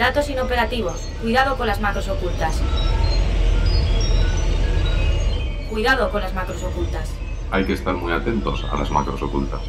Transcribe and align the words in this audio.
Datos 0.00 0.30
inoperativos. 0.30 0.98
Cuidado 1.20 1.58
con 1.58 1.66
las 1.66 1.78
macros 1.78 2.08
ocultas. 2.08 2.58
Cuidado 5.68 6.10
con 6.10 6.22
las 6.22 6.32
macros 6.32 6.62
ocultas. 6.62 7.12
Hay 7.50 7.66
que 7.66 7.74
estar 7.74 7.94
muy 7.94 8.10
atentos 8.10 8.64
a 8.72 8.78
las 8.78 8.90
macros 8.90 9.20
ocultas. 9.20 9.60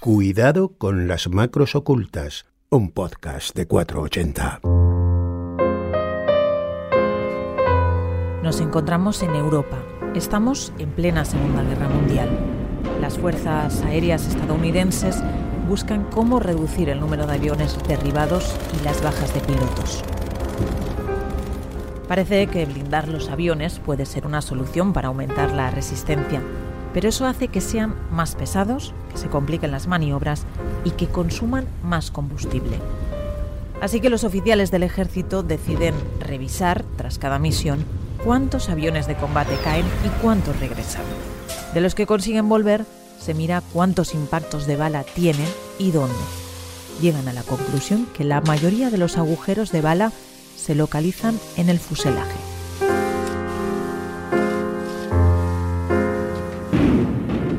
Cuidado 0.00 0.76
con 0.76 1.06
las 1.06 1.28
macros 1.28 1.76
ocultas, 1.76 2.46
un 2.68 2.90
podcast 2.90 3.54
de 3.54 3.68
480. 3.68 4.60
Nos 8.42 8.60
encontramos 8.60 9.22
en 9.22 9.36
Europa. 9.36 9.78
Estamos 10.16 10.72
en 10.80 10.90
plena 10.90 11.24
Segunda 11.24 11.62
Guerra 11.62 11.88
Mundial. 11.88 12.65
Las 13.00 13.18
fuerzas 13.18 13.82
aéreas 13.82 14.26
estadounidenses 14.26 15.22
buscan 15.68 16.04
cómo 16.04 16.40
reducir 16.40 16.88
el 16.88 17.00
número 17.00 17.26
de 17.26 17.34
aviones 17.34 17.76
derribados 17.86 18.56
y 18.78 18.84
las 18.84 19.02
bajas 19.02 19.34
de 19.34 19.40
pilotos. 19.40 20.02
Parece 22.08 22.46
que 22.46 22.64
blindar 22.66 23.08
los 23.08 23.28
aviones 23.28 23.80
puede 23.80 24.06
ser 24.06 24.26
una 24.26 24.40
solución 24.40 24.92
para 24.92 25.08
aumentar 25.08 25.52
la 25.52 25.70
resistencia, 25.70 26.40
pero 26.94 27.08
eso 27.08 27.26
hace 27.26 27.48
que 27.48 27.60
sean 27.60 27.94
más 28.10 28.36
pesados, 28.36 28.94
que 29.10 29.18
se 29.18 29.28
compliquen 29.28 29.72
las 29.72 29.86
maniobras 29.86 30.46
y 30.84 30.92
que 30.92 31.08
consuman 31.08 31.66
más 31.82 32.10
combustible. 32.10 32.78
Así 33.82 34.00
que 34.00 34.08
los 34.08 34.24
oficiales 34.24 34.70
del 34.70 34.84
ejército 34.84 35.42
deciden 35.42 35.94
revisar, 36.20 36.84
tras 36.96 37.18
cada 37.18 37.38
misión, 37.38 37.84
cuántos 38.24 38.70
aviones 38.70 39.06
de 39.06 39.16
combate 39.16 39.56
caen 39.62 39.84
y 40.04 40.08
cuántos 40.22 40.58
regresan. 40.60 41.02
De 41.74 41.80
los 41.80 41.94
que 41.94 42.06
consiguen 42.06 42.48
volver, 42.48 42.84
se 43.20 43.34
mira 43.34 43.62
cuántos 43.72 44.14
impactos 44.14 44.66
de 44.66 44.76
bala 44.76 45.02
tienen 45.02 45.48
y 45.78 45.90
dónde. 45.90 46.14
Llegan 47.00 47.28
a 47.28 47.32
la 47.32 47.42
conclusión 47.42 48.06
que 48.14 48.24
la 48.24 48.40
mayoría 48.40 48.90
de 48.90 48.98
los 48.98 49.18
agujeros 49.18 49.72
de 49.72 49.82
bala 49.82 50.12
se 50.56 50.74
localizan 50.74 51.38
en 51.56 51.68
el 51.68 51.78
fuselaje. 51.78 52.38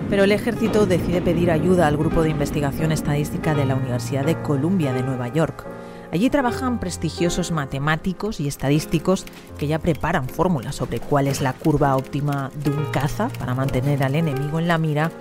Pero 0.09 0.24
el 0.24 0.31
ejército 0.31 0.86
decide 0.86 1.22
pedir 1.22 1.52
ayuda 1.52 1.86
al 1.86 1.98
grupo 1.98 2.24
de 2.24 2.30
investigación 2.30 2.92
estadística 2.92 3.53
de 3.53 3.66
la 3.66 3.76
Universidad 3.76 4.26
de 4.26 4.42
Columbia 4.42 4.94
de 4.94 5.03
Nueva 5.03 5.28
York. 5.28 5.68
Allí 6.11 6.30
trabajan 6.30 6.80
prestigiosos 6.80 7.52
matemáticos 7.52 8.39
y 8.39 8.47
estadísticos 8.47 9.25
que 9.58 9.67
ya 9.67 9.80
preparan 9.80 10.30
fórmulas 10.30 10.75
sobre 10.75 11.00
cuál 11.00 11.27
es 11.27 11.41
la 11.41 11.53
curva 11.53 11.95
óptima 11.97 12.50
de 12.63 12.69
un 12.69 12.86
caza 12.86 13.30
para 13.39 13.53
mantener 13.53 14.03
al 14.03 14.16
enemigo 14.16 14.59
en 14.59 14.67
la 14.67 14.78
mira 14.78 15.11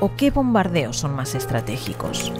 o 0.00 0.16
qué 0.16 0.30
bombardeos 0.30 0.96
son 0.96 1.14
más 1.14 1.34
estratégicos. 1.34 2.32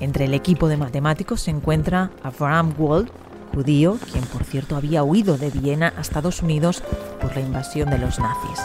Entre 0.00 0.24
el 0.24 0.34
equipo 0.34 0.68
de 0.68 0.76
matemáticos 0.76 1.42
se 1.42 1.52
encuentra 1.52 2.10
Abraham 2.24 2.74
Wald, 2.76 3.10
judío, 3.54 3.98
quien 4.10 4.24
por 4.24 4.42
cierto 4.42 4.74
había 4.74 5.04
huido 5.04 5.38
de 5.38 5.50
Viena 5.50 5.92
a 5.96 6.00
Estados 6.00 6.42
Unidos 6.42 6.82
por 7.20 7.34
la 7.34 7.42
invasión 7.42 7.90
de 7.90 7.98
los 7.98 8.18
nazis. 8.18 8.60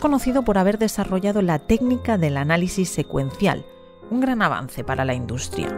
Conocido 0.00 0.42
por 0.42 0.58
haber 0.58 0.78
desarrollado 0.78 1.42
la 1.42 1.58
técnica 1.58 2.18
del 2.18 2.36
análisis 2.36 2.88
secuencial, 2.88 3.64
un 4.10 4.20
gran 4.20 4.42
avance 4.42 4.82
para 4.82 5.04
la 5.04 5.14
industria. 5.14 5.68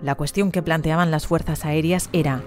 La 0.00 0.16
cuestión 0.16 0.50
que 0.50 0.62
planteaban 0.62 1.12
las 1.12 1.26
fuerzas 1.26 1.64
aéreas 1.64 2.08
era, 2.12 2.42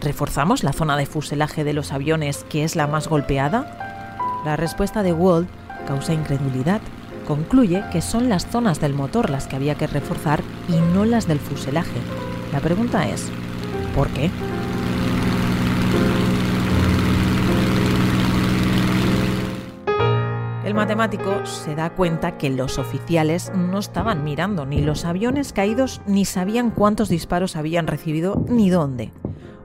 ¿reforzamos 0.00 0.62
la 0.62 0.72
zona 0.72 0.96
de 0.96 1.06
fuselaje 1.06 1.64
de 1.64 1.72
los 1.72 1.92
aviones 1.92 2.44
que 2.44 2.62
es 2.62 2.76
la 2.76 2.86
más 2.86 3.08
golpeada? 3.08 4.40
La 4.44 4.56
respuesta 4.56 5.02
de 5.02 5.12
Wald 5.12 5.48
causa 5.86 6.14
incredulidad. 6.14 6.80
Concluye 7.26 7.82
que 7.90 8.00
son 8.00 8.28
las 8.28 8.46
zonas 8.46 8.80
del 8.80 8.94
motor 8.94 9.30
las 9.30 9.46
que 9.46 9.56
había 9.56 9.74
que 9.74 9.86
reforzar 9.86 10.40
y 10.68 10.76
no 10.94 11.04
las 11.04 11.26
del 11.26 11.40
fuselaje. 11.40 11.98
La 12.52 12.60
pregunta 12.60 13.08
es, 13.08 13.28
¿por 13.94 14.08
qué? 14.08 14.30
El 20.70 20.76
matemático 20.76 21.46
se 21.46 21.74
da 21.74 21.90
cuenta 21.90 22.38
que 22.38 22.48
los 22.48 22.78
oficiales 22.78 23.50
no 23.56 23.80
estaban 23.80 24.22
mirando 24.22 24.66
ni 24.66 24.80
los 24.82 25.04
aviones 25.04 25.52
caídos 25.52 26.00
ni 26.06 26.24
sabían 26.24 26.70
cuántos 26.70 27.08
disparos 27.08 27.56
habían 27.56 27.88
recibido 27.88 28.44
ni 28.48 28.70
dónde. 28.70 29.10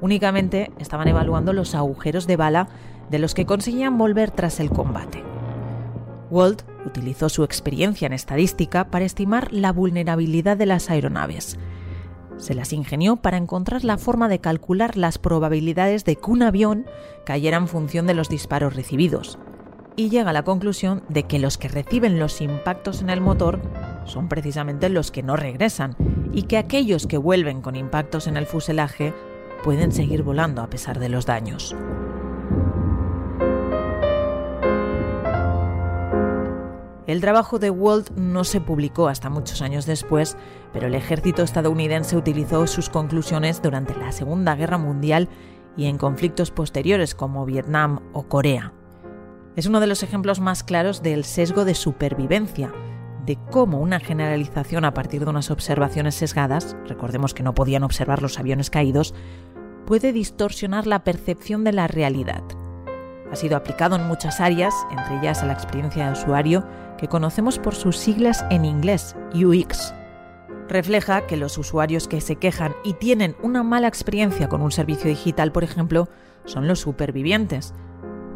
Únicamente 0.02 0.72
estaban 0.80 1.08
evaluando 1.08 1.54
los 1.54 1.76
agujeros 1.76 2.26
de 2.26 2.38
bala 2.38 2.70
de 3.12 3.20
los 3.20 3.36
que 3.36 3.46
conseguían 3.46 4.00
volver 4.00 4.32
tras 4.32 4.60
el 4.60 4.72
combate. 4.72 5.24
Walt 6.32 6.64
utilizó 6.88 7.30
su 7.30 7.44
experiencia 7.44 8.08
en 8.08 8.14
estadística 8.14 8.90
para 8.90 9.06
estimar 9.06 9.54
la 9.54 9.72
vulnerabilidad 9.72 10.58
de 10.58 10.66
las 10.66 10.90
aeronaves. 10.90 11.60
Se 12.38 12.56
las 12.56 12.74
ingenió 12.74 13.18
para 13.18 13.38
encontrar 13.38 13.84
la 13.84 14.00
forma 14.00 14.28
de 14.28 14.40
calcular 14.40 14.98
las 14.98 15.20
probabilidades 15.20 16.04
de 16.04 16.16
que 16.16 16.32
un 16.32 16.42
avión 16.42 16.88
cayera 17.28 17.58
en 17.58 17.68
función 17.68 18.08
de 18.08 18.16
los 18.16 18.28
disparos 18.28 18.76
recibidos 18.76 19.38
y 19.96 20.10
llega 20.10 20.32
a 20.32 20.34
la 20.34 20.44
conclusión 20.44 21.04
de 21.10 21.24
que 21.24 21.40
los 21.40 21.58
que 21.58 21.68
reciben 21.68 22.20
los 22.20 22.42
impactos 22.42 23.02
en 23.02 23.10
el 23.10 23.22
motor 23.22 23.62
son 24.06 24.28
precisamente 24.28 24.90
los 24.90 25.12
que 25.12 25.24
no 25.24 25.36
regresan 25.36 25.96
y 26.34 26.44
que 26.44 26.58
aquellos 26.58 27.08
que 27.08 27.18
vuelven 27.18 27.62
con 27.62 27.76
impactos 27.76 28.28
en 28.28 28.38
el 28.38 28.46
fuselaje 28.46 29.14
pueden 29.64 29.92
seguir 29.92 30.24
volando 30.24 30.62
a 30.62 30.70
pesar 30.70 31.00
de 31.00 31.10
los 31.10 31.26
daños. 31.26 31.76
El 37.08 37.22
trabajo 37.22 37.60
de 37.60 37.70
Walt 37.70 38.10
no 38.18 38.44
se 38.44 38.60
publicó 38.62 39.08
hasta 39.08 39.30
muchos 39.30 39.62
años 39.62 39.86
después, 39.86 40.38
pero 40.74 40.88
el 40.88 40.96
ejército 40.96 41.44
estadounidense 41.44 42.18
utilizó 42.18 42.66
sus 42.66 42.90
conclusiones 42.90 43.62
durante 43.62 43.96
la 43.96 44.12
Segunda 44.12 44.56
Guerra 44.56 44.80
Mundial 44.80 45.30
y 45.78 45.86
en 45.86 46.00
conflictos 46.00 46.50
posteriores 46.50 47.14
como 47.14 47.46
Vietnam 47.46 48.00
o 48.12 48.24
Corea. 48.24 48.74
Es 49.56 49.68
uno 49.68 49.80
de 49.80 49.88
los 49.88 50.04
ejemplos 50.04 50.42
más 50.42 50.64
claros 50.64 51.02
del 51.02 51.24
sesgo 51.24 51.64
de 51.64 51.76
supervivencia, 51.76 52.74
de 53.26 53.38
cómo 53.52 53.80
una 53.80 54.02
generalización 54.02 54.84
a 54.84 54.94
partir 54.94 55.24
de 55.24 55.30
unas 55.30 55.50
observaciones 55.50 56.16
sesgadas, 56.16 56.76
recordemos 56.86 57.34
que 57.34 57.42
no 57.42 57.56
podían 57.56 57.84
observar 57.84 58.22
los 58.22 58.38
aviones 58.38 58.70
caídos, 58.70 59.14
puede 59.86 60.12
distorsionar 60.12 60.88
la 60.88 61.06
percepción 61.06 61.64
de 61.64 61.72
la 61.72 61.88
realidad. 61.88 62.44
Ha 63.32 63.36
sido 63.38 63.56
aplicado 63.56 63.96
en 63.96 64.08
muchas 64.08 64.42
áreas, 64.42 64.74
entre 64.92 65.20
ellas 65.20 65.42
a 65.42 65.46
la 65.46 65.54
experiencia 65.54 66.06
de 66.06 66.12
usuario, 66.12 66.68
que 66.98 67.08
conocemos 67.08 67.58
por 67.58 67.76
sus 67.76 67.98
siglas 67.98 68.44
en 68.52 68.66
inglés, 68.66 69.16
UX. 69.34 69.94
Refleja 70.68 71.28
que 71.28 71.38
los 71.38 71.58
usuarios 71.58 72.10
que 72.10 72.20
se 72.20 72.36
quejan 72.36 72.76
y 72.84 72.94
tienen 72.94 73.38
una 73.42 73.64
mala 73.64 73.88
experiencia 73.88 74.50
con 74.50 74.62
un 74.62 74.72
servicio 74.72 75.10
digital, 75.10 75.54
por 75.54 75.64
ejemplo, 75.64 76.10
son 76.44 76.68
los 76.68 76.80
supervivientes, 76.80 77.74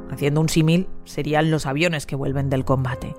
Haciendo 0.10 0.42
un 0.42 0.50
símil, 0.50 0.88
serían 1.04 1.52
los 1.52 1.66
aviones 1.66 2.06
que 2.06 2.16
vuelven 2.16 2.50
del 2.50 2.66
combate. 2.66 3.16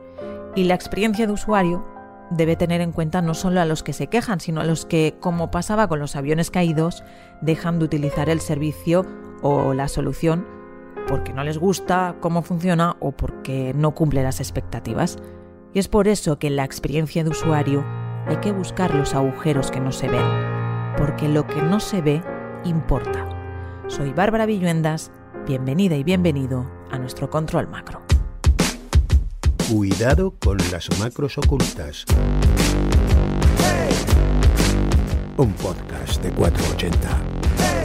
Y 0.56 0.64
la 0.64 0.74
experiencia 0.74 1.26
de 1.26 1.32
usuario 1.32 1.84
debe 2.30 2.56
tener 2.56 2.80
en 2.80 2.92
cuenta 2.92 3.22
no 3.22 3.34
solo 3.34 3.60
a 3.60 3.64
los 3.64 3.82
que 3.82 3.92
se 3.92 4.08
quejan, 4.08 4.40
sino 4.40 4.60
a 4.60 4.64
los 4.64 4.86
que, 4.86 5.16
como 5.20 5.50
pasaba 5.50 5.88
con 5.88 5.98
los 5.98 6.16
aviones 6.16 6.50
caídos, 6.50 7.04
dejan 7.40 7.78
de 7.78 7.84
utilizar 7.84 8.28
el 8.28 8.40
servicio 8.40 9.06
o 9.42 9.74
la 9.74 9.88
solución 9.88 10.44
porque 11.10 11.32
no 11.32 11.42
les 11.42 11.58
gusta 11.58 12.14
cómo 12.20 12.42
funciona 12.42 12.96
o 13.00 13.10
porque 13.10 13.72
no 13.74 13.94
cumple 13.96 14.22
las 14.22 14.38
expectativas. 14.38 15.18
Y 15.74 15.80
es 15.80 15.88
por 15.88 16.06
eso 16.06 16.38
que 16.38 16.46
en 16.46 16.56
la 16.56 16.64
experiencia 16.64 17.24
de 17.24 17.30
usuario 17.30 17.84
hay 18.26 18.36
que 18.36 18.52
buscar 18.52 18.94
los 18.94 19.14
agujeros 19.14 19.72
que 19.72 19.80
no 19.80 19.90
se 19.90 20.08
ven, 20.08 20.24
porque 20.96 21.28
lo 21.28 21.48
que 21.48 21.62
no 21.62 21.80
se 21.80 22.00
ve 22.00 22.22
importa. 22.64 23.28
Soy 23.88 24.12
Bárbara 24.12 24.46
Villuendas, 24.46 25.10
bienvenida 25.46 25.96
y 25.96 26.04
bienvenido 26.04 26.70
a 26.90 26.98
nuestro 26.98 27.30
control 27.30 27.68
macro. 27.68 28.00
Cuidado 29.70 30.34
con 30.38 30.58
las 30.70 30.88
macros 30.98 31.38
ocultas. 31.38 32.04
Un 35.36 35.52
podcast 35.54 36.22
de 36.22 36.32
480. 36.32 37.79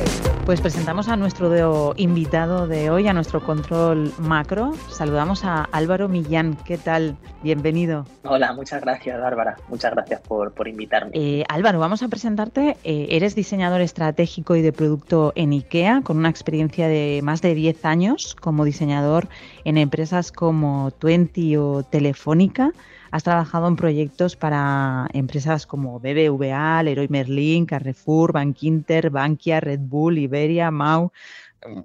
Pues 0.46 0.62
presentamos 0.62 1.08
a 1.08 1.18
nuestro 1.18 1.96
invitado 1.98 2.68
de 2.68 2.92
hoy, 2.92 3.08
a 3.08 3.14
nuestro 3.14 3.44
control 3.44 4.14
macro. 4.20 4.74
Saludamos 4.92 5.44
a 5.44 5.64
Álvaro 5.64 6.08
Millán. 6.08 6.56
¿Qué 6.66 6.78
tal? 6.78 7.18
Bienvenido. 7.42 8.06
Hola, 8.24 8.54
muchas 8.54 8.80
gracias, 8.82 9.20
Bárbara. 9.20 9.58
Muchas 9.70 9.94
gracias 9.94 10.22
por, 10.22 10.54
invitarme. 10.68 11.10
Eh, 11.16 11.44
Álvaro, 11.50 11.80
vamos 11.80 12.04
a 12.04 12.10
presentarte. 12.10 12.78
Eh, 12.84 13.08
eres 13.10 13.34
diseñador 13.34 13.82
estratégico 13.82 14.56
y 14.56 14.62
de 14.62 14.72
producto 14.72 15.34
en 15.36 15.52
IKEA, 15.52 16.02
con 16.04 16.18
una 16.18 16.30
experiencia 16.30 16.88
de 16.88 17.22
más 17.24 17.42
de 17.42 17.56
10 17.56 17.84
años 17.84 18.36
como 18.36 18.66
diseñador 18.66 19.28
en 19.64 19.80
empresas 19.80 20.32
como 20.32 20.92
Twenty 20.92 21.58
o 21.58 21.82
Telefónica. 21.82 22.72
Has 23.16 23.24
trabajado 23.24 23.70
en 23.70 23.78
proyectos 23.78 24.36
para 24.36 25.08
empresas 25.14 25.66
como 25.66 26.02
BBVA, 26.02 26.84
Leroy 26.84 27.08
Merlin, 27.08 27.66
Carrefour, 27.66 28.34
Bankinter, 28.34 29.10
Bankia, 29.10 29.62
Red 29.62 29.80
Bull, 29.80 30.18
Iberia, 30.18 30.70
Mau. 30.70 31.14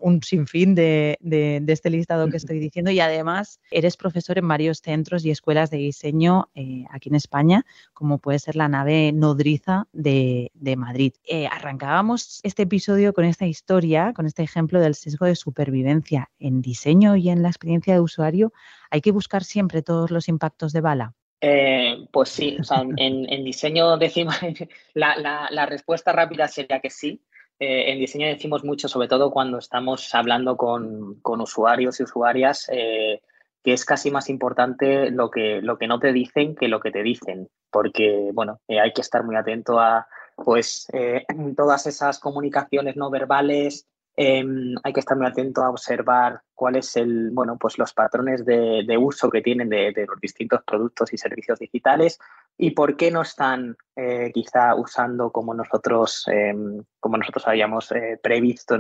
un 0.01 0.21
sinfín 0.25 0.75
de, 0.75 1.17
de, 1.21 1.63
este 1.69 1.89
listado 1.89 2.29
que 2.29 2.37
estoy 2.37 2.59
diciendo 2.59 2.91
y 2.91 2.99
además 2.99 3.61
eres 3.71 3.97
profesor 3.97 4.39
en 4.39 4.49
varios 4.49 4.79
centros 4.81 5.25
y 5.25 5.31
escuelas 5.31 5.71
de 5.71 5.79
diseño 5.79 6.51
eh, 6.57 6.85
aquí 6.91 7.11
en 7.11 7.15
España, 7.15 7.65
como 7.95 8.19
puede 8.19 8.41
ser 8.41 8.57
la 8.57 8.69
nave 8.69 9.13
nodriza 9.13 9.87
de, 9.93 10.51
de 10.55 10.75
Madrid. 10.75 11.13
Eh, 11.29 11.47
arrancábamos 11.47 12.41
este 12.43 12.65
episodio 12.65 13.13
con 13.15 13.25
esta 13.25 13.47
historia, 13.47 14.13
con 14.15 14.27
este 14.27 14.43
ejemplo 14.43 14.81
del 14.81 14.97
sesgo 14.97 15.27
de 15.27 15.37
supervivencia. 15.37 16.29
En 16.41 16.61
diseño 16.61 17.15
y 17.15 17.31
en 17.31 17.43
la 17.45 17.51
experiencia 17.51 17.95
de 17.95 18.01
usuario 18.01 18.53
hay 18.91 19.01
que 19.01 19.13
buscar 19.13 19.45
siempre 19.45 19.83
todos 19.83 20.11
los 20.11 20.29
impactos 20.29 20.73
de 20.73 20.81
bala. 20.81 21.15
Eh, 21.41 22.07
pues 22.13 22.29
sí, 22.29 22.57
o 22.61 22.65
sea, 22.65 22.83
en, 22.97 23.45
diseño 23.45 23.97
decimos, 23.97 24.37
la, 24.95 25.17
la, 25.51 25.67
respuesta 25.67 26.13
rápida 26.13 26.49
sería 26.49 26.81
que 26.81 26.91
sí. 26.91 27.23
Eh, 27.59 27.93
en 27.93 27.99
diseño 27.99 28.27
decimos 28.27 28.65
mucho, 28.65 28.89
sobre 28.89 29.09
todo 29.09 29.31
cuando 29.31 29.59
estamos 29.59 30.15
hablando 30.15 30.57
con, 30.57 31.21
con 31.21 31.41
usuarios 31.41 32.01
y 32.01 32.05
usuarias, 32.05 32.69
eh, 32.73 33.21
que 33.63 33.75
es 33.75 33.85
casi 33.85 34.11
más 34.11 34.31
importante 34.31 35.11
lo 35.11 35.31
que, 35.31 35.61
lo 35.61 35.77
que 35.77 35.87
no 35.87 35.99
te 35.99 36.13
dicen 36.13 36.55
que 36.55 36.69
lo 36.69 36.81
que 36.81 36.91
te 36.91 37.03
dicen, 37.03 37.49
porque, 37.71 38.31
bueno, 38.33 38.61
hay 38.69 38.93
que 38.93 39.03
estar 39.03 39.25
muy 39.25 39.37
atento 39.37 39.79
a, 39.79 40.07
pues, 40.37 40.87
todas 41.57 41.87
esas 41.87 42.19
comunicaciones 42.19 42.97
no 42.97 43.11
verbales, 43.11 43.87
Em, 44.23 44.75
hay 44.83 44.93
que 44.93 45.01
estar 45.01 45.17
muy 45.17 45.27
atento 45.27 45.63
a 45.63 45.71
observar 45.71 46.43
cuál 46.55 46.77
es 46.77 46.95
el, 46.97 47.31
bueno, 47.31 47.57
pues 47.59 47.79
los 47.79 47.95
patrones 47.95 48.45
de, 48.45 48.99
uso 49.01 49.31
que 49.31 49.41
tienen 49.41 49.71
de, 49.71 49.95
los 50.07 50.21
distintos 50.21 50.61
productos 50.63 51.15
y 51.15 51.17
servicios 51.17 51.59
digitales 51.59 52.19
y 52.59 52.73
por 52.73 52.99
qué 52.99 53.11
no 53.11 53.23
están 53.23 53.79
eh, 53.97 54.31
quizá 54.35 54.75
usando 54.75 55.33
como 55.33 55.55
nosotros, 55.55 56.25
em, 56.27 56.85
como 57.01 57.17
nosotros 57.17 57.49
habíamos 57.49 57.91
eh, 57.93 58.21
previsto 58.23 58.77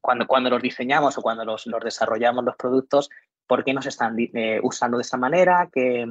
cuando, 0.00 0.26
cuando 0.26 0.48
los 0.48 0.62
diseñamos 0.62 1.18
o 1.18 1.20
cuando 1.20 1.44
los, 1.44 1.68
desarrollamos 1.84 2.42
los 2.42 2.56
productos, 2.56 3.10
por 3.46 3.62
qué 3.62 3.74
no 3.74 3.82
se 3.82 3.90
están 3.90 4.16
eh, 4.18 4.58
usando 4.62 4.96
de 4.96 5.02
esa 5.02 5.18
manera, 5.18 5.68
qué, 5.70 6.06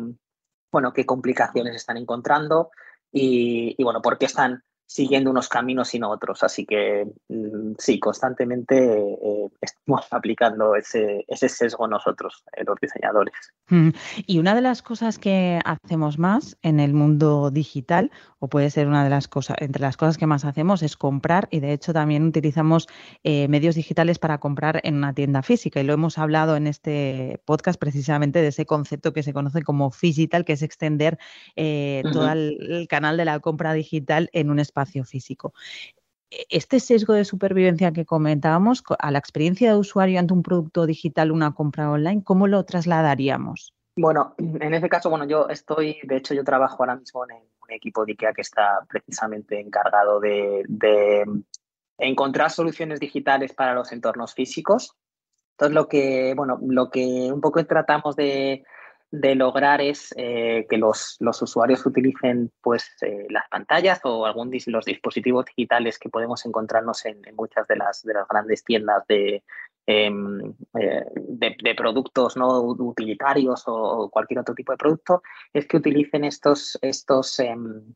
bueno, 0.71 0.93
qué 0.93 1.03
complicaciones 1.03 1.75
están 1.75 1.97
encontrando 1.97 2.69
y, 3.11 3.73
y 3.75 3.83
bueno, 3.83 4.03
por 4.03 4.19
qué 4.19 4.25
están 4.25 4.63
siguiendo 4.87 5.31
unos 5.31 5.49
caminos 5.49 5.93
y 5.95 5.99
no 5.99 6.09
otros. 6.09 6.43
Así 6.43 6.65
que 6.65 7.07
mm, 7.29 7.73
sí, 7.77 7.99
constantemente 7.99 8.77
eh, 8.77 9.49
estamos 9.61 10.05
aplicando 10.11 10.75
ese, 10.75 11.25
ese 11.27 11.49
sesgo 11.49 11.87
nosotros, 11.87 12.43
eh, 12.55 12.63
los 12.65 12.79
diseñadores. 12.79 13.33
Mm, 13.69 13.89
y 14.27 14.39
una 14.39 14.53
de 14.53 14.61
las 14.61 14.81
cosas 14.81 15.17
que 15.17 15.59
hacemos 15.65 16.19
más 16.19 16.57
en 16.61 16.79
el 16.79 16.93
mundo 16.93 17.49
digital, 17.49 18.11
o 18.39 18.47
puede 18.47 18.69
ser 18.69 18.87
una 18.87 19.03
de 19.03 19.09
las 19.09 19.27
cosas, 19.27 19.57
entre 19.59 19.81
las 19.81 19.97
cosas 19.97 20.17
que 20.17 20.27
más 20.27 20.45
hacemos, 20.45 20.83
es 20.83 20.97
comprar 20.97 21.47
y 21.49 21.59
de 21.61 21.73
hecho 21.73 21.93
también 21.93 22.27
utilizamos 22.27 22.87
eh, 23.23 23.47
medios 23.47 23.75
digitales 23.75 24.19
para 24.19 24.37
comprar 24.37 24.81
en 24.83 24.95
una 24.95 25.13
tienda 25.13 25.41
física. 25.41 25.79
Y 25.79 25.83
lo 25.83 25.93
hemos 25.93 26.17
hablado 26.17 26.55
en 26.55 26.67
este 26.67 27.41
podcast 27.45 27.79
precisamente 27.79 28.41
de 28.41 28.49
ese 28.49 28.65
concepto 28.65 29.13
que 29.13 29.23
se 29.23 29.33
conoce 29.33 29.63
como 29.63 29.91
digital, 29.99 30.45
que 30.45 30.53
es 30.53 30.61
extender 30.61 31.17
todo 31.55 32.31
el, 32.31 32.85
canal 32.87 33.17
de 33.17 33.25
la 33.25 33.39
compra 33.39 33.73
digital 33.73 34.29
en 34.33 34.51
un 34.51 34.59
espacio 34.59 34.74
espacio 34.75 35.05
físico. 35.05 35.53
E, 36.29 36.45
este 36.49 36.79
sesgo 36.79 37.13
de 37.13 37.23
supervivencia 37.23 37.93
que 37.93 38.05
comentábamos, 38.05 38.83
a 38.99 39.11
la 39.11 39.19
experiencia 39.19 39.71
de 39.71 39.77
usuario 39.77 40.19
ante 40.19 40.33
un 40.33 40.43
producto 40.43 40.85
digital, 40.85 41.31
una 41.31 41.53
compra 41.53 41.89
online, 41.89 42.23
¿cómo 42.23 42.47
lo 42.47 42.63
trasladaríamos? 42.65 43.73
Bueno, 43.97 44.35
en 44.37 44.73
ese 44.73 44.89
caso, 44.89 45.09
bueno, 45.09 45.25
yo 45.25 45.47
estoy, 45.47 45.99
de 46.03 46.17
hecho, 46.17 46.33
yo 46.33 46.43
trabajo 46.43 46.83
ahora 46.83 46.97
mismo 46.97 47.23
en 47.23 47.37
un 47.37 47.71
equipo 47.71 48.05
de 48.05 48.11
IKEA 48.11 48.33
que 48.33 48.41
está 48.41 48.85
precisamente 48.89 49.57
encargado 49.59 50.19
de, 50.19 51.23
encontrar 51.97 52.51
soluciones 52.51 52.99
digitales 52.99 53.53
para 53.53 53.73
los 53.73 53.93
entornos 53.93 54.33
físicos. 54.33 54.91
Entonces, 55.51 55.73
lo 55.73 55.87
que, 55.87 56.33
bueno, 56.35 56.59
lo 56.61 56.89
que 56.89 57.31
un 57.31 57.39
poco 57.39 57.65
tratamos 57.65 58.17
de, 58.17 58.65
de 59.19 59.35
lograr 59.35 59.81
es 59.81 60.13
eh, 60.17 60.65
que 60.69 60.77
los, 60.77 61.17
usuarios 61.19 61.85
utilicen 61.85 62.51
pues, 62.61 62.91
eh, 63.01 63.27
las 63.29 63.47
pantallas 63.49 63.99
o 64.03 64.25
algún 64.25 64.51
los 64.67 64.85
dispositivos 64.85 65.45
digitales 65.45 65.99
que 65.99 66.09
podemos 66.09 66.45
encontrarnos 66.45 67.05
en, 67.05 67.21
muchas 67.35 67.67
de 67.67 67.75
las, 67.75 68.03
de 68.03 68.13
las 68.13 68.27
grandes 68.27 68.63
tiendas 68.63 69.05
de, 69.07 69.43
em, 69.85 70.53
eh, 70.79 71.05
de, 71.15 71.75
productos 71.75 72.37
no 72.37 72.61
utilitarios 72.61 73.63
o 73.67 74.09
cualquier 74.09 74.39
otro 74.39 74.55
tipo 74.55 74.71
de 74.71 74.77
producto, 74.77 75.21
es 75.53 75.67
que 75.67 75.77
utilicen 75.77 76.23
estos, 76.23 76.77
estos 76.81 77.39
em, 77.39 77.93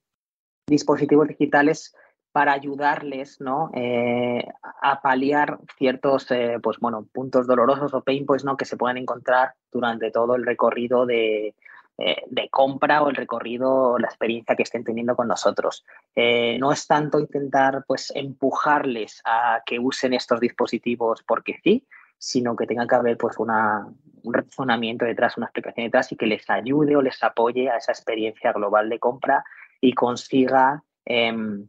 dispositivos 0.67 1.27
digitales 1.27 1.93
para 2.39 2.53
ayudarles 2.53 3.41
¿no? 3.41 3.69
Eh, 3.73 4.47
a 4.81 5.01
paliar 5.01 5.59
ciertos 5.77 6.31
eh, 6.31 6.55
pues, 6.63 6.79
bueno, 6.79 7.05
puntos 7.11 7.45
dolorosos 7.47 7.93
o 7.93 8.01
pain 8.01 8.25
points 8.25 8.45
¿no? 8.45 8.55
que 8.55 8.63
se 8.63 8.77
puedan 8.77 8.95
encontrar 8.95 9.55
durante 9.69 10.09
todo 10.09 10.35
el 10.37 10.45
recorrido 10.45 11.05
de, 11.05 11.53
eh, 11.97 12.49
compra 12.49 13.03
o 13.03 13.09
el 13.09 13.17
recorrido, 13.17 13.99
la 13.99 14.07
experiencia 14.07 14.55
que 14.55 14.63
estén 14.63 14.85
teniendo 14.85 15.17
con 15.17 15.27
nosotros. 15.27 15.83
no 16.15 16.71
es 16.71 16.87
tanto 16.87 17.19
intentar 17.19 17.83
pues, 17.85 18.09
empujarles 18.15 19.21
a 19.25 19.61
que 19.65 19.77
usen 19.77 20.13
estos 20.13 20.39
dispositivos 20.39 21.21
porque 21.27 21.59
sí, 21.61 21.85
sino 22.17 22.55
que 22.55 22.67
tenga 22.67 22.87
que 22.87 22.95
haber 22.95 23.17
pues, 23.17 23.37
una, 23.37 23.85
un 24.23 24.33
razonamiento 24.33 25.03
detrás, 25.03 25.35
una 25.35 25.47
explicación 25.47 25.87
detrás 25.87 26.09
y 26.13 26.15
que 26.15 26.25
les 26.25 26.49
ayude 26.49 26.95
o 26.95 27.01
les 27.01 27.21
apoye 27.21 27.69
a 27.69 27.75
esa 27.75 27.91
experiencia 27.91 28.53
global 28.53 28.87
de 28.87 28.97
compra 28.97 29.43
y 29.81 29.91
consiga 29.91 30.85
em, 31.03 31.67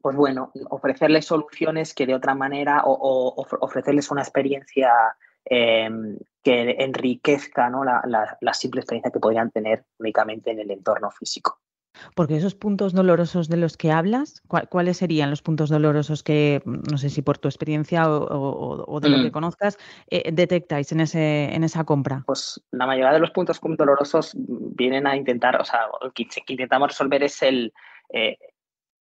pues 0.00 0.16
bueno, 0.16 0.52
ofrecerles 0.70 1.26
soluciones 1.26 1.94
que 1.94 2.06
de 2.06 2.14
otra 2.14 2.34
manera 2.34 2.82
o, 2.84 3.34
ofrecerles 3.60 4.10
una 4.10 4.22
experiencia 4.22 4.90
em, 5.44 6.18
que 6.42 6.76
enriquezca 6.78 7.70
la, 7.70 8.54
simple 8.54 8.80
experiencia 8.80 9.10
que 9.10 9.20
podrían 9.20 9.50
tener 9.50 9.84
únicamente 9.98 10.50
en 10.50 10.60
el 10.60 10.70
entorno 10.70 11.10
físico. 11.10 11.58
Porque 12.14 12.36
esos 12.36 12.54
puntos 12.54 12.92
dolorosos 12.92 13.48
de 13.48 13.56
los 13.56 13.76
que 13.76 13.90
hablas, 13.90 14.40
¿cuáles 14.70 14.98
serían 14.98 15.30
los 15.30 15.42
puntos 15.42 15.68
dolorosos 15.68 16.22
que, 16.22 16.62
no 16.64 16.96
sé 16.96 17.10
si 17.10 17.22
por 17.22 17.38
tu 17.38 17.48
experiencia 17.48 18.04
o, 18.08 19.00
de 19.00 19.08
lo 19.08 19.16
que 19.22 19.30
mm. 19.30 19.32
conozcas, 19.32 19.78
eh, 20.08 20.30
detectáis 20.32 20.92
en, 20.92 21.00
ese, 21.00 21.52
en 21.52 21.64
esa 21.64 21.82
compra? 21.84 22.22
Pues 22.24 22.62
la 22.70 22.86
mayoría 22.86 23.12
de 23.12 23.18
los 23.18 23.32
puntos 23.32 23.58
dolorosos 23.60 24.32
vienen 24.36 25.08
a 25.08 25.16
intentar, 25.16 25.60
o 25.60 25.64
sea, 25.64 25.80
que, 26.14 26.28
intentamos 26.46 26.90
resolver 26.90 27.24
es 27.24 27.42
el, 27.42 27.72
eh, 28.10 28.38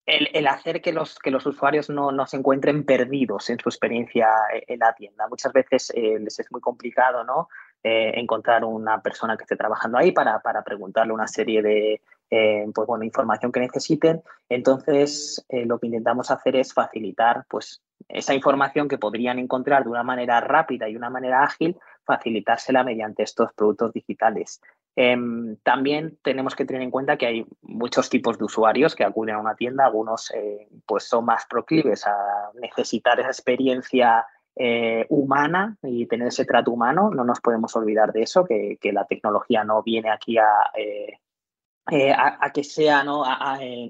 el, 0.08 0.48
hacer 0.48 0.82
que 0.82 0.94
los, 0.94 1.20
que 1.20 1.32
los 1.32 1.46
usuarios 1.46 1.90
no, 1.90 2.14
no, 2.14 2.26
se 2.26 2.38
encuentren 2.38 2.86
perdidos 2.86 3.50
en 3.50 3.60
su 3.60 3.68
experiencia 3.68 4.30
en 4.66 4.80
la 4.80 4.94
tienda. 4.94 5.28
Muchas 5.28 5.52
veces 5.52 5.92
eh, 5.94 6.18
les 6.18 6.40
es 6.40 6.50
muy 6.50 6.62
complicado 6.62 7.26
¿no? 7.26 7.50
Eh, 7.84 8.14
encontrar 8.16 8.64
una 8.64 9.02
persona 9.02 9.36
que 9.36 9.44
esté 9.44 9.58
trabajando 9.58 9.98
ahí 9.98 10.14
para, 10.14 10.40
para 10.40 10.64
preguntarle 10.64 11.12
una 11.12 11.28
serie 11.28 11.62
de 11.62 12.02
eh, 12.30 12.66
pues, 12.74 12.88
bueno, 12.88 13.04
información 13.04 13.52
que 13.52 13.60
necesiten. 13.60 14.24
Entonces, 14.48 15.46
lo 15.50 15.78
que 15.78 15.88
intentamos 15.88 16.32
hacer 16.32 16.56
es 16.56 16.74
facilitar 16.74 17.46
pues, 17.50 17.82
esa 18.08 18.34
información 18.34 18.88
que 18.88 18.98
podrían 18.98 19.40
encontrar 19.40 19.84
de 19.84 19.90
una 19.90 20.04
manera 20.04 20.40
rápida 20.40 20.88
y 20.88 20.96
una 20.96 21.10
manera 21.10 21.44
ágil, 21.44 21.78
facilitársela 22.06 22.86
mediante 22.86 23.24
estos 23.24 23.52
productos 23.54 23.92
digitales. 23.92 24.62
Em, 25.00 25.58
también 25.58 26.18
tenemos 26.24 26.56
que 26.56 26.66
tener 26.66 26.82
en 26.82 26.90
cuenta 26.90 27.18
que 27.18 27.28
hay 27.28 27.46
muchos 27.62 28.10
tipos 28.10 28.40
de 28.40 28.46
usuarios 28.46 28.96
que 28.96 29.04
acuden 29.04 29.36
a 29.36 29.40
una 29.40 29.54
tienda. 29.54 29.86
Algunos 29.86 30.32
eh, 30.32 30.68
pues 30.88 31.04
son 31.04 31.24
más 31.24 31.46
proclives 31.48 32.08
a 32.08 32.50
necesitar 32.56 33.20
esa 33.20 33.30
experiencia 33.30 34.26
eh, 34.56 35.06
humana 35.10 35.78
y 35.84 36.08
tener 36.08 36.30
ese 36.30 36.46
trato 36.46 36.72
humano. 36.72 37.12
No 37.12 37.24
nos 37.24 37.40
podemos 37.42 37.76
olvidar 37.76 38.12
de 38.12 38.24
eso, 38.24 38.44
que, 38.44 38.80
la 38.92 39.06
tecnología 39.06 39.64
no 39.64 39.84
viene 39.84 40.10
aquí 40.10 40.40
a, 40.40 40.48
eh, 40.76 42.12
a, 42.12 42.52
que 42.52 42.64
sea 42.64 43.04
¿no? 43.04 43.24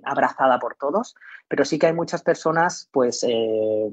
abrazada 0.04 0.60
por 0.60 0.76
todos, 0.76 1.16
pero 1.48 1.64
sí 1.64 1.80
que 1.80 1.88
hay 1.88 1.94
muchas 1.94 2.22
personas 2.22 2.90
pues, 2.92 3.26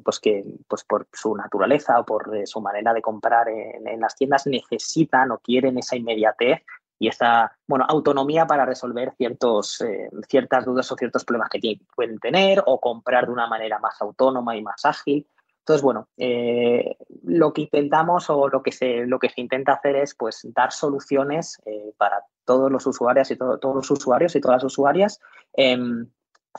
pues 0.05 0.19
que 0.19 0.45
pues 0.67 0.83
por 0.83 1.07
su 1.13 1.37
naturaleza 1.37 2.01
o 2.01 2.05
por 2.05 2.29
su 2.45 2.61
manera 2.61 2.93
de 2.93 3.01
comprar 3.01 3.49
en, 3.49 4.01
las 4.01 4.17
tiendas 4.17 4.49
necesitan 4.49 5.31
o 5.31 5.39
quieren 5.39 5.79
esa 5.79 5.95
inmediatez 5.95 6.61
y 6.99 7.09
esta 7.09 7.57
bueno, 7.67 7.85
autonomía 7.89 8.47
para 8.47 8.65
resolver 8.65 9.13
ciertos, 9.17 9.81
eh, 9.81 10.09
ciertas 10.29 10.65
dudas 10.65 10.91
o 10.93 10.97
ciertos 10.97 11.25
problemas 11.25 11.51
que 11.51 11.81
pueden 11.95 12.19
tener 12.19 12.63
o 12.67 12.81
comprar 12.81 13.27
de 13.27 13.33
una 13.33 13.47
manera 13.47 13.79
más 13.79 14.01
autónoma 14.01 14.57
y 14.57 14.63
más 14.63 14.85
ágil. 14.85 15.27
Entonces, 15.61 15.83
bueno, 15.83 16.09
eh, 16.19 16.97
lo 17.23 17.53
que 17.53 17.63
intentamos 17.63 18.29
o 18.29 18.49
lo 18.49 18.63
que, 18.63 18.71
se, 18.71 19.07
lo 19.07 19.19
que 19.19 19.31
se 19.31 19.41
intenta 19.41 19.73
hacer 19.73 19.97
es 19.97 20.15
pues, 20.15 20.47
dar 20.55 20.73
soluciones 20.73 21.61
eh, 21.65 21.93
para 21.97 22.23
todos 22.45 22.71
los 22.71 22.87
usuarios 22.87 23.31
y 23.31 23.37
todos 23.37 23.75
los 23.75 23.91
usuarios 23.91 24.37
y 24.37 24.41
todas 24.41 24.63
las 24.63 24.73
usuarias 24.73 25.21
em, 25.55 26.07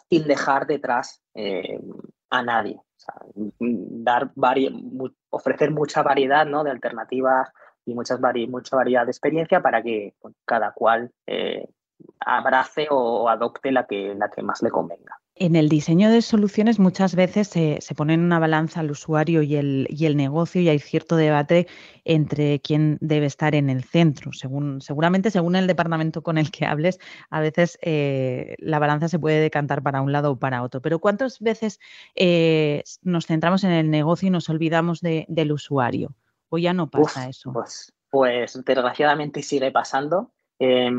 sin 0.09 0.27
dejar 0.27 0.65
detrás 0.65 1.21
a 2.29 2.41
nadie. 2.41 2.81
dar 3.59 4.31
ofrecer 5.29 5.69
mucha 5.71 6.01
variedad 6.01 6.45
¿no? 6.47 6.63
de 6.63 6.71
alternativas 6.71 7.49
y 7.85 7.93
muchas 7.93 8.19
mucha 8.49 8.75
variedad 8.75 9.05
de 9.05 9.11
experiencia 9.11 9.61
para 9.61 9.81
que 9.81 10.13
cada 10.45 10.71
cual 10.71 11.11
eh, 11.27 11.67
abrace 12.19 12.87
o 12.89 13.29
adopte 13.29 13.71
la 13.71 13.85
que, 13.85 14.15
la 14.15 14.29
que 14.29 14.41
más 14.41 14.61
le 14.61 14.71
convenga. 14.71 15.19
En 15.37 15.57
el 15.57 15.67
diseño 15.67 16.09
de 16.09 16.21
soluciones 16.21 16.79
muchas 16.79 17.13
veces 17.13 17.49
se, 17.49 17.79
se 17.81 17.93
pone 17.93 18.13
en 18.13 18.21
una 18.21 18.39
balanza 18.39 18.79
al 18.79 18.89
usuario 18.89 19.41
y 19.41 19.57
el, 19.57 19.85
y 19.89 20.05
el, 20.05 20.15
negocio 20.15 20.61
y 20.61 20.69
hay 20.69 20.79
cierto 20.79 21.17
debate 21.17 21.67
entre 22.05 22.61
quién 22.61 22.97
debe 23.01 23.25
estar 23.25 23.53
en 23.53 23.69
el 23.69 23.83
centro. 23.83 24.31
Según, 24.31 24.79
seguramente 24.79 25.31
según 25.31 25.57
el 25.57 25.67
departamento 25.67 26.23
con 26.23 26.37
el 26.37 26.51
que 26.51 26.65
hables, 26.65 26.99
a 27.29 27.41
veces 27.41 27.77
eh, 27.81 28.55
la 28.59 28.79
balanza 28.79 29.09
se 29.09 29.19
puede 29.19 29.41
decantar 29.41 29.83
para 29.83 30.01
un 30.01 30.13
lado 30.13 30.31
o 30.31 30.39
para 30.39 30.63
otro. 30.63 30.81
Pero 30.81 30.99
¿cuántas 30.99 31.41
veces 31.41 31.81
eh, 32.15 32.83
nos 33.01 33.25
centramos 33.25 33.65
en 33.65 33.71
el 33.71 33.89
negocio 33.89 34.27
y 34.27 34.31
nos 34.31 34.49
olvidamos 34.49 35.01
de, 35.01 35.25
del 35.27 35.51
usuario? 35.51 36.15
¿O 36.49 36.57
ya 36.57 36.73
no 36.73 36.89
pasa 36.89 37.21
Uf, 37.21 37.29
eso? 37.29 37.53
Pues, 37.53 37.93
pues 38.09 38.63
desgraciadamente 38.65 39.41
sigue 39.41 39.71
pasando. 39.71 40.31
Eh, 40.59 40.91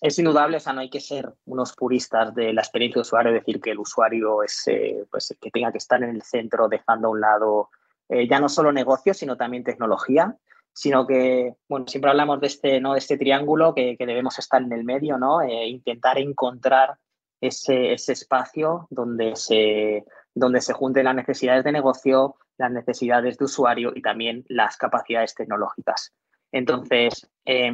es 0.00 0.18
indudable, 0.18 0.56
o 0.56 0.60
sea, 0.60 0.72
no 0.72 0.80
hay 0.80 0.88
que 0.88 1.00
ser 1.00 1.30
unos 1.44 1.74
puristas 1.74 2.34
de 2.34 2.54
la 2.54 2.62
experiencia 2.62 3.00
de 3.00 3.02
usuario, 3.02 3.32
decir 3.32 3.60
que 3.60 3.72
el 3.72 3.78
usuario 3.78 4.42
es 4.42 4.66
eh, 4.66 5.04
pues, 5.10 5.30
el 5.30 5.38
que 5.38 5.50
tenga 5.50 5.70
que 5.72 5.78
estar 5.78 6.02
en 6.02 6.10
el 6.10 6.22
centro, 6.22 6.68
dejando 6.68 7.08
a 7.08 7.10
un 7.10 7.20
lado 7.20 7.68
eh, 8.08 8.26
ya 8.26 8.40
no 8.40 8.48
solo 8.48 8.72
negocio, 8.72 9.12
sino 9.12 9.36
también 9.36 9.62
tecnología, 9.62 10.36
sino 10.72 11.06
que, 11.06 11.54
bueno, 11.68 11.86
siempre 11.86 12.10
hablamos 12.10 12.40
de 12.40 12.46
este, 12.46 12.80
¿no? 12.80 12.94
de 12.94 12.98
este 12.98 13.18
triángulo 13.18 13.74
que, 13.74 13.96
que 13.98 14.06
debemos 14.06 14.38
estar 14.38 14.62
en 14.62 14.72
el 14.72 14.84
medio, 14.84 15.18
¿no? 15.18 15.42
Eh, 15.42 15.68
intentar 15.68 16.18
encontrar 16.18 16.96
ese, 17.40 17.92
ese 17.92 18.12
espacio 18.12 18.86
donde 18.90 19.36
se, 19.36 20.04
donde 20.34 20.60
se 20.60 20.72
junten 20.72 21.04
las 21.04 21.14
necesidades 21.14 21.62
de 21.62 21.72
negocio, 21.72 22.36
las 22.60 22.70
necesidades 22.70 23.38
de 23.38 23.44
usuario 23.46 23.92
y 23.94 24.02
también 24.02 24.44
las 24.48 24.76
capacidades 24.76 25.34
tecnológicas. 25.34 26.12
Entonces, 26.52 27.26
eh, 27.46 27.72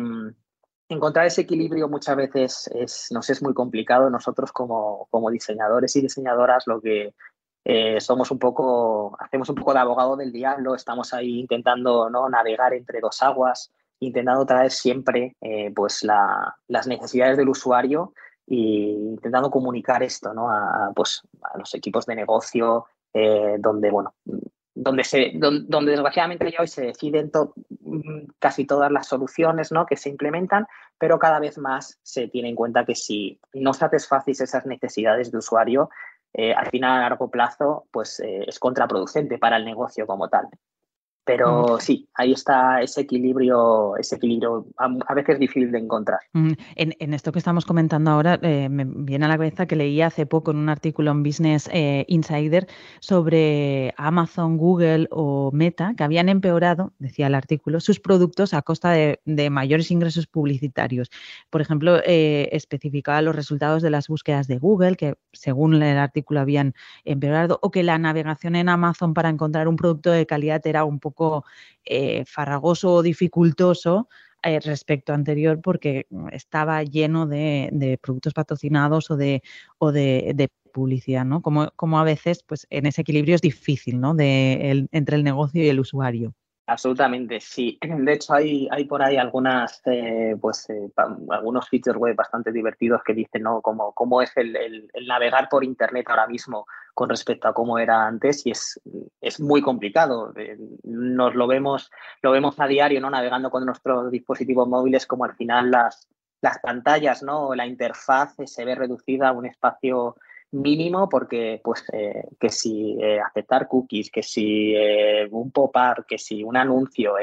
encontrar 0.89 1.27
ese 1.27 1.43
equilibrio 1.43 1.89
muchas 1.89 2.17
veces 2.17 2.71
es, 2.73 3.09
nos 3.11 3.29
es 3.29 3.43
muy 3.43 3.53
complicado. 3.53 4.09
Nosotros 4.11 4.53
como, 4.53 5.09
como 5.11 5.31
diseñadores 5.31 5.97
y 5.97 6.03
diseñadoras 6.03 6.67
lo 6.67 6.81
que 6.81 7.15
eh, 7.65 8.01
somos 8.01 8.31
un 8.31 8.39
poco, 8.39 9.17
hacemos 9.19 9.49
un 9.49 9.57
poco 9.57 9.73
de 9.73 9.81
abogado 9.81 10.17
del 10.17 10.31
diablo, 10.31 10.77
estamos 10.77 11.13
ahí 11.13 11.41
intentando 11.41 12.09
¿no? 12.09 12.29
navegar 12.29 12.73
entre 12.75 13.01
dos 13.01 13.21
aguas, 13.25 13.73
intentando 13.99 14.47
traer 14.47 14.71
siempre 14.71 15.35
eh, 15.41 15.73
pues 15.75 16.05
la, 16.05 16.55
las 16.69 16.87
necesidades 16.87 17.37
del 17.37 17.49
usuario 17.49 18.13
e 18.47 18.55
intentando 18.55 19.51
comunicar 19.51 20.05
esto 20.05 20.33
¿no? 20.33 20.49
a, 20.49 20.93
pues, 20.95 21.23
a 21.43 21.59
los 21.59 21.75
equipos 21.75 22.07
de 22.07 22.15
negocio, 22.15 22.87
eh, 23.13 23.57
donde, 23.59 23.91
bueno, 23.91 24.15
donde, 24.77 25.05
se, 25.05 25.33
donde, 25.35 25.91
desgraciadamente 25.91 26.53
ya 26.53 26.61
hoy 26.61 26.69
se 26.69 26.87
deciden 26.87 27.31
to 27.31 27.55
casi 28.39 28.67
todas 28.67 28.93
las 28.93 29.09
soluciones 29.09 29.73
¿no? 29.73 29.87
que 29.87 29.97
se 29.97 30.11
implementan, 30.11 30.67
pero 30.99 31.19
cada 31.19 31.41
vez 31.41 31.57
más 31.57 31.99
se 32.03 32.29
tiene 32.29 32.51
en 32.51 32.55
cuenta 32.55 32.85
que 32.85 32.95
si 32.95 33.41
no 33.55 33.73
satisfaces 33.73 34.41
esas 34.43 34.67
necesidades 34.67 35.33
de 35.33 35.39
usuario, 35.39 35.89
eh, 36.35 36.53
al 36.53 36.69
final 36.69 36.99
a 36.99 37.01
largo 37.01 37.31
plazo 37.31 37.87
pues, 37.91 38.21
eh, 38.21 38.45
es 38.47 38.59
contraproducente 38.59 39.39
para 39.39 39.57
el 39.57 39.65
negocio 39.65 40.07
como 40.07 40.29
tal. 40.29 40.49
Pero 41.27 41.81
sí, 41.81 42.09
ahí 42.15 42.31
está 42.31 42.81
ese 42.83 43.01
equilibrio, 43.01 43.97
ese 43.97 44.15
equilibrio 44.15 44.65
a, 44.79 44.89
a 45.09 45.15
veces 45.15 45.41
difícil 45.41 45.73
de 45.73 45.79
encontrar. 45.79 46.21
En, 46.33 46.95
en, 47.01 47.15
esto 47.15 47.33
que 47.33 47.41
estamos 47.41 47.67
comentando 47.67 48.13
ahora, 48.13 48.39
eh, 48.43 48.69
me 48.69 48.85
viene 48.85 49.25
a 49.25 49.29
la 49.29 49.37
cabeza 49.37 49.67
que 49.67 49.75
leí 49.75 50.01
hace 50.03 50.25
poco 50.25 50.53
en 50.53 50.59
un 50.59 50.69
artículo 50.69 51.11
en 51.11 51.25
Business 51.25 51.69
eh, 51.73 52.05
Insider 52.07 52.69
sobre 53.01 53.93
Amazon, 53.97 54.57
Google 54.57 55.09
o 55.11 55.51
Meta, 55.53 55.95
que 55.97 56.05
habían 56.05 56.29
empeorado, 56.29 56.93
decía 57.01 57.27
el 57.27 57.35
artículo, 57.35 57.81
sus 57.81 57.99
productos 57.99 58.55
a 58.55 58.63
costa 58.63 58.93
de, 58.93 59.21
de 59.25 59.51
mayores 59.51 59.91
ingresos 59.91 60.29
publicitarios. 60.29 61.11
Por 61.51 61.61
ejemplo, 61.61 62.01
eh, 62.05 62.51
especificaba 62.53 63.21
los 63.21 63.35
resultados 63.35 63.83
de 63.83 63.91
las 63.91 64.07
búsquedas 64.07 64.47
de 64.47 64.59
Google, 64.59 64.95
que 64.95 65.17
según 65.33 65.75
el 65.83 65.99
artículo 65.99 66.39
habían 66.39 66.75
empeorado, 67.05 67.59
o 67.63 67.73
que 67.73 67.83
la 67.83 67.99
navegación 67.99 68.55
en 68.55 68.69
Amazon 68.69 69.13
para 69.13 69.29
encontrar 69.29 69.67
un 69.67 69.75
producto 69.75 70.13
de 70.13 70.25
calidad 70.25 70.65
era 70.65 70.85
un 70.85 71.01
poco 71.01 71.16
eh, 71.85 72.25
farragoso 72.27 72.93
o 72.93 73.03
dificultoso 73.03 74.09
eh, 74.43 74.61
respecto 74.61 75.13
anterior 75.13 75.61
porque 75.61 76.07
estaba 76.33 76.83
lleno 76.83 77.27
de, 77.27 77.99
productos 78.03 78.35
patrocinados 78.35 79.11
o 79.11 79.17
de, 79.17 79.43
o 79.79 79.93
de 79.93 80.49
publicidad, 80.77 81.25
¿no? 81.25 81.41
Como, 81.41 81.71
como, 81.75 81.99
a 81.99 82.05
veces, 82.05 82.43
pues 82.47 82.67
en 82.69 82.85
ese 82.85 83.01
equilibrio 83.01 83.35
es 83.35 83.41
difícil, 83.41 83.99
¿no? 83.99 84.15
De 84.15 84.71
el, 84.71 84.89
entre 84.93 85.17
el 85.17 85.25
negocio 85.25 85.63
y 85.65 85.69
el 85.69 85.81
usuario. 85.81 86.35
Absolutamente, 86.69 87.41
sí. 87.41 87.79
De 87.81 88.13
hecho, 88.13 88.35
hay, 88.35 88.69
hay 88.71 88.85
por 88.85 89.03
ahí 89.03 89.17
algunas, 89.17 89.81
eh, 89.87 90.37
pues, 90.41 90.69
eh, 90.71 90.91
algunos 91.31 91.69
features 91.69 91.97
web 91.97 92.17
bastante 92.17 92.51
divertidos 92.51 93.03
que 93.05 93.15
dicen, 93.15 93.43
¿no? 93.43 93.61
Cómo, 93.63 93.93
cómo 93.93 94.21
es 94.21 94.37
el, 94.37 94.57
el, 94.57 95.07
navegar 95.07 95.49
por 95.49 95.63
Internet 95.63 96.07
ahora 96.09 96.27
mismo 96.27 96.67
con 96.93 97.09
respecto 97.09 97.47
a 97.47 97.55
cómo 97.55 97.79
era 97.79 98.07
antes 98.07 98.45
y 98.47 98.51
es, 98.51 98.81
es 99.21 99.39
muy 99.39 99.63
complicado. 99.63 100.33
Eh, 100.37 100.59
nos 100.83 101.35
lo 101.37 101.47
vemos, 101.47 101.91
lo 102.23 102.33
vemos 102.33 102.59
a 102.59 102.67
diario, 102.67 103.01
¿no? 103.01 103.11
Navegando 103.11 103.51
con 103.51 103.65
nuestros 103.65 104.11
dispositivos 104.11 104.67
móviles, 104.67 105.07
como 105.07 105.25
al 105.25 105.37
final 105.37 105.71
las, 105.71 106.09
las 106.41 106.59
pantallas, 106.59 107.23
¿no? 107.23 107.55
La 107.55 107.67
interfaz 107.67 108.35
se 108.45 108.65
ve 108.65 108.75
reducida 108.75 109.29
a 109.29 109.33
un 109.33 109.47
espacio 109.47 110.17
mínimo 110.53 111.09
porque 111.09 111.61
pues 111.63 111.85
eh, 111.93 112.29
que 112.39 112.51
si 112.51 112.97
eh, 113.01 113.21
aceptar 113.21 113.69
cookies, 113.69 114.11
que 114.11 114.23
si 114.23 114.75
eh, 114.75 115.29
un 115.31 115.51
pop-up, 115.51 116.07
que 116.07 116.19
si 116.19 116.43
un 116.43 116.57
anuncio, 116.57 117.15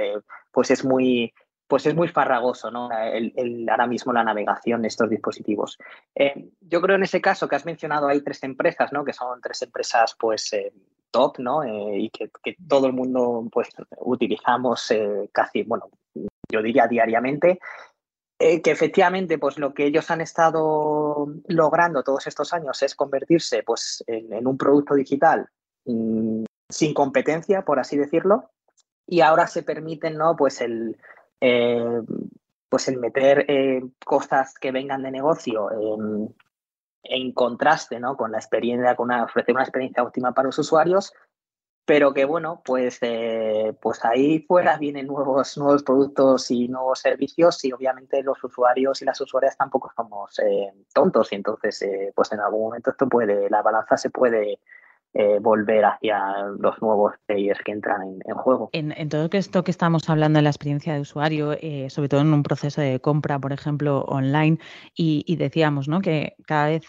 pues 0.51 0.71
es 0.71 0.85
muy 0.85 1.33
pues 1.65 1.87
es 1.87 1.95
muy 1.95 2.07
farragoso 2.07 2.69
¿no? 2.69 2.89
el, 2.91 3.67
ahora 3.67 3.87
mismo 3.87 4.13
la 4.13 4.23
navegación 4.23 4.83
de 4.83 4.89
estos 4.89 5.09
dispositivos. 5.09 5.79
Yo 6.61 6.81
creo 6.81 6.97
en 6.97 7.03
ese 7.03 7.19
caso 7.19 7.47
que 7.47 7.55
has 7.55 7.65
mencionado 7.65 8.09
hay 8.09 8.21
tres 8.21 8.43
empresas, 8.43 8.93
¿no? 8.93 9.03
que 9.03 9.13
son 9.13 9.41
tres 9.41 9.63
empresas 9.63 10.15
pues 10.19 10.51
top 11.09 11.39
¿no? 11.39 11.61
y 11.65 12.11
que, 12.11 12.29
que, 12.43 12.57
todo 12.67 12.85
el 12.85 12.93
mundo 12.93 13.47
pues 13.51 13.69
utilizamos 14.01 14.93
casi, 15.31 15.63
bueno, 15.63 15.89
yo 16.51 16.61
diría 16.61 16.85
diariamente 16.85 17.59
eh, 18.45 18.61
que 18.61 18.71
efectivamente 18.71 19.37
pues 19.37 19.57
lo 19.57 19.73
que 19.73 19.85
ellos 19.85 20.11
han 20.11 20.19
estado 20.19 21.27
logrando 21.47 22.03
todos 22.03 22.27
estos 22.27 22.51
años 22.51 22.83
es 22.83 22.93
convertirse 22.93 23.63
pues 23.63 24.03
en, 24.05 24.45
un 24.45 24.57
producto 24.57 24.95
digital 24.95 25.47
mmm, 25.85 26.43
sin 26.67 26.93
competencia 26.93 27.61
por 27.61 27.79
así 27.79 27.95
decirlo 27.95 28.49
y 29.07 29.21
ahora 29.21 29.47
se 29.47 29.63
permiten 29.63 30.17
no 30.17 30.35
pues 30.35 30.59
el 30.59 30.97
eh, 31.39 32.01
pues 32.67 32.89
el 32.89 32.97
meter 32.97 33.45
eh, 33.47 33.81
cosas 34.03 34.55
que 34.55 34.73
vengan 34.73 35.03
de 35.03 35.11
negocio 35.11 35.71
en, 35.71 36.35
en 37.03 37.31
contraste 37.31 38.01
¿no? 38.01 38.17
con 38.17 38.33
la 38.33 38.39
experiencia 38.39 38.97
con 38.97 39.09
ofrecer 39.09 39.55
una 39.55 39.63
experiencia 39.63 40.03
óptima 40.03 40.33
para 40.33 40.47
los 40.47 40.59
usuarios 40.59 41.13
pero 41.85 42.13
que 42.13 42.25
bueno, 42.25 42.61
pues, 42.63 42.97
eh, 43.01 43.75
pues 43.81 44.03
ahí 44.05 44.39
fuera 44.47 44.77
vienen 44.77 45.07
nuevos, 45.07 45.57
nuevos 45.57 45.83
productos 45.83 46.49
y 46.49 46.69
nuevos 46.69 46.99
servicios 46.99 47.63
y 47.65 47.73
obviamente 47.73 48.23
los 48.23 48.41
usuarios 48.43 49.01
y 49.01 49.05
las 49.05 49.19
usuarias 49.19 49.57
tampoco 49.57 49.91
somos 49.95 50.39
eh, 50.39 50.71
tontos 50.93 51.31
y 51.33 51.35
entonces 51.35 51.81
eh, 51.81 52.13
pues 52.15 52.31
en 52.31 52.39
algún 52.39 52.61
momento 52.61 52.91
esto 52.91 53.07
puede, 53.09 53.49
la 53.49 53.61
balanza 53.61 53.97
se 53.97 54.09
puede 54.09 54.59
eh, 55.13 55.39
volver 55.41 55.83
hacia 55.83 56.45
los 56.57 56.81
nuevos 56.81 57.15
players 57.25 57.59
que 57.65 57.73
entran 57.73 58.01
en, 58.01 58.19
en 58.25 58.35
juego. 58.35 58.69
En, 58.71 58.93
en, 58.93 59.09
todo 59.09 59.27
esto 59.33 59.63
que 59.65 59.71
estamos 59.71 60.09
hablando 60.09 60.37
de 60.37 60.43
la 60.43 60.49
experiencia 60.49 60.93
de 60.93 61.01
usuario, 61.01 61.51
eh, 61.51 61.89
sobre 61.89 62.07
todo 62.07 62.21
en 62.21 62.33
un 62.33 62.43
proceso 62.43 62.79
de 62.79 62.99
compra, 63.01 63.37
por 63.39 63.51
ejemplo, 63.51 64.03
online, 64.05 64.57
y, 64.95 65.23
y 65.27 65.35
decíamos 65.35 65.89
¿no? 65.89 65.99
que 65.99 66.35
cada 66.47 66.67
vez 66.67 66.87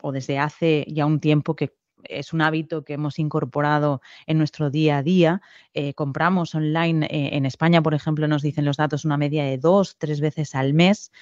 o 0.00 0.12
desde 0.12 0.38
hace 0.38 0.84
ya 0.88 1.06
un 1.06 1.20
tiempo 1.20 1.54
que 1.54 1.74
es 2.08 2.32
un 2.32 2.40
hábito 2.40 2.84
que 2.84 2.94
hemos 2.94 3.18
incorporado 3.18 4.00
en 4.26 4.38
nuestro 4.38 4.70
día 4.70 4.98
a 4.98 5.02
día. 5.02 5.42
Eh, 5.74 5.94
compramos 5.94 6.54
online 6.54 7.06
eh, 7.06 7.36
en 7.36 7.46
España, 7.46 7.82
por 7.82 7.94
ejemplo, 7.94 8.28
nos 8.28 8.42
dicen 8.42 8.64
los 8.64 8.76
datos 8.76 9.04
una 9.04 9.16
media 9.16 9.44
de 9.44 9.58
dos, 9.58 9.96
tres 9.98 10.20
veces 10.20 10.54
al 10.54 10.74
mes. 10.74 11.12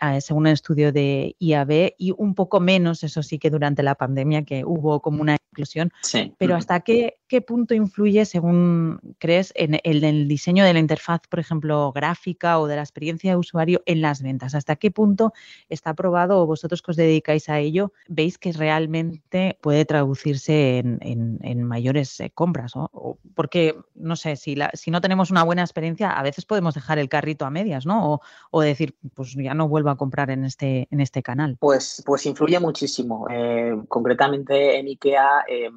Eh, 0.00 0.20
según 0.20 0.46
el 0.46 0.52
estudio 0.52 0.92
de 0.92 1.34
IAB, 1.40 1.94
y 1.98 2.12
un 2.16 2.34
poco 2.34 2.60
menos, 2.60 3.02
eso 3.02 3.22
sí, 3.22 3.38
que 3.38 3.50
durante 3.50 3.82
la 3.82 3.96
pandemia, 3.96 4.44
que 4.44 4.64
hubo 4.64 5.00
como 5.00 5.20
una 5.22 5.36
inclusión. 5.50 5.92
Sí. 6.02 6.32
Pero 6.38 6.54
¿hasta 6.54 6.80
qué, 6.80 7.17
qué, 7.28 7.40
punto 7.40 7.74
influye, 7.74 8.24
según 8.24 9.00
crees, 9.18 9.52
en 9.54 9.78
el, 9.84 10.02
en 10.02 10.28
diseño 10.28 10.64
de 10.64 10.72
la 10.72 10.78
interfaz, 10.78 11.20
por 11.28 11.38
ejemplo, 11.38 11.92
gráfica 11.92 12.58
o 12.58 12.66
de 12.66 12.76
la 12.76 12.82
experiencia 12.82 13.32
de 13.32 13.36
usuario 13.36 13.82
en 13.86 14.00
las 14.00 14.22
ventas? 14.22 14.54
¿Hasta 14.54 14.76
qué 14.76 14.90
punto 14.90 15.32
está 15.68 15.94
probado 15.94 16.40
o 16.40 16.46
vosotros 16.46 16.82
que 16.82 16.90
os 16.90 16.96
dedicáis 16.96 17.48
a 17.48 17.58
ello, 17.58 17.92
veis 18.08 18.38
que 18.38 18.52
realmente 18.52 19.58
puede 19.60 19.84
traducirse 19.84 20.78
en, 20.78 21.62
mayores 21.64 22.18
eh, 22.20 22.30
compras? 22.34 22.74
¿no? 22.74 22.90
Porque, 23.34 23.76
no 23.94 24.16
sé, 24.16 24.36
si, 24.36 24.56
si 24.72 24.90
no 24.90 25.00
tenemos 25.00 25.30
una 25.30 25.42
buena 25.42 25.62
experiencia, 25.62 26.10
a 26.10 26.22
veces 26.22 26.46
podemos 26.46 26.74
dejar 26.74 26.98
el 26.98 27.08
carrito 27.08 27.44
a 27.44 27.50
medias, 27.50 27.86
¿no? 27.86 28.14
O, 28.14 28.20
o 28.50 28.60
decir, 28.62 28.96
pues 29.14 29.34
ya 29.34 29.54
no 29.54 29.68
vuelvo 29.68 29.90
a 29.90 29.96
comprar 29.96 30.30
en 30.30 30.44
este, 30.44 30.88
en 30.90 31.00
este 31.00 31.22
canal? 31.22 31.56
Pues, 31.60 32.02
pues 32.06 32.24
influye 32.26 32.58
muchísimo. 32.58 33.26
Eh, 33.30 33.76
concretamente 33.88 34.78
en 34.78 34.86
IKEA 34.86 35.44
eh, 35.48 35.70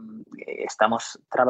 estamos 0.59 1.19
trabajando 1.29 1.40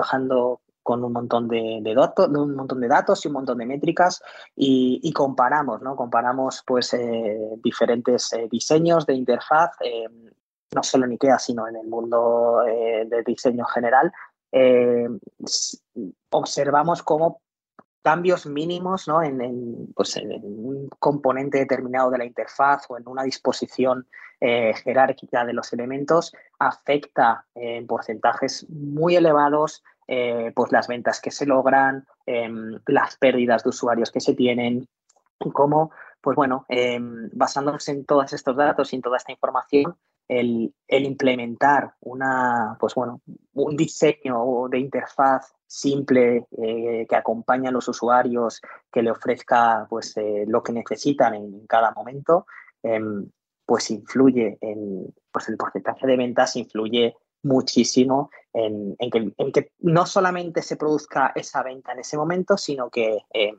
con 0.83 1.03
un 1.03 1.13
montón 1.13 1.47
de, 1.47 1.79
de, 1.81 1.93
datos, 1.93 2.27
un 2.27 2.55
montón 2.55 2.79
de 2.81 2.87
datos 2.87 3.23
y 3.23 3.27
un 3.27 3.35
montón 3.35 3.57
de 3.59 3.65
métricas 3.65 4.21
y, 4.55 5.11
comparamos, 5.13 5.81
¿no? 5.81 5.95
Comparamos 5.95 6.63
pues 6.65 6.93
eh, 6.93 7.39
diferentes 7.63 8.31
diseños 8.49 9.05
de 9.05 9.13
interfaz 9.13 9.71
no 10.73 10.83
solo 10.83 11.05
en 11.05 11.11
IKEA, 11.11 11.37
sino 11.39 11.67
en 11.67 11.75
el 11.75 11.87
mundo 11.87 12.63
eh, 12.67 13.05
de 13.05 13.23
diseño 13.23 13.65
general, 13.65 14.11
eh, 14.51 15.07
observamos 16.29 17.03
cómo 17.03 17.41
cambios 18.01 18.45
mínimos 18.45 19.07
¿no? 19.07 19.21
en, 19.21 19.93
pues 19.93 20.17
en, 20.17 20.31
un 20.43 20.89
componente 20.99 21.59
determinado 21.59 22.09
de 22.09 22.17
la 22.17 22.25
interfaz 22.25 22.85
o 22.89 22.97
en 22.97 23.07
una 23.07 23.23
disposición 23.23 24.07
eh, 24.41 24.73
jerárquica 24.83 25.45
de 25.45 25.53
los 25.53 25.71
elementos 25.71 26.33
afecta 26.59 27.45
en 27.55 27.87
porcentajes 27.87 28.65
muy 28.69 29.15
elevados 29.15 29.83
pues 30.53 30.73
las 30.73 30.89
ventas 30.89 31.21
que 31.21 31.31
se 31.31 31.45
logran, 31.45 32.05
em, 32.25 32.77
las 32.87 33.15
pérdidas 33.15 33.63
de 33.63 33.69
usuarios 33.69 34.11
que 34.11 34.19
se 34.19 34.33
tienen 34.33 34.85
y 35.39 35.51
cómo, 35.51 35.91
pues 36.19 36.35
bueno, 36.35 36.65
em, 36.67 37.29
basándose 37.31 37.91
en 37.91 38.05
todos 38.05 38.33
estos 38.33 38.57
datos 38.57 38.91
y 38.91 38.97
en 38.97 39.01
toda 39.01 39.15
esta 39.15 39.31
información, 39.31 39.95
el, 40.31 40.73
implementar 40.87 41.93
una, 42.01 42.77
pues 42.79 42.95
bueno, 42.95 43.21
un 43.53 43.75
diseño 43.75 44.67
de 44.69 44.79
interfaz 44.79 45.53
simple 45.67 46.47
eh, 46.57 47.05
que 47.09 47.15
acompañe 47.15 47.67
a 47.67 47.71
los 47.71 47.87
usuarios, 47.87 48.61
que 48.91 49.01
le 49.01 49.11
ofrezca 49.11 49.85
pues, 49.89 50.15
eh, 50.17 50.45
lo 50.47 50.63
que 50.63 50.71
necesitan 50.73 51.33
en, 51.33 51.67
cada 51.67 51.91
momento, 51.91 52.45
em, 52.81 53.29
pues 53.71 53.89
influye 53.89 54.57
en 54.59 55.15
pues 55.31 55.47
el 55.47 55.55
porcentaje 55.55 56.05
de 56.05 56.17
ventas, 56.17 56.57
influye 56.57 57.15
muchísimo 57.43 58.29
en, 58.51 58.97
que, 59.53 59.71
no 59.79 60.05
solamente 60.05 60.61
se 60.61 60.75
produzca 60.75 61.31
esa 61.33 61.63
venta 61.63 61.93
en 61.93 61.99
ese 61.99 62.17
momento, 62.17 62.57
sino 62.57 62.89
que 62.89 63.19
em, 63.29 63.55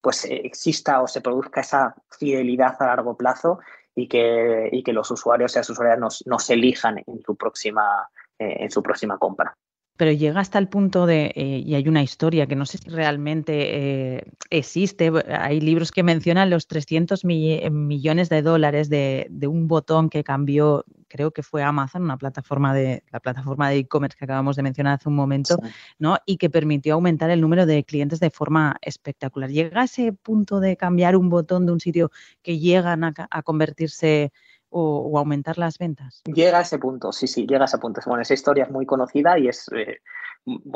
pues 0.00 0.24
exista 0.24 1.02
o 1.02 1.08
se 1.08 1.20
produzca 1.20 1.62
esa 1.62 1.96
fidelidad 2.16 2.80
a 2.80 2.86
largo 2.86 3.16
plazo 3.16 3.58
y 3.92 4.06
que, 4.06 4.68
y 4.70 4.84
que 4.84 4.92
los 4.92 5.10
usuarios 5.10 5.56
y 5.56 5.58
las 5.58 5.70
usuarias 5.70 5.98
nos, 6.24 6.50
elijan 6.50 7.02
en 7.04 7.20
su 7.20 7.34
próxima, 7.34 8.08
eh, 8.38 8.58
en 8.60 8.70
su 8.70 8.84
próxima 8.84 9.18
compra 9.18 9.58
pero 10.00 10.12
llega 10.12 10.40
hasta 10.40 10.58
el 10.58 10.66
punto 10.66 11.04
de, 11.04 11.30
eh, 11.36 11.62
y 11.62 11.74
hay 11.74 11.86
una 11.86 12.02
historia 12.02 12.46
que 12.46 12.56
no 12.56 12.64
sé 12.64 12.78
si 12.78 12.88
realmente 12.88 14.16
eh, 14.16 14.24
existe, 14.48 15.12
hay 15.28 15.60
libros 15.60 15.92
que 15.92 16.02
mencionan 16.02 16.48
los 16.48 16.66
300 16.68 17.22
millones 17.26 18.30
de 18.30 18.40
dólares 18.40 18.88
de, 18.88 19.28
un 19.46 19.68
botón 19.68 20.08
que 20.08 20.24
cambió, 20.24 20.86
creo 21.06 21.32
que 21.32 21.42
fue 21.42 21.62
Amazon, 21.62 22.04
una 22.04 22.16
plataforma 22.16 22.72
de, 22.72 23.04
la 23.12 23.20
plataforma 23.20 23.68
de 23.68 23.76
e-commerce 23.76 24.16
que 24.16 24.24
acabamos 24.24 24.56
de 24.56 24.62
mencionar 24.62 24.94
hace 24.94 25.10
un 25.10 25.16
momento, 25.16 25.58
¿no? 25.98 26.16
Y 26.24 26.38
que 26.38 26.48
permitió 26.48 26.94
aumentar 26.94 27.28
el 27.28 27.42
número 27.42 27.66
de 27.66 27.84
clientes 27.84 28.20
de 28.20 28.30
forma 28.30 28.78
espectacular. 28.80 29.50
¿Llega 29.50 29.82
a 29.82 29.84
ese 29.84 30.14
punto 30.14 30.60
de 30.60 30.78
cambiar 30.78 31.14
un 31.14 31.28
botón 31.28 31.66
de 31.66 31.72
un 31.72 31.80
sitio 31.80 32.10
que 32.42 32.58
llegan 32.58 33.04
a, 33.04 33.12
a 33.30 33.42
convertirse 33.42 34.32
o, 34.70 35.18
aumentar 35.18 35.58
las 35.58 35.78
ventas? 35.78 36.22
Llega 36.24 36.58
a 36.58 36.62
ese 36.62 36.78
punto, 36.78 37.12
sí, 37.12 37.26
sí, 37.26 37.46
llega 37.46 37.62
a 37.62 37.64
ese 37.66 37.78
punto. 37.78 38.00
Bueno, 38.06 38.22
esa 38.22 38.34
historia 38.34 38.64
es 38.64 38.70
muy 38.70 38.86
conocida 38.86 39.38
y 39.38 39.48
es, 39.48 39.70
eh, 39.72 39.98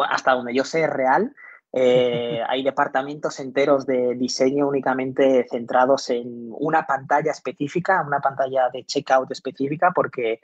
hasta 0.08 0.32
donde 0.32 0.54
yo 0.54 0.64
sé, 0.64 0.84
es 0.84 0.90
real. 0.90 1.34
Eh, 1.72 2.40
hay 2.48 2.62
departamentos 2.62 3.40
enteros 3.40 3.86
de 3.86 4.14
diseño 4.14 4.68
únicamente 4.68 5.46
centrados 5.48 6.10
en 6.10 6.52
una 6.58 6.86
pantalla 6.86 7.30
específica, 7.30 8.04
una 8.06 8.20
pantalla 8.20 8.68
de 8.70 8.84
checkout 8.84 9.30
específica, 9.30 9.92
porque, 9.94 10.40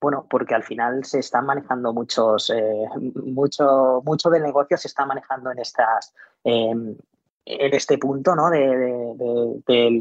bueno, 0.00 0.26
porque 0.28 0.54
al 0.54 0.62
final 0.62 1.04
se 1.04 1.20
están 1.20 1.46
manejando 1.46 1.92
muchos, 1.92 2.50
eh, 2.50 2.86
mucho, 3.24 4.02
mucho 4.04 4.30
del 4.30 4.42
negocio 4.42 4.76
se 4.76 4.88
está 4.88 5.06
manejando 5.06 5.50
en 5.50 5.58
estas, 5.58 6.14
em, 6.42 6.96
en 7.46 7.74
este 7.74 7.98
punto, 7.98 8.34
¿no? 8.34 8.48
De, 8.48 9.60
de, 9.66 10.00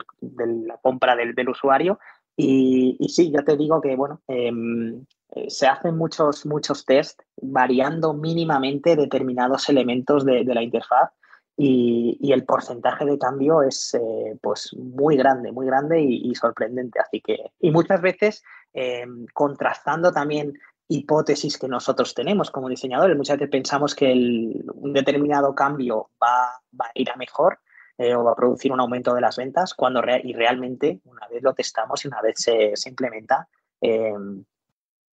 la 0.66 0.78
compra 0.78 1.14
del, 1.16 1.36
del 1.36 1.50
usuario 1.50 2.00
y, 2.36 2.98
sí, 3.10 3.32
ya 3.32 3.44
te 3.44 3.58
digo 3.58 3.80
que, 3.82 3.96
bueno, 3.96 4.22
em, 4.28 5.06
eh, 5.36 5.50
se 5.50 5.68
hacen 5.68 5.98
muchos, 5.98 6.46
muchos 6.46 6.86
test 6.86 7.22
variando 7.42 8.14
mínimamente 8.14 8.96
determinados 8.96 9.70
elementos 9.70 10.26
de, 10.26 10.44
la 10.44 10.64
interfaz 10.64 11.12
y, 11.56 12.32
el 12.32 12.46
porcentaje 12.46 13.06
de 13.06 13.20
cambio 13.20 13.62
es 13.62 13.94
eh, 13.94 14.38
pues 14.42 14.74
muy 14.74 15.16
grande, 15.16 15.52
muy 15.52 15.68
grande 15.68 16.02
y, 16.02 16.34
sorprendente. 16.36 17.00
Así 17.00 17.22
que, 17.22 17.52
y 17.60 17.72
muchas 17.72 18.02
veces 18.02 18.44
em, 18.74 19.28
contrastando 19.34 20.12
también 20.12 20.54
hipótesis 20.88 21.58
que 21.58 21.68
nosotros 21.68 22.14
tenemos 22.14 22.52
como 22.52 22.70
diseñadores, 22.70 23.16
muchas 23.16 23.38
veces 23.38 23.52
pensamos 23.52 23.96
que 23.96 24.12
un 24.12 24.94
determinado 24.94 25.54
cambio 25.56 26.10
va, 26.22 26.60
va 26.80 26.86
a 26.88 26.92
ir 26.96 27.10
a 27.10 27.16
mejor 27.16 27.60
eh, 28.04 28.16
o 28.16 28.24
va 28.26 28.34
a 28.34 28.36
producir 28.36 28.72
un 28.74 28.82
aumento 28.82 29.14
de 29.14 29.22
las 29.22 29.38
ventas 29.38 29.74
cuando 29.74 30.02
y 30.24 30.34
realmente 30.34 31.00
una 31.06 31.26
vez 31.30 31.42
lo 31.42 31.54
testamos 31.54 32.04
y 32.04 32.10
una 32.10 32.22
vez 32.22 32.36
se, 32.38 32.74
implementa, 32.90 33.48
eh, 33.80 34.14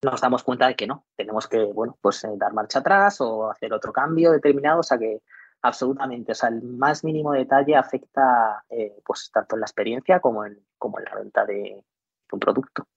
nos 0.02 0.22
damos 0.22 0.44
cuenta 0.44 0.68
de 0.68 0.76
que 0.76 0.88
no, 0.88 1.06
tenemos 1.16 1.48
que 1.48 1.64
bueno, 1.66 2.00
pues, 2.02 2.24
eh, 2.24 2.30
dar 2.36 2.54
marcha 2.54 2.80
atrás 2.80 3.22
o 3.22 3.52
hacer 3.52 3.74
otro 3.74 3.94
cambio 3.94 4.32
determinado, 4.32 4.80
o 4.80 4.84
sea 4.84 4.98
que 4.98 5.22
absolutamente, 5.62 6.32
o 6.32 6.36
sea, 6.36 6.50
el 6.50 6.64
más 6.64 7.04
mínimo 7.04 7.34
detalle 7.34 7.76
afecta 7.76 8.64
pues 9.06 9.30
tanto 9.32 9.56
en 9.56 9.60
la 9.60 9.66
experiencia 9.66 10.20
como 10.20 10.46
en, 10.46 10.58
como 10.80 10.98
la 11.00 11.14
venta 11.14 11.46
de, 11.46 11.84
un 12.32 12.40
producto. 12.40 12.88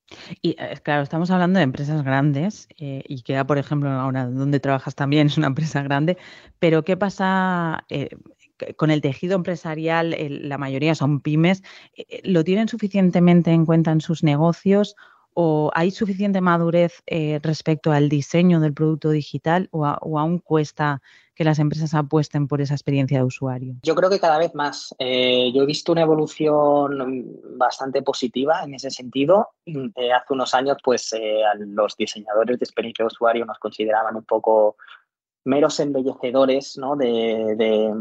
Y 0.42 0.54
claro, 0.82 1.02
estamos 1.02 1.30
hablando 1.30 1.58
de 1.58 1.64
empresas 1.64 2.04
grandes 2.04 2.68
y 2.76 3.22
que, 3.22 3.42
por 3.46 3.56
ejemplo, 3.56 3.90
ahora 3.90 4.26
donde 4.26 4.60
trabajas 4.60 4.94
también 4.94 5.28
es 5.28 5.38
una 5.38 5.46
empresa 5.46 5.82
grande, 5.82 6.18
pero 6.58 6.84
¿qué 6.84 6.98
pasa 6.98 7.86
con 8.76 8.90
el 8.90 9.00
tejido 9.00 9.36
empresarial, 9.36 10.16
la 10.18 10.58
mayoría 10.58 10.94
son 10.94 11.20
pymes, 11.20 11.62
eh, 11.94 12.06
eh, 12.08 12.20
¿lo 12.24 12.44
tienen 12.44 12.68
suficientemente 12.68 13.50
en 13.50 13.66
cuenta 13.66 13.92
en 13.92 14.00
sus 14.00 14.22
negocios 14.22 14.96
o 15.34 15.70
hay 15.74 15.90
suficiente 15.90 16.42
madurez 16.42 17.02
eh, 17.06 17.40
respecto 17.42 17.90
al 17.90 18.10
diseño 18.10 18.60
del 18.60 18.74
producto 18.74 19.10
digital 19.10 19.68
o, 19.70 19.86
aún 19.86 20.38
cuesta 20.38 21.00
que 21.34 21.44
las 21.44 21.58
empresas 21.58 21.94
apuesten 21.94 22.46
por 22.46 22.60
esa 22.60 22.74
experiencia 22.74 23.18
de 23.18 23.24
usuario? 23.24 23.76
Yo 23.82 23.94
creo 23.94 24.10
que 24.10 24.20
cada 24.20 24.36
vez 24.36 24.54
más. 24.54 24.94
yo 24.98 25.62
he 25.62 25.66
visto 25.66 25.92
una 25.92 26.02
evolución 26.02 27.26
bastante 27.56 28.02
positiva 28.02 28.62
en 28.62 28.74
ese 28.74 28.90
sentido. 28.90 29.48
hace 29.66 30.32
unos 30.34 30.52
años, 30.52 30.76
pues 30.84 31.14
los 31.58 31.96
diseñadores 31.96 32.58
de 32.58 32.64
experiencia 32.64 33.04
de 33.04 33.06
usuario 33.06 33.46
nos 33.46 33.58
consideraban 33.58 34.14
un 34.16 34.24
poco 34.24 34.76
meros 35.44 35.80
embellecedores 35.80 36.76
¿no? 36.78 36.96
de, 36.96 37.92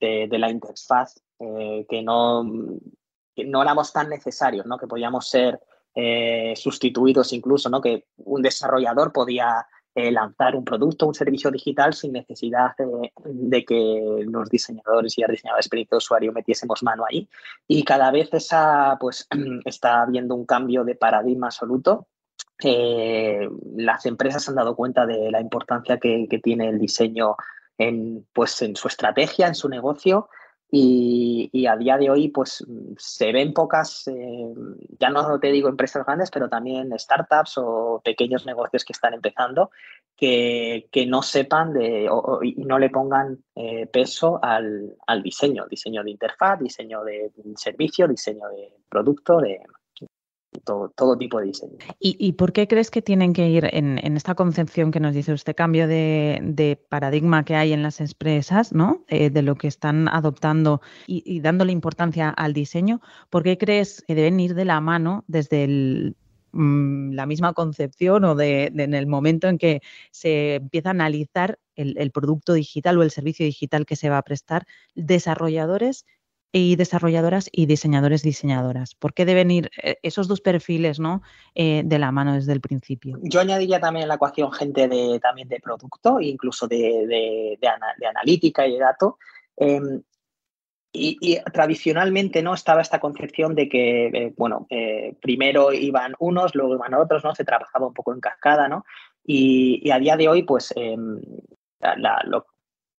la 0.00 0.50
interfaz 0.50 1.14
eh, 1.40 1.84
que, 1.88 2.02
no, 2.02 2.44
no 2.44 3.62
éramos 3.62 3.92
tan 3.92 4.08
necesarios, 4.08 4.66
¿no? 4.66 4.78
que 4.78 4.86
podíamos 4.86 5.28
ser 5.28 5.60
eh, 5.94 6.54
sustituidos 6.56 7.32
incluso, 7.32 7.68
¿no? 7.68 7.80
que 7.80 8.06
un 8.16 8.42
desarrollador 8.42 9.12
podía 9.12 9.66
eh, 9.94 10.10
lanzar 10.10 10.56
un 10.56 10.64
producto, 10.64 11.06
un 11.06 11.14
servicio 11.14 11.50
digital 11.50 11.92
sin 11.94 12.12
necesidad 12.12 12.72
de 13.24 13.64
que 13.64 14.24
los 14.26 14.48
diseñadores 14.48 15.16
y 15.18 15.22
el 15.22 15.30
diseñador 15.30 15.58
de 15.58 15.60
experiencia 15.60 15.94
de 15.94 15.98
usuario 15.98 16.32
metiésemos 16.32 16.82
mano 16.82 17.04
ahí. 17.08 17.28
Y 17.68 17.84
cada 17.84 18.10
vez 18.10 18.32
esa, 18.32 18.96
pues, 19.00 19.28
está 19.64 20.02
habiendo 20.02 20.34
un 20.34 20.46
cambio 20.46 20.84
de 20.84 20.94
paradigma 20.94 21.46
absoluto. 21.46 22.08
las 23.76 24.06
empresas 24.06 24.48
han 24.48 24.54
dado 24.54 24.74
cuenta 24.74 25.06
de 25.06 25.30
la 25.30 25.40
importancia 25.40 25.98
que, 25.98 26.26
que 26.28 26.38
tiene 26.38 26.68
el 26.68 26.78
diseño 26.78 27.36
en, 27.78 28.26
pues, 28.32 28.60
en 28.62 28.76
su 28.76 28.88
estrategia, 28.88 29.46
en 29.46 29.54
su 29.54 29.68
negocio. 29.68 30.28
Y, 30.76 31.66
a 31.66 31.76
día 31.76 31.96
de 31.98 32.10
hoy, 32.10 32.28
pues 32.28 32.64
se 32.98 33.32
ven 33.32 33.52
pocas, 33.52 34.08
eh, 34.08 34.52
ya 34.98 35.08
no 35.08 35.38
te 35.38 35.52
digo 35.52 35.68
empresas 35.68 36.04
grandes, 36.04 36.32
pero 36.32 36.48
también 36.48 36.92
startups 36.98 37.58
o 37.58 38.02
pequeños 38.04 38.44
negocios 38.44 38.84
que 38.84 38.92
están 38.92 39.14
empezando, 39.14 39.70
que, 40.16 40.88
no 41.06 41.22
sepan 41.22 41.72
de, 41.74 42.10
y 42.42 42.64
no 42.64 42.80
le 42.80 42.90
pongan 42.90 43.44
eh, 43.54 43.86
peso 43.86 44.40
al, 44.42 44.96
al, 45.06 45.22
diseño, 45.22 45.66
diseño 45.70 46.02
de 46.02 46.10
interfaz, 46.10 46.58
diseño 46.58 47.04
de 47.04 47.30
servicio, 47.54 48.08
diseño 48.08 48.48
de 48.48 48.72
producto, 48.88 49.38
de, 49.38 49.60
todo, 50.62 51.18
tipo 51.18 51.40
de 51.40 51.46
diseño. 51.46 51.78
¿Y, 51.98 52.32
por 52.32 52.52
qué 52.52 52.68
crees 52.68 52.90
que 52.90 53.02
tienen 53.02 53.32
que 53.32 53.48
ir 53.48 53.68
en, 53.72 53.98
esta 54.16 54.34
concepción 54.34 54.90
que 54.90 55.00
nos 55.00 55.14
dice 55.14 55.32
usted, 55.32 55.54
cambio 55.54 55.88
de, 55.88 56.78
paradigma 56.88 57.44
que 57.44 57.56
hay 57.56 57.72
en 57.72 57.82
las 57.82 58.00
empresas, 58.00 58.72
¿no? 58.72 59.04
Eh, 59.08 59.30
de 59.30 59.42
lo 59.42 59.56
que 59.56 59.68
están 59.68 60.08
adoptando 60.08 60.80
y, 61.06 61.40
dándole 61.40 61.72
importancia 61.72 62.30
al 62.30 62.52
diseño? 62.52 63.00
¿Por 63.30 63.42
qué 63.42 63.58
crees 63.58 64.02
que 64.06 64.14
deben 64.14 64.40
ir 64.40 64.54
de 64.54 64.64
la 64.64 64.80
mano 64.80 65.24
desde 65.26 66.14
mm, 66.52 67.12
la 67.12 67.26
misma 67.26 67.52
concepción 67.52 68.24
o 68.24 68.40
en 68.40 68.94
el 68.94 69.06
momento 69.06 69.48
en 69.48 69.58
que 69.58 69.80
se 70.10 70.56
empieza 70.56 70.90
a 70.90 70.92
analizar 70.92 71.58
el 71.76 72.10
producto 72.12 72.52
digital 72.52 72.98
o 72.98 73.02
el 73.02 73.10
servicio 73.10 73.44
digital 73.44 73.84
que 73.84 73.96
se 73.96 74.08
va 74.08 74.18
a 74.18 74.22
prestar, 74.22 74.64
desarrolladores 74.94 76.06
y 76.56 76.76
desarrolladoras 76.76 77.48
y 77.50 77.66
diseñadores 77.66 78.22
diseñadoras? 78.22 78.94
¿Por 78.94 79.12
qué 79.12 79.24
deben 79.24 79.50
ir 79.50 79.72
eh, 79.82 79.98
esos 80.04 80.28
dos 80.28 80.40
perfiles 80.40 81.00
¿no? 81.00 81.20
Eh, 81.56 81.82
de 81.84 81.98
la 81.98 82.12
mano 82.12 82.34
desde 82.34 82.52
el 82.52 82.60
principio? 82.60 83.18
Yo 83.22 83.40
añadiría 83.40 83.80
también 83.80 84.04
en 84.04 84.08
la 84.08 84.14
ecuación 84.14 84.52
gente 84.52 84.86
de, 84.86 85.18
también 85.18 85.48
de 85.48 85.58
producto, 85.58 86.20
incluso 86.20 86.68
de, 86.68 87.58
de, 87.60 88.06
analítica 88.06 88.68
y 88.68 88.74
de 88.74 88.78
datos. 88.78 89.14
Em, 89.56 90.00
y, 90.92 91.40
tradicionalmente 91.52 92.40
no 92.40 92.54
estaba 92.54 92.82
esta 92.82 93.00
concepción 93.00 93.56
de 93.56 93.68
que, 93.68 94.06
eh, 94.06 94.34
bueno, 94.36 94.68
eh, 94.70 95.16
primero 95.20 95.72
iban 95.72 96.14
unos, 96.20 96.54
luego 96.54 96.76
iban 96.76 96.94
otros, 96.94 97.24
¿no? 97.24 97.34
Se 97.34 97.44
trabajaba 97.44 97.88
un 97.88 97.94
poco 97.94 98.14
en 98.14 98.20
cascada, 98.20 98.68
¿no? 98.68 98.84
Y, 99.24 99.90
a 99.90 99.98
día 99.98 100.16
de 100.16 100.28
hoy, 100.28 100.44
pues 100.44 100.72
em, 100.76 101.20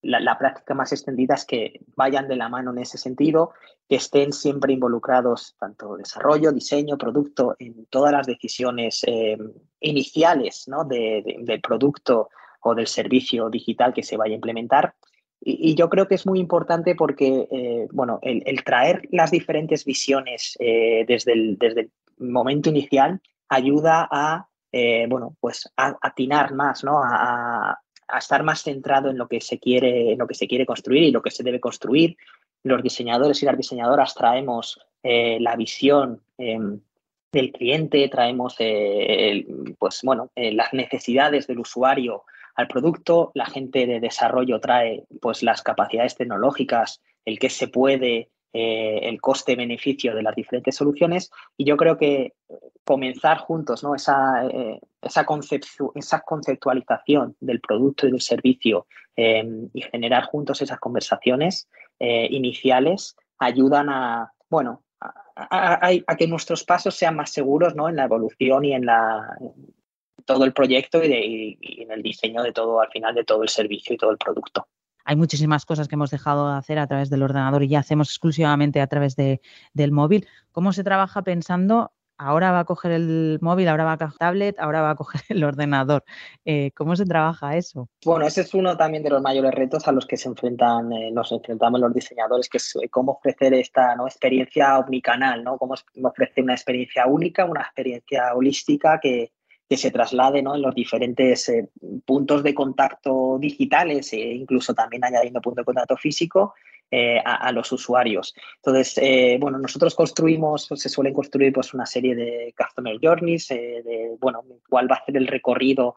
la, 0.06 0.38
práctica 0.38 0.74
más 0.74 0.92
extendida 0.92 1.36
es 1.36 1.46
que 1.46 1.80
vayan 1.96 2.28
de 2.28 2.36
la 2.36 2.50
mano 2.50 2.72
en 2.72 2.80
ese 2.80 2.98
sentido, 2.98 3.54
que 3.90 3.98
estén 3.98 4.34
siempre 4.34 4.74
involucrados 4.74 5.56
tanto 5.60 5.98
desarrollo, 5.98 6.52
diseño, 6.52 6.98
producto, 6.98 7.56
en 7.60 7.86
todas 7.88 8.12
las 8.12 8.28
decisiones 8.28 9.02
em, 9.06 9.52
iniciales 9.80 10.68
¿no? 10.68 10.84
del 10.86 11.62
producto 11.62 12.30
o 12.62 12.76
del 12.76 12.88
servicio 12.88 13.50
digital 13.50 13.94
que 13.94 14.04
se 14.04 14.18
vaya 14.18 14.34
a 14.34 14.36
implementar 14.36 14.96
y, 15.48 15.76
yo 15.76 15.90
creo 15.90 16.08
que 16.08 16.16
es 16.16 16.26
muy 16.26 16.40
importante 16.40 16.96
porque, 16.96 17.48
eh, 17.52 17.88
bueno, 17.92 18.18
el, 18.24 18.64
traer 18.64 19.08
las 19.12 19.30
diferentes 19.30 19.86
visiones 19.86 20.58
eh, 20.60 21.06
desde, 21.08 21.34
el, 21.34 21.58
desde 21.60 21.82
el 21.82 21.92
momento 22.18 22.70
inicial 22.70 23.22
ayuda 23.48 24.08
a, 24.12 24.48
eh, 24.72 25.06
bueno, 25.08 25.38
pues 25.40 25.72
a 25.78 25.96
atinar 26.02 26.54
más, 26.56 26.84
¿no? 26.84 27.00
A, 27.04 27.80
estar 28.18 28.44
más 28.44 28.64
centrado 28.64 29.10
en 29.10 29.18
lo 29.18 29.28
que 29.28 29.42
se 29.42 29.60
quiere, 29.60 30.14
en 30.14 30.20
lo 30.20 30.28
que 30.28 30.36
se 30.36 30.48
quiere 30.48 30.66
construir 30.66 31.04
y 31.04 31.12
lo 31.12 31.22
que 31.22 31.32
se 31.32 31.44
debe 31.44 31.60
construir. 31.60 32.18
Los 32.64 32.82
diseñadores 32.82 33.42
y 33.42 33.46
las 33.46 33.58
diseñadoras 33.58 34.16
traemos 34.16 34.80
la 35.04 35.56
visión 35.56 36.24
em, 36.40 36.80
del 37.32 37.52
cliente, 37.52 38.10
traemos, 38.10 38.56
pues 38.58 40.00
bueno, 40.02 40.32
las 40.36 40.74
necesidades 40.74 41.46
del 41.46 41.60
usuario 41.60 42.24
al 42.56 42.68
producto, 42.68 43.32
la 43.36 43.46
gente 43.46 43.86
de 43.86 44.00
desarrollo 44.00 44.60
trae 44.60 45.04
pues 45.22 45.44
las 45.44 45.62
capacidades 45.62 46.16
tecnológicas, 46.16 47.02
el 47.26 47.38
que 47.38 47.50
se 47.50 47.68
puede, 47.68 48.30
eh, 48.58 49.10
el 49.10 49.20
coste-beneficio 49.20 50.16
de 50.16 50.24
las 50.24 50.34
diferentes 50.34 50.78
soluciones 50.78 51.30
y 51.58 51.66
yo 51.66 51.76
creo 51.76 51.98
que 51.98 52.36
comenzar 52.86 53.40
juntos 53.40 53.84
¿no? 53.84 53.96
esa, 53.96 54.48
eh, 54.48 54.80
esa, 55.02 55.26
esa 55.96 56.22
conceptualización 56.22 57.36
del 57.42 57.60
producto 57.60 58.08
y 58.08 58.12
del 58.12 58.22
servicio 58.22 58.88
em, 59.18 59.70
y 59.74 59.82
generar 59.82 60.24
juntos 60.24 60.62
esas 60.62 60.80
conversaciones 60.80 61.68
eh, 62.00 62.30
iniciales 62.32 63.18
ayudan 63.40 63.90
a, 63.90 64.32
bueno, 64.50 64.84
a, 65.36 66.16
que 66.18 66.26
nuestros 66.26 66.64
pasos 66.64 66.96
sean 66.96 67.18
más 67.18 67.34
seguros 67.34 67.76
¿no? 67.76 67.90
en 67.90 67.98
la 67.98 68.06
evolución 68.06 68.64
y 68.64 68.72
en 68.72 68.86
la, 68.86 69.38
todo 70.24 70.46
el 70.46 70.54
proyecto 70.54 71.04
y, 71.04 71.58
en 71.62 71.92
el 71.92 72.02
diseño 72.02 72.42
de 72.42 72.54
todo, 72.54 72.80
al 72.80 72.90
final, 72.90 73.16
de 73.16 73.26
todo 73.26 73.44
el 73.44 73.50
servicio 73.50 73.94
y 73.94 73.98
todo 73.98 74.12
el 74.12 74.18
producto. 74.18 74.66
Hay 75.06 75.16
muchísimas 75.16 75.66
cosas 75.66 75.88
que 75.88 75.96
hemos 75.96 76.12
dejado 76.12 76.52
de 76.52 76.58
hacer 76.58 76.80
a 76.80 76.88
través 76.88 77.10
del 77.10 77.24
ordenador 77.24 77.64
y 77.64 77.70
ya 77.70 77.80
hacemos 77.80 78.10
exclusivamente 78.10 78.82
a 78.82 78.88
través 78.88 79.16
de, 79.16 79.42
del 79.74 79.92
móvil. 79.92 80.28
¿Cómo 80.52 80.74
se 80.74 80.84
trabaja 80.84 81.24
pensando 81.24 81.92
ahora 82.18 82.52
va 82.52 82.60
a 82.60 82.66
coger 82.66 82.92
el 82.92 83.40
móvil, 83.42 83.68
ahora 83.68 83.84
va 83.84 83.94
a 83.94 83.98
coger 83.98 84.18
tablet, 84.18 84.60
ahora 84.60 84.82
va 84.82 84.92
a 84.92 84.96
coger 84.96 85.22
el 85.30 85.44
ordenador. 85.44 86.04
Eh, 86.46 86.72
¿Cómo 86.76 86.96
se 86.96 87.06
trabaja 87.06 87.56
eso? 87.58 87.90
Bueno, 88.04 88.26
ese 88.26 88.42
es 88.42 88.54
uno 88.54 88.78
también 88.78 89.04
de 89.04 89.10
los 89.10 89.22
mayores 89.22 89.54
retos 89.54 89.88
a 89.88 89.92
los 89.92 90.06
que 90.06 90.18
se 90.18 90.30
enfrentan, 90.30 90.92
eh, 90.94 91.12
nos 91.12 91.32
enfrentamos 91.32 91.80
los 91.80 91.94
diseñadores, 91.94 92.50
que 92.50 92.58
es 92.58 92.76
eh, 92.82 92.90
cómo 92.90 93.14
ofrecer 93.14 93.54
esta 93.54 93.96
¿no? 93.96 94.08
experiencia 94.08 94.78
omnicanal, 94.80 95.44
¿no? 95.44 95.58
Cómo 95.58 95.76
ofrecer 96.04 96.44
una 96.44 96.54
experiencia 96.54 97.06
única, 97.06 97.46
una 97.46 97.62
experiencia 97.62 98.34
holística 98.34 99.00
que, 99.02 99.32
que 99.68 99.78
se 99.78 99.92
traslade 99.92 100.42
¿no? 100.42 100.56
en 100.56 100.62
los 100.62 100.76
diferentes 100.76 101.50
eh, 101.50 101.70
puntos 102.06 102.44
de 102.44 102.54
contacto 102.54 103.38
digitales 103.40 104.14
e 104.14 104.34
incluso 104.34 104.74
también 104.74 105.04
añadiendo 105.04 105.42
punto 105.42 105.62
de 105.62 105.66
contacto 105.66 105.98
físico 105.98 106.54
eh, 106.92 107.20
a, 107.26 107.52
los 107.52 107.72
usuarios. 107.72 108.36
Entonces, 108.58 108.98
eh, 109.02 109.38
bueno, 109.40 109.58
nosotros 109.58 109.96
construimos, 109.96 110.70
se 110.76 110.88
suelen 110.88 111.14
construir 111.14 111.52
pues 111.52 111.74
una 111.74 111.86
serie 111.86 112.16
de 112.16 112.54
customer 112.56 112.98
journeys, 113.02 113.48
de, 113.48 114.16
bueno, 114.20 114.44
cuál 114.70 114.90
va 114.90 114.98
a 114.98 115.06
ser 115.06 115.18
el 115.18 115.28
recorrido 115.28 115.96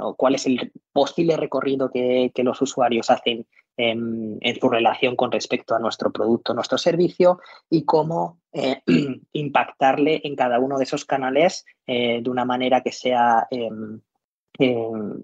o 0.00 0.14
cuál 0.14 0.34
es 0.34 0.46
el 0.46 0.72
posible 0.92 1.36
recorrido 1.36 1.90
que, 1.90 2.32
que 2.34 2.44
los 2.44 2.60
usuarios 2.60 3.08
hacen 3.10 3.46
en, 3.76 4.38
su 4.60 4.68
relación 4.68 5.16
con 5.16 5.32
respecto 5.32 5.74
a 5.74 5.78
nuestro 5.78 6.12
producto, 6.12 6.54
nuestro 6.54 6.78
servicio 6.78 7.40
y 7.68 7.84
cómo 7.84 8.38
eh, 8.52 8.82
impactarle 9.32 10.20
en 10.24 10.36
cada 10.36 10.58
uno 10.58 10.78
de 10.78 10.84
esos 10.84 11.04
canales 11.04 11.64
eh, 11.86 12.20
de 12.22 12.30
una 12.30 12.44
manera 12.44 12.82
que 12.82 12.92
sea 12.92 13.46
em, 13.50 14.00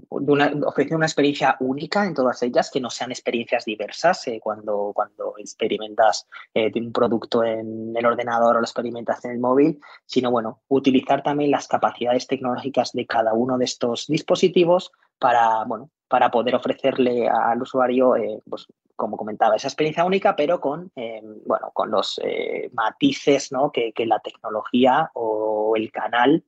una, 0.08 0.52
ofrecer 0.66 0.96
una 0.96 1.06
experiencia 1.06 1.56
única 1.60 2.04
en 2.04 2.14
todas 2.14 2.42
ellas, 2.42 2.68
que 2.68 2.80
no 2.80 2.90
sean 2.90 3.12
experiencias 3.12 3.64
diversas 3.64 4.26
eh, 4.26 4.40
cuando, 4.42 4.90
cuando 4.92 5.34
experimentas 5.38 6.26
un 6.52 6.92
producto 6.92 7.44
en 7.44 7.94
el 7.96 8.06
ordenador 8.06 8.56
o 8.56 8.58
lo 8.58 8.64
experimentas 8.64 9.24
en 9.24 9.30
el 9.30 9.38
móvil, 9.38 9.78
sino 10.04 10.32
bueno, 10.32 10.62
utilizar 10.66 11.22
también 11.22 11.52
las 11.52 11.68
capacidades 11.68 12.26
tecnológicas 12.26 12.90
de 12.92 13.06
cada 13.06 13.32
uno 13.32 13.56
de 13.56 13.66
estos 13.66 14.08
dispositivos 14.08 14.90
para, 15.20 15.64
bueno, 15.64 15.90
para 16.08 16.30
poder 16.30 16.56
ofrecerle 16.56 17.28
al 17.28 17.62
usuario, 17.62 18.16
eh, 18.16 18.42
pues, 18.48 18.66
como 18.96 19.16
comentaba, 19.16 19.54
esa 19.54 19.68
experiencia 19.68 20.04
única, 20.04 20.34
pero 20.34 20.60
con, 20.60 20.90
eh, 20.96 21.22
bueno, 21.46 21.70
con 21.72 21.90
los 21.90 22.20
eh, 22.24 22.68
matices 22.72 23.52
¿no? 23.52 23.70
que, 23.70 23.92
la 24.04 24.18
tecnología 24.18 25.10
o 25.14 25.74
el 25.76 25.92
canal 25.92 26.44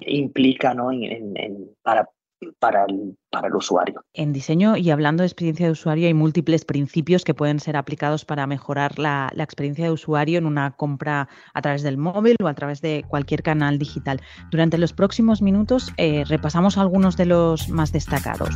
implica 0.00 0.74
¿no? 0.74 0.90
para, 1.82 2.08
para 2.58 2.84
el, 2.84 3.16
para 3.30 3.48
el 3.48 3.54
usuario. 3.54 4.04
En 4.12 4.32
diseño 4.32 4.76
y 4.76 4.90
hablando 4.90 5.22
de 5.22 5.26
experiencia 5.26 5.66
de 5.66 5.72
usuario, 5.72 6.06
hay 6.06 6.14
múltiples 6.14 6.64
principios 6.64 7.24
que 7.24 7.34
pueden 7.34 7.60
ser 7.60 7.76
aplicados 7.76 8.24
para 8.24 8.46
mejorar 8.46 8.98
la, 8.98 9.32
experiencia 9.36 9.86
de 9.86 9.90
usuario 9.90 10.38
en 10.38 10.46
una 10.46 10.70
compra 10.76 11.28
a 11.52 11.62
través 11.62 11.82
del 11.82 11.98
móvil 11.98 12.36
o 12.42 12.46
a 12.46 12.54
través 12.54 12.80
de 12.80 13.04
cualquier 13.08 13.42
canal 13.42 13.78
digital. 13.78 14.20
Durante 14.50 14.78
los 14.78 14.92
próximos 14.92 15.42
minutos 15.42 15.92
eh, 15.96 16.24
repasamos 16.26 16.78
algunos 16.78 17.16
de 17.16 17.26
los 17.26 17.68
más 17.68 17.92
destacados. 17.92 18.54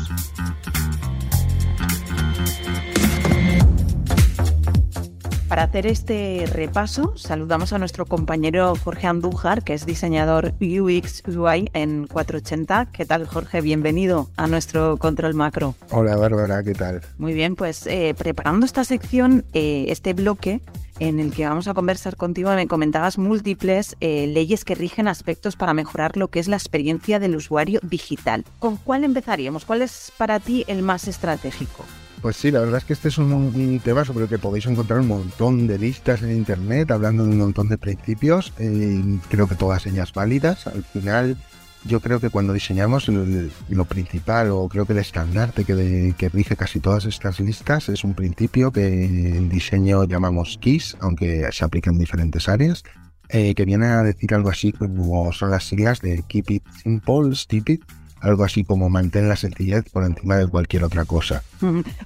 Para 5.49 5.63
hacer 5.63 5.87
este 5.87 6.45
repaso, 6.53 7.17
saludamos 7.17 7.73
a 7.73 7.79
nuestro 7.79 8.05
compañero 8.05 8.75
Jorge 8.75 9.07
Andújar, 9.07 9.63
que 9.63 9.75
es 9.75 9.87
diseñador 9.87 10.55
UX 10.61 11.23
UI 11.29 11.71
en 11.73 12.09
480. 12.09 12.87
¿Qué 12.87 13.07
tal, 13.07 13.29
Jorge? 13.29 13.61
Bienvenido 13.61 14.29
a 14.37 14.49
nuestro 14.49 14.97
control 14.97 15.35
macro. 15.35 15.77
Hola, 15.91 16.17
Bárbara, 16.17 16.65
¿qué 16.65 16.75
tal? 16.75 17.01
Muy 17.19 17.33
bien, 17.33 17.55
pues 17.55 17.87
eh, 17.87 18.17
preparando 18.19 18.67
esta 18.67 18.83
sección, 18.83 19.45
eh, 19.53 19.85
este 19.89 20.15
bloque, 20.15 20.63
en 20.99 21.21
el 21.21 21.33
que 21.33 21.47
vamos 21.47 21.69
a 21.69 21.75
conversar 21.75 22.17
contigo, 22.17 22.53
me 22.53 22.67
comentabas 22.67 23.17
múltiples 23.17 23.97
eh, 24.01 24.27
leyes 24.27 24.65
que 24.65 24.75
rigen 24.75 25.07
aspectos 25.07 25.55
para 25.55 25.75
mejorar 25.75 26.17
lo 26.17 26.27
que 26.27 26.41
es 26.41 26.49
la 26.49 26.57
experiencia 26.57 27.21
del 27.21 27.37
usuario 27.37 27.79
digital. 27.85 28.45
¿Con 28.59 28.79
cuál 28.79 29.05
empezaríamos? 29.05 29.65
¿Cuál 29.65 29.83
es 29.83 30.13
para 30.17 30.41
ti 30.41 30.65
el 30.67 30.83
más 30.83 31.07
estratégico? 31.07 31.85
Pues 32.23 32.37
sí, 32.37 32.51
la 32.51 32.61
verdad 32.61 32.79
es 32.79 32.85
que 32.85 32.93
este 32.93 33.09
es 33.09 33.19
un, 33.19 33.81
tema 33.85 34.05
sobre 34.05 34.25
el 34.25 34.29
que 34.29 34.39
podéis 34.39 34.67
encontrar 34.67 35.01
un 35.01 35.09
montón 35.09 35.67
de 35.67 35.79
listas 35.79 36.23
en 36.23 36.33
internet 36.33 36.91
hablando 36.91 37.25
de 37.25 37.31
un 37.31 37.39
montón 37.39 37.69
de 37.69 37.79
principios. 37.79 38.53
Eh, 38.59 39.19
creo 39.29 39.47
que 39.47 39.55
todas 39.55 39.87
ellas 39.87 40.13
válidas. 40.13 40.67
Al 40.67 40.83
final, 40.83 41.37
yo 41.85 42.01
creo 42.01 42.19
que 42.19 42.31
cuando 42.31 42.53
diseñamos 42.53 43.09
lo 43.09 43.85
principal 43.85 44.51
o 44.51 44.69
creo 44.69 44.87
que 44.87 44.93
el 44.95 44.99
estandarte 44.99 45.65
que, 45.65 46.15
que, 46.17 46.29
rige 46.29 46.57
casi 46.57 46.81
todas 46.81 47.05
estas 47.05 47.39
listas 47.39 47.89
es 47.89 48.03
un 48.03 48.15
principio 48.15 48.73
que 48.73 49.05
en 49.05 49.49
diseño 49.49 50.05
llamamos 50.05 50.59
KISS, 50.61 50.97
aunque 51.01 51.49
se 51.53 51.65
aplica 51.65 51.91
en 51.91 51.99
diferentes 51.99 52.49
áreas, 52.49 52.83
eh, 53.29 53.55
que 53.55 53.65
viene 53.65 53.87
a 53.87 54.03
decir 54.03 54.35
algo 54.35 54.51
así 54.51 54.73
como 54.73 55.33
son 55.33 55.51
las 55.51 55.65
siglas 55.65 56.01
de 56.01 56.23
Keep 56.27 56.51
It 56.51 56.65
Simple, 56.83 57.35
Stupid 57.35 57.81
algo 58.27 58.45
así 58.45 58.65
como 58.65 58.91
mantén 58.91 59.29
la 59.29 59.37
sencillez 59.37 59.89
por 59.91 60.05
encima 60.05 60.37
de 60.37 60.47
cualquier 60.47 60.85
otra 60.85 61.05
cosa. 61.05 61.43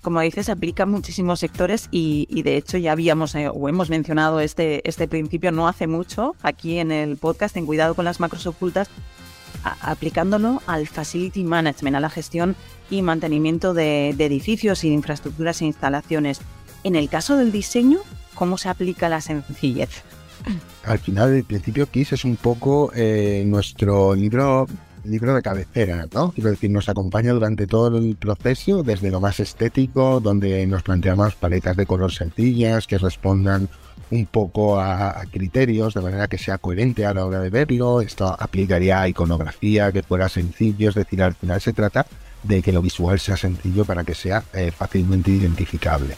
Como 0.02 0.20
dices, 0.20 0.48
aplica 0.48 0.82
a 0.84 0.86
muchísimos 0.86 1.40
sectores 1.40 1.88
y, 1.90 2.42
de 2.42 2.56
hecho 2.56 2.78
ya 2.78 2.92
habíamos 2.92 3.34
eh, 3.34 3.48
o 3.48 3.68
hemos 3.68 3.90
mencionado 3.90 4.40
este, 4.40 4.86
este 4.88 5.08
principio 5.08 5.52
no 5.52 5.68
hace 5.68 5.86
mucho 5.86 6.36
aquí 6.42 6.78
en 6.78 6.92
el 6.92 7.16
podcast 7.16 7.56
en 7.56 7.66
Cuidado 7.66 7.94
con 7.94 8.04
las 8.04 8.20
macros 8.20 8.46
ocultas, 8.46 8.90
aplicándolo 9.82 10.62
al 10.66 10.86
facility 10.86 11.44
management, 11.44 11.96
a 11.96 12.00
la 12.00 12.10
gestión 12.10 12.56
y 12.90 13.02
mantenimiento 13.02 13.74
de, 13.74 14.10
edificios 14.10 14.84
y 14.84 14.88
de 14.88 14.94
infraestructuras 14.94 15.60
e 15.62 15.66
instalaciones. 15.66 16.40
En 16.84 16.96
el 16.96 17.08
caso 17.08 17.36
del 17.36 17.52
diseño, 17.52 17.98
¿cómo 18.34 18.58
se 18.58 18.68
aplica 18.68 19.08
la 19.08 19.20
sencillez? 19.20 20.02
Al 20.84 20.98
final, 20.98 21.34
el 21.34 21.44
principio 21.44 21.86
KISS 21.90 22.14
es 22.14 22.24
un 22.24 22.36
poco 22.36 22.90
eh, 22.94 23.44
nuestro 23.46 24.14
libro 24.14 24.66
libro 25.04 25.34
de 25.34 25.42
cabecera, 25.42 26.06
¿no? 26.12 26.32
Quiero 26.32 26.50
decir, 26.50 26.70
nos 26.70 26.88
acompaña 26.88 27.32
durante 27.32 27.66
todo 27.66 27.98
el 27.98 28.16
proceso, 28.16 28.82
desde 28.82 29.10
lo 29.10 29.20
más 29.20 29.40
estético, 29.40 30.20
donde 30.20 30.66
nos 30.66 30.82
planteamos 30.82 31.34
paletas 31.34 31.76
de 31.76 31.86
color 31.86 32.12
sencillas 32.12 32.86
que 32.86 32.98
respondan 32.98 33.68
un 34.10 34.26
poco 34.26 34.80
a, 34.80 35.22
criterios 35.30 35.94
de 35.94 36.00
manera 36.00 36.28
que 36.28 36.38
sea 36.38 36.58
coherente 36.58 37.06
a 37.06 37.14
la 37.14 37.24
hora 37.24 37.40
de 37.40 37.50
verlo. 37.50 38.00
Esto 38.00 38.26
aplicaría 38.38 39.00
a 39.00 39.08
iconografía 39.08 39.92
que 39.92 40.02
fuera 40.02 40.28
sencillo, 40.28 40.88
es 40.88 40.94
decir, 40.94 41.22
al 41.22 41.34
final 41.34 41.60
se 41.60 41.72
trata 41.72 42.06
de 42.42 42.62
que 42.62 42.72
lo 42.72 42.82
visual 42.82 43.20
sea 43.20 43.36
sencillo 43.36 43.84
para 43.84 44.04
que 44.04 44.14
sea 44.14 44.42
eh, 44.54 44.70
fácilmente 44.70 45.30
identificable. 45.30 46.14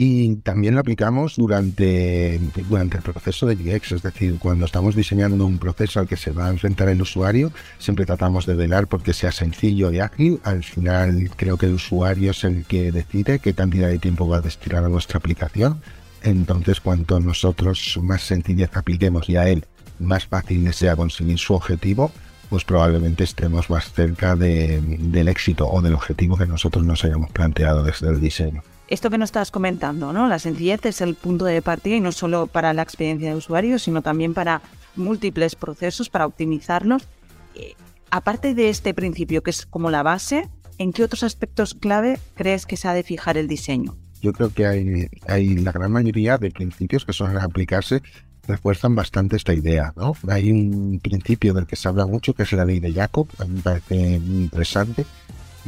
Y 0.00 0.36
también 0.36 0.74
lo 0.74 0.80
aplicamos 0.80 1.34
durante, 1.34 2.38
durante 2.68 2.98
el 2.98 3.02
proceso 3.02 3.46
de 3.46 3.56
UX, 3.56 3.90
es 3.90 4.02
decir, 4.02 4.38
cuando 4.38 4.64
estamos 4.64 4.94
diseñando 4.94 5.44
un 5.44 5.58
proceso 5.58 5.98
al 5.98 6.06
que 6.06 6.16
se 6.16 6.30
va 6.30 6.46
a 6.46 6.50
enfrentar 6.50 6.88
el 6.88 7.02
usuario, 7.02 7.50
siempre 7.80 8.06
tratamos 8.06 8.46
de 8.46 8.54
velar 8.54 8.86
porque 8.86 9.12
sea 9.12 9.32
sencillo 9.32 9.90
y 9.90 9.98
ágil. 9.98 10.38
Al 10.44 10.62
final 10.62 11.32
creo 11.34 11.56
que 11.56 11.66
el 11.66 11.72
usuario 11.72 12.30
es 12.30 12.44
el 12.44 12.64
que 12.64 12.92
decide 12.92 13.40
qué 13.40 13.54
cantidad 13.54 13.88
de 13.88 13.98
tiempo 13.98 14.28
va 14.28 14.36
a 14.36 14.40
destinar 14.40 14.84
a 14.84 14.88
nuestra 14.88 15.18
aplicación. 15.18 15.82
Entonces, 16.22 16.80
cuanto 16.80 17.18
nosotros 17.18 17.98
más 18.00 18.22
sencillez 18.22 18.70
apliquemos 18.76 19.28
y 19.28 19.36
a 19.36 19.48
él 19.48 19.66
más 19.98 20.26
fácil 20.26 20.62
le 20.62 20.74
sea 20.74 20.94
conseguir 20.94 21.38
su 21.38 21.54
objetivo, 21.54 22.12
pues 22.50 22.62
probablemente 22.62 23.24
estemos 23.24 23.68
más 23.68 23.92
cerca 23.92 24.36
del 24.36 25.26
éxito 25.26 25.68
o 25.68 25.82
del 25.82 25.94
objetivo 25.94 26.36
que 26.36 26.46
nosotros 26.46 26.84
nos 26.84 27.04
hayamos 27.04 27.32
planteado 27.32 27.82
desde 27.82 28.06
el 28.10 28.20
diseño 28.20 28.62
esto 28.88 29.10
que 29.10 29.18
nos 29.18 29.28
estás 29.28 29.50
comentando, 29.50 30.12
¿no? 30.12 30.28
La 30.28 30.38
sencillez 30.38 30.84
es 30.86 31.00
el 31.00 31.14
punto 31.14 31.44
de 31.44 31.62
partida 31.62 31.96
y 31.96 32.00
no 32.00 32.12
solo 32.12 32.46
para 32.46 32.72
la 32.72 32.82
experiencia 32.82 33.30
de 33.30 33.36
usuario, 33.36 33.78
sino 33.78 34.02
también 34.02 34.34
para 34.34 34.62
múltiples 34.96 35.54
procesos, 35.54 36.08
para 36.08 36.26
optimizarlos. 36.26 37.06
Eh, 37.54 37.74
aparte 38.10 38.54
de 38.54 38.70
este 38.70 38.94
principio, 38.94 39.42
que 39.42 39.50
es 39.50 39.66
como 39.66 39.90
la 39.90 40.02
base, 40.02 40.48
¿en 40.78 40.92
qué 40.92 41.04
otros 41.04 41.22
aspectos 41.22 41.74
clave 41.74 42.18
crees 42.34 42.66
que 42.66 42.76
se 42.76 42.88
ha 42.88 42.94
de 42.94 43.02
fijar 43.02 43.36
el 43.36 43.46
diseño? 43.46 43.96
Yo 44.22 44.32
creo 44.32 44.52
que 44.52 44.66
hay, 44.66 45.56
la 45.56 45.70
gran 45.70 45.92
mayoría 45.92 46.38
de 46.38 46.50
principios 46.50 47.04
que 47.04 47.12
son 47.12 47.36
aplicarse 47.38 48.02
refuerzan 48.48 48.94
bastante 48.94 49.36
esta 49.36 49.52
idea, 49.52 49.92
¿no? 49.94 50.14
Hay 50.28 50.50
un 50.50 50.98
principio 51.00 51.52
del 51.52 51.66
que 51.66 51.76
se 51.76 51.86
habla 51.86 52.06
mucho, 52.06 52.32
que 52.32 52.44
es 52.44 52.52
la 52.52 52.64
ley 52.64 52.80
de 52.80 52.92
Jacob, 52.92 53.28
me 53.46 53.60
parece 53.60 53.94
interesante, 53.94 55.04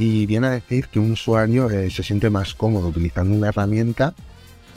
y 0.00 0.24
viene 0.24 0.46
a 0.46 0.50
decir 0.50 0.88
que 0.88 0.98
un 0.98 1.12
usuario 1.12 1.68
eh, 1.68 1.90
se 1.90 2.02
siente 2.02 2.30
más 2.30 2.54
cómodo 2.54 2.88
utilizando 2.88 3.36
una 3.36 3.48
herramienta 3.48 4.14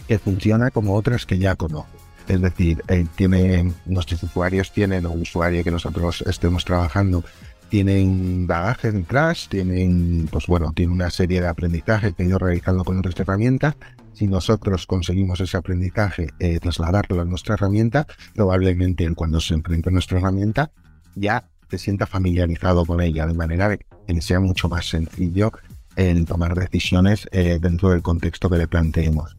que 0.05 0.19
funciona 0.19 0.69
como 0.69 0.95
otras 0.95 1.25
que 1.25 1.37
ya 1.37 1.55
conoce. 1.55 1.87
Es 2.27 2.41
decir, 2.41 2.83
eh, 2.89 3.05
tiene, 3.15 3.71
nuestros 3.85 4.21
usuarios 4.23 4.73
tienen, 4.73 5.05
o 5.05 5.13
usuario 5.13 5.63
que 5.63 5.71
nosotros 5.71 6.25
estemos 6.27 6.65
trabajando, 6.65 7.23
tienen 7.69 8.47
bagaje 8.47 8.91
detrás, 8.91 9.47
tienen, 9.49 10.27
pues 10.29 10.45
bueno, 10.45 10.73
tiene 10.75 10.91
una 10.91 11.09
serie 11.09 11.39
de 11.39 11.47
aprendizaje 11.47 12.11
que 12.11 12.23
he 12.23 12.25
ido 12.25 12.37
realizando 12.37 12.83
con 12.83 12.97
otras 12.97 13.17
herramientas. 13.17 13.75
Si 14.11 14.27
nosotros 14.27 14.85
conseguimos 14.85 15.39
ese 15.39 15.55
aprendizaje, 15.55 16.31
eh, 16.39 16.59
trasladarlo 16.59 17.21
a 17.21 17.25
nuestra 17.25 17.53
herramienta, 17.53 18.05
probablemente 18.35 19.09
cuando 19.15 19.39
se 19.39 19.53
enfrente 19.53 19.87
a 19.87 19.93
nuestra 19.93 20.19
herramienta, 20.19 20.69
ya 21.15 21.47
se 21.69 21.77
sienta 21.77 22.05
familiarizado 22.05 22.85
con 22.85 23.01
ella, 23.01 23.27
de 23.27 23.33
manera 23.33 23.77
que 23.77 24.21
sea 24.21 24.39
mucho 24.39 24.69
más 24.69 24.87
sencillo 24.87 25.51
el 25.95 26.25
tomar 26.25 26.55
decisiones 26.55 27.27
eh, 27.31 27.59
dentro 27.61 27.89
del 27.89 28.01
contexto 28.01 28.49
que 28.49 28.57
le 28.57 28.67
planteemos. 28.67 29.37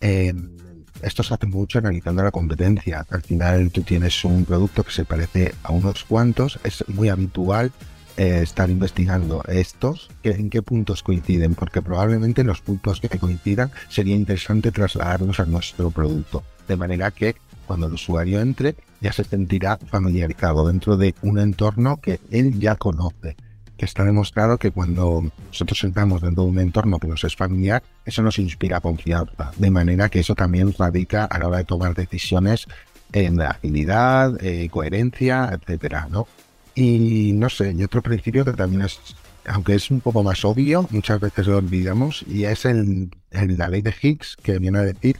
Em, 0.00 0.54
esto 1.02 1.22
se 1.22 1.34
hace 1.34 1.46
mucho 1.46 1.78
analizando 1.78 2.22
la 2.22 2.30
competencia. 2.30 3.06
Al 3.10 3.22
final 3.22 3.70
tú 3.70 3.82
tienes 3.82 4.24
un 4.24 4.44
producto 4.44 4.82
que 4.84 4.92
se 4.92 5.04
parece 5.04 5.54
a 5.62 5.72
unos 5.72 6.04
cuantos, 6.04 6.58
es 6.64 6.84
muy 6.88 7.08
habitual 7.08 7.72
eh, 8.16 8.40
estar 8.42 8.70
investigando 8.70 9.42
estos, 9.48 10.08
que, 10.22 10.30
en 10.30 10.48
qué 10.48 10.62
puntos 10.62 11.02
coinciden, 11.02 11.54
porque 11.54 11.82
probablemente 11.82 12.44
los 12.44 12.60
puntos 12.60 13.00
que 13.00 13.08
coincidan 13.08 13.72
sería 13.88 14.14
interesante 14.14 14.70
trasladarlos 14.70 15.40
a 15.40 15.46
nuestro 15.46 15.90
producto, 15.90 16.44
de 16.68 16.76
manera 16.76 17.10
que 17.10 17.34
cuando 17.66 17.86
el 17.86 17.94
usuario 17.94 18.40
entre 18.40 18.76
ya 19.00 19.12
se 19.12 19.24
sentirá 19.24 19.78
familiarizado 19.90 20.66
dentro 20.66 20.96
de 20.96 21.14
un 21.22 21.38
entorno 21.38 21.98
que 22.00 22.20
él 22.30 22.58
ya 22.58 22.76
conoce. 22.76 23.36
Que 23.76 23.86
está 23.86 24.04
demostrado 24.04 24.56
que 24.56 24.70
cuando 24.70 25.24
nosotros 25.48 25.82
entramos 25.84 26.22
dentro 26.22 26.44
de 26.44 26.50
un 26.50 26.58
entorno 26.60 26.98
que 26.98 27.08
nos 27.08 27.24
es 27.24 27.34
familiar, 27.34 27.82
eso 28.04 28.22
nos 28.22 28.38
inspira 28.38 28.80
confianza. 28.80 29.50
De 29.56 29.70
manera 29.70 30.08
que 30.08 30.20
eso 30.20 30.34
también 30.34 30.72
radica 30.78 31.24
a 31.24 31.38
la 31.38 31.48
hora 31.48 31.58
de 31.58 31.64
tomar 31.64 31.94
decisiones 31.94 32.66
en 33.12 33.36
la 33.36 33.50
agilidad, 33.50 34.42
eh, 34.44 34.68
coherencia, 34.70 35.50
etcétera, 35.52 36.08
¿no? 36.10 36.26
Y 36.74 37.32
no 37.34 37.48
sé, 37.48 37.72
y 37.76 37.84
otro 37.84 38.02
principio 38.02 38.44
que 38.44 38.52
también 38.52 38.82
es, 38.82 38.98
aunque 39.46 39.74
es 39.74 39.90
un 39.90 40.00
poco 40.00 40.22
más 40.22 40.44
obvio, 40.44 40.86
muchas 40.90 41.20
veces 41.20 41.46
lo 41.46 41.58
olvidamos, 41.58 42.24
y 42.26 42.44
es 42.44 42.64
el, 42.64 43.10
la 43.30 43.68
ley 43.68 43.82
de 43.82 43.94
Higgs, 44.00 44.36
que 44.42 44.58
viene 44.58 44.78
a 44.78 44.82
decir 44.82 45.16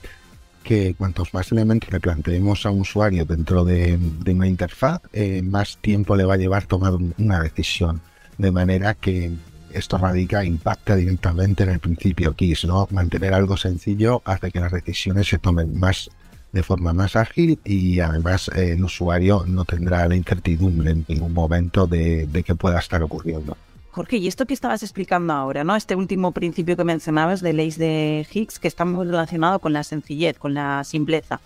que 0.64 0.94
cuantos 0.94 1.32
más 1.32 1.52
elementos 1.52 1.92
le 1.92 2.00
planteemos 2.00 2.66
a 2.66 2.70
un 2.70 2.80
usuario 2.80 3.24
dentro 3.24 3.64
de, 3.64 3.98
una 4.26 4.48
interfaz, 4.48 5.00
eh, 5.12 5.42
más 5.42 5.76
tiempo 5.76 6.16
le 6.16 6.24
va 6.24 6.34
a 6.34 6.38
llevar 6.38 6.66
tomar 6.66 6.94
una 7.18 7.40
decisión. 7.40 8.00
De 8.38 8.50
manera 8.50 8.94
que 8.94 9.30
esto 9.72 9.98
radica, 9.98 10.44
impacta 10.44 10.96
directamente 10.96 11.62
en 11.62 11.70
el 11.70 11.78
principio 11.78 12.34
KISS, 12.34 12.64
¿no? 12.64 12.88
Mantener 12.90 13.34
algo 13.34 13.56
sencillo 13.56 14.22
hace 14.24 14.50
que 14.50 14.60
las 14.60 14.72
decisiones 14.72 15.28
se 15.28 15.38
tomen 15.38 15.78
más 15.78 16.10
de 16.52 16.62
forma 16.62 16.92
más 16.92 17.16
ágil 17.16 17.58
y 17.64 17.98
además 17.98 18.48
eh, 18.54 18.72
el 18.72 18.84
usuario 18.84 19.44
no 19.46 19.64
tendrá 19.64 20.06
la 20.08 20.14
incertidumbre 20.14 20.92
en 20.92 21.04
ningún 21.08 21.32
momento 21.32 21.86
de, 21.86 22.26
de 22.26 22.42
qué 22.44 22.54
pueda 22.54 22.78
estar 22.78 23.02
ocurriendo. 23.02 23.56
Jorge, 23.94 24.16
y 24.16 24.26
esto 24.26 24.44
que 24.44 24.54
estabas 24.54 24.82
explicando 24.82 25.32
ahora, 25.32 25.62
¿no? 25.62 25.76
Este 25.76 25.94
último 25.94 26.32
principio 26.32 26.76
que 26.76 26.82
mencionabas 26.82 27.40
de 27.40 27.52
leyes 27.52 27.78
de 27.78 28.26
Higgs, 28.28 28.58
que 28.58 28.66
está 28.66 28.84
muy 28.84 29.06
relacionado 29.06 29.60
con 29.60 29.72
la 29.72 29.84
sencillez, 29.84 30.36
con 30.36 30.52
la 30.52 30.82
simpleza. 30.82 31.40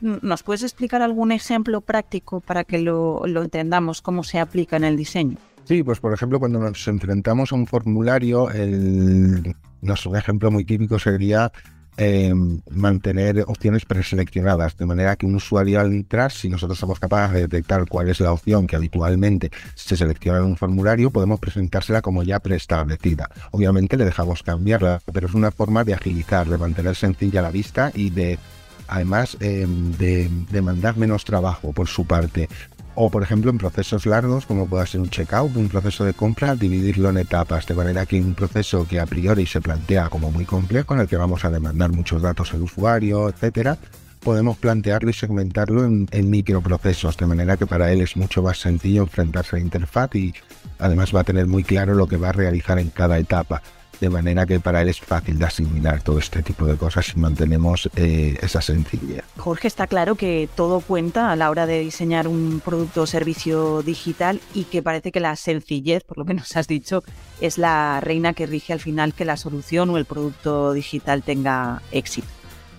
¿Nos 0.00 0.42
puedes 0.42 0.62
explicar 0.62 1.02
algún 1.02 1.30
ejemplo 1.30 1.82
práctico 1.82 2.40
para 2.40 2.64
que 2.64 2.78
lo, 2.78 3.22
entendamos 3.26 4.00
cómo 4.00 4.24
se 4.24 4.38
aplica 4.38 4.78
en 4.78 4.84
el 4.84 4.96
diseño? 4.96 5.36
Sí, 5.64 5.82
pues 5.82 6.00
por 6.00 6.14
ejemplo, 6.14 6.40
cuando 6.40 6.58
nos 6.58 6.88
enfrentamos 6.88 7.52
a 7.52 7.54
un 7.54 7.66
formulario, 7.66 8.50
el, 8.50 9.54
un 9.82 10.16
ejemplo 10.16 10.50
muy 10.50 10.64
típico 10.64 10.98
sería 10.98 11.52
Em, 11.96 12.60
mantener 12.70 13.44
opciones 13.46 13.84
preseleccionadas, 13.84 14.76
de 14.76 14.84
manera 14.84 15.14
que 15.14 15.26
un 15.26 15.36
usuario 15.36 15.78
al 15.78 15.92
entrar, 15.92 16.32
si 16.32 16.48
nosotros 16.48 16.76
somos 16.76 16.98
capaces 16.98 17.34
de 17.34 17.40
detectar 17.42 17.86
cuál 17.88 18.08
es 18.08 18.18
la 18.18 18.32
opción 18.32 18.66
que 18.66 18.74
habitualmente 18.74 19.52
se 19.76 19.96
selecciona 19.96 20.38
en 20.38 20.44
un 20.44 20.56
formulario, 20.56 21.12
podemos 21.12 21.38
presentársela 21.38 22.02
como 22.02 22.24
ya 22.24 22.40
preestablecida. 22.40 23.30
Obviamente 23.52 23.96
le 23.96 24.04
dejamos 24.04 24.42
cambiarla, 24.42 25.02
pero 25.12 25.28
es 25.28 25.34
una 25.34 25.52
forma 25.52 25.84
de 25.84 25.94
agilizar, 25.94 26.48
de 26.48 26.58
mantener 26.58 26.96
sencilla 26.96 27.42
la 27.42 27.52
vista 27.52 27.92
y 27.94 28.10
de 28.10 28.40
además 28.88 29.36
em, 29.40 29.92
de 29.92 30.28
demandar 30.50 30.96
menos 30.96 31.24
trabajo 31.24 31.72
por 31.72 31.86
su 31.86 32.06
parte. 32.06 32.48
O, 32.96 33.10
por 33.10 33.22
ejemplo, 33.22 33.50
en 33.50 33.58
procesos 33.58 34.06
largos, 34.06 34.46
como 34.46 34.66
pueda 34.68 34.86
ser 34.86 35.00
un 35.00 35.10
checkout, 35.10 35.56
un 35.56 35.68
proceso 35.68 36.04
de 36.04 36.14
compra, 36.14 36.54
dividirlo 36.54 37.10
en 37.10 37.18
etapas, 37.18 37.66
de 37.66 37.74
manera 37.74 38.06
que 38.06 38.20
un 38.20 38.34
proceso 38.34 38.86
que 38.86 39.00
a 39.00 39.06
priori 39.06 39.46
se 39.46 39.60
plantea 39.60 40.08
como 40.08 40.30
muy 40.30 40.44
complejo, 40.44 40.94
en 40.94 41.00
el 41.00 41.08
que 41.08 41.16
vamos 41.16 41.44
a 41.44 41.50
demandar 41.50 41.90
muchos 41.90 42.22
datos 42.22 42.54
al 42.54 42.62
usuario, 42.62 43.28
etcétera, 43.28 43.78
podemos 44.20 44.56
plantearlo 44.58 45.10
y 45.10 45.12
segmentarlo 45.12 45.84
en, 45.84 46.06
en 46.12 46.30
microprocesos, 46.30 47.16
de 47.16 47.26
manera 47.26 47.56
que 47.56 47.66
para 47.66 47.92
él 47.92 48.00
es 48.00 48.16
mucho 48.16 48.42
más 48.42 48.60
sencillo 48.60 49.02
enfrentarse 49.02 49.56
a 49.56 49.58
la 49.58 49.64
interfaz 49.64 50.14
y 50.14 50.32
además 50.78 51.14
va 51.14 51.20
a 51.20 51.24
tener 51.24 51.48
muy 51.48 51.64
claro 51.64 51.94
lo 51.94 52.06
que 52.06 52.16
va 52.16 52.28
a 52.28 52.32
realizar 52.32 52.78
en 52.78 52.90
cada 52.90 53.18
etapa 53.18 53.60
de 54.00 54.10
manera 54.10 54.46
que 54.46 54.60
para 54.60 54.82
él 54.82 54.88
es 54.88 55.00
fácil 55.00 55.38
de 55.38 55.44
asimilar 55.44 56.02
todo 56.02 56.18
este 56.18 56.42
tipo 56.42 56.66
de 56.66 56.76
cosas 56.76 57.06
si 57.06 57.18
mantenemos 57.18 57.88
eh, 57.96 58.38
esa 58.42 58.60
sencillez. 58.60 59.24
Jorge, 59.36 59.68
está 59.68 59.86
claro 59.86 60.14
que 60.14 60.48
todo 60.54 60.80
cuenta 60.80 61.30
a 61.30 61.36
la 61.36 61.50
hora 61.50 61.66
de 61.66 61.80
diseñar 61.80 62.28
un 62.28 62.60
producto 62.64 63.02
o 63.02 63.06
servicio 63.06 63.82
digital 63.82 64.40
y 64.54 64.64
que 64.64 64.82
parece 64.82 65.12
que 65.12 65.20
la 65.20 65.36
sencillez, 65.36 66.04
por 66.04 66.18
lo 66.18 66.24
que 66.24 66.34
nos 66.34 66.56
has 66.56 66.68
dicho, 66.68 67.02
es 67.40 67.58
la 67.58 68.00
reina 68.00 68.34
que 68.34 68.46
rige 68.46 68.72
al 68.72 68.80
final 68.80 69.14
que 69.14 69.24
la 69.24 69.36
solución 69.36 69.90
o 69.90 69.98
el 69.98 70.04
producto 70.04 70.72
digital 70.72 71.22
tenga 71.22 71.82
éxito. 71.92 72.28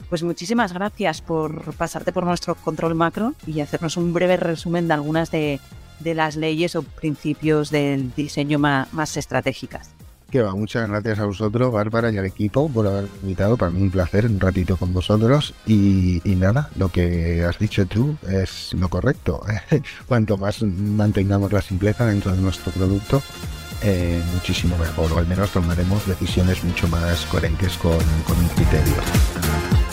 Pues 0.10 0.24
muchísimas 0.24 0.72
gracias 0.72 1.22
por 1.22 1.74
pasarte 1.76 2.14
por 2.14 2.26
nuestro 2.26 2.56
control 2.56 2.96
macro 2.96 3.34
y 3.48 3.60
hacernos 3.62 3.98
un 3.98 4.14
breve 4.14 4.38
resumen 4.38 4.88
de 4.88 4.94
algunas 4.94 5.32
de, 5.32 5.60
las 6.04 6.36
leyes 6.36 6.76
o 6.76 6.84
principios 6.84 7.72
del 7.72 8.14
diseño 8.14 8.60
más 8.60 9.18
estratégicas 9.18 9.95
muchas 10.56 10.90
gracias 10.90 11.20
a 11.20 11.26
vosotros, 11.26 11.72
Bárbara, 11.72 12.12
y 12.12 12.18
al 12.18 12.26
equipo 12.26 12.70
por 12.70 12.88
haber 12.88 13.08
invitado. 13.22 13.58
Para 13.58 13.72
mí 13.72 13.82
un 13.82 13.92
placer 13.92 14.26
un 14.26 14.40
ratito 14.40 14.78
con 14.78 14.94
vosotros. 14.94 15.54
Y, 15.66 16.22
nada, 16.26 16.70
lo 16.76 16.90
que 16.90 17.44
has 17.44 17.58
dicho 17.58 17.86
tú 17.86 18.18
es 18.30 18.74
lo 18.74 18.90
correcto. 18.90 19.42
Cuanto 20.08 20.38
más 20.38 20.62
mantengamos 20.64 21.52
la 21.52 21.62
simpleza 21.62 22.06
dentro 22.06 22.32
de 22.34 22.42
nuestro 22.42 22.72
producto, 22.72 23.22
eh, 23.84 24.22
muchísimo 24.34 24.78
mejor. 24.78 25.14
O 25.14 25.18
al 25.18 25.28
menos 25.28 25.52
tomaremos 25.52 26.06
decisiones 26.08 26.64
mucho 26.64 26.88
más 26.88 27.26
coherentes 27.26 27.78
con, 27.78 27.98
con 28.26 28.48
criterio. 28.56 29.85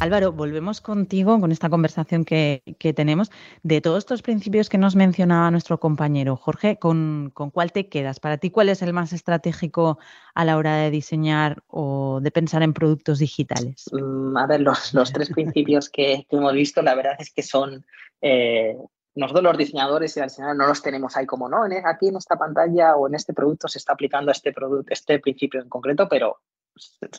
Álvaro, 0.00 0.32
volvemos 0.32 0.80
contigo 0.80 1.38
con 1.38 1.52
esta 1.52 1.68
conversación 1.68 2.24
que, 2.24 2.62
tenemos. 2.96 3.30
De 3.62 3.82
todos 3.82 3.98
estos 3.98 4.22
principios 4.22 4.70
que 4.70 4.78
nos 4.78 4.96
mencionaba 4.96 5.50
nuestro 5.50 5.78
compañero 5.78 6.36
Jorge, 6.36 6.78
¿con, 6.78 7.32
cuál 7.34 7.70
te 7.72 7.90
quedas? 7.90 8.18
Para 8.18 8.38
ti, 8.38 8.50
¿cuál 8.50 8.70
es 8.70 8.80
el 8.80 8.94
más 8.94 9.12
estratégico 9.12 9.98
a 10.34 10.46
la 10.46 10.56
hora 10.56 10.76
de 10.76 10.90
diseñar 10.90 11.62
o 11.66 12.20
de 12.22 12.30
pensar 12.30 12.62
en 12.62 12.72
productos 12.72 13.18
digitales? 13.18 13.90
Mm, 13.92 14.38
a 14.38 14.46
ver, 14.46 14.62
los, 14.62 15.12
tres 15.12 15.28
principios 15.28 15.90
que, 15.90 16.26
hemos 16.30 16.54
visto, 16.54 16.80
la 16.80 16.94
verdad 16.94 17.16
es 17.18 17.30
que 17.30 17.42
son... 17.42 17.84
Eh, 18.22 18.76
nosotros 19.14 19.44
los 19.44 19.58
diseñadores 19.58 20.16
y 20.16 20.20
el 20.20 20.28
diseñador 20.28 20.56
no 20.56 20.66
los 20.66 20.80
tenemos 20.80 21.14
ahí 21.16 21.26
como, 21.26 21.48
no, 21.48 21.58
aquí 21.84 22.08
en 22.08 22.16
esta 22.16 22.36
pantalla 22.36 22.96
o 22.96 23.06
en 23.06 23.16
este 23.16 23.34
producto 23.34 23.68
se 23.68 23.78
está 23.78 23.92
aplicando 23.92 24.32
este, 24.32 24.52
producto, 24.52 24.92
este 24.92 25.18
principio 25.18 25.60
en 25.60 25.68
concreto, 25.68 26.08
pero 26.08 26.38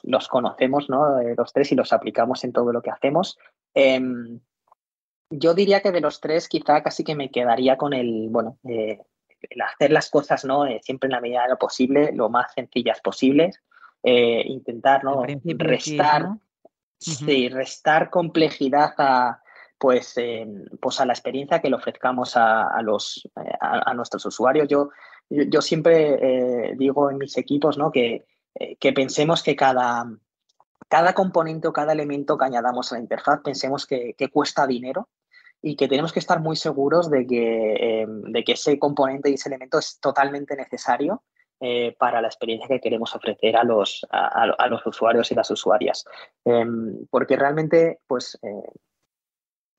los 0.03 0.27
conocemos, 0.27 0.89
¿no? 0.89 1.19
Eh, 1.19 1.35
los 1.37 1.53
tres 1.53 1.71
y 1.71 1.75
los 1.75 1.93
aplicamos 1.93 2.43
en 2.43 2.53
todo 2.53 2.71
lo 2.71 2.81
que 2.81 2.91
hacemos. 2.91 3.37
Em, 3.73 4.39
yo 5.29 5.53
diría 5.53 5.81
que 5.81 5.91
de 5.91 6.01
los 6.01 6.19
tres 6.19 6.47
quizá 6.47 6.83
casi 6.83 7.03
que 7.03 7.15
me 7.15 7.31
quedaría 7.31 7.77
con 7.77 7.93
el, 7.93 8.27
bueno, 8.29 8.57
eh, 8.67 8.99
el 9.49 9.61
hacer 9.61 9.91
las 9.91 10.09
cosas, 10.09 10.45
¿no? 10.45 10.65
Eh, 10.65 10.79
siempre 10.83 11.07
en 11.07 11.13
la 11.13 11.21
medida 11.21 11.43
de 11.43 11.49
lo 11.49 11.57
posible, 11.57 12.11
lo 12.13 12.29
más 12.29 12.53
sencillas 12.53 13.01
posibles. 13.01 13.61
intentar, 14.03 15.03
¿no? 15.03 15.23
Restar, 15.43 16.29
sí, 16.97 17.49
restar 17.49 18.09
complejidad 18.09 18.93
a, 18.97 19.41
pues, 19.77 20.15
pues 20.81 20.99
a 20.99 21.05
la 21.05 21.13
experiencia 21.13 21.59
que 21.59 21.69
le 21.69 21.75
ofrezcamos 21.75 22.33
a, 22.35 22.81
los, 22.81 23.29
a, 23.59 23.93
nuestros 23.93 24.25
usuarios. 24.25 24.67
Yo, 24.67 24.89
yo, 25.29 25.61
siempre 25.61 26.73
digo 26.77 27.11
en 27.11 27.19
mis 27.19 27.37
equipos 27.37 27.77
¿no? 27.77 27.91
que 27.91 28.25
eh, 28.55 28.75
que 28.77 28.93
pensemos 28.93 29.43
que 29.43 29.55
cada, 29.55 30.05
cada 30.87 31.13
componente 31.13 31.67
o 31.67 31.73
cada 31.73 31.93
elemento 31.93 32.37
que 32.37 32.45
añadamos 32.45 32.91
a 32.91 32.95
la 32.95 33.01
interfaz 33.01 33.41
pensemos 33.43 33.85
que, 33.85 34.15
cuesta 34.31 34.67
dinero 34.67 35.09
y 35.61 35.75
que 35.75 35.87
tenemos 35.87 36.11
que 36.11 36.19
estar 36.19 36.39
muy 36.39 36.55
seguros 36.55 37.09
de 37.09 37.25
que, 37.27 38.01
eh, 38.01 38.05
de 38.07 38.43
que 38.43 38.53
ese 38.53 38.77
componente 38.79 39.29
y 39.29 39.35
ese 39.35 39.49
elemento 39.49 39.79
es 39.79 39.99
totalmente 39.99 40.55
necesario 40.55 41.23
eh, 41.59 41.95
para 41.99 42.21
la 42.21 42.27
experiencia 42.27 42.67
que 42.67 42.81
queremos 42.81 43.15
ofrecer 43.15 43.55
a 43.55 43.63
los, 43.63 44.05
a, 44.09 44.67
los 44.67 44.85
usuarios 44.85 45.31
y 45.31 45.35
las 45.35 45.51
usuarias. 45.51 46.05
Em, 46.43 47.05
porque 47.11 47.35
realmente, 47.35 47.99
pues, 48.07 48.39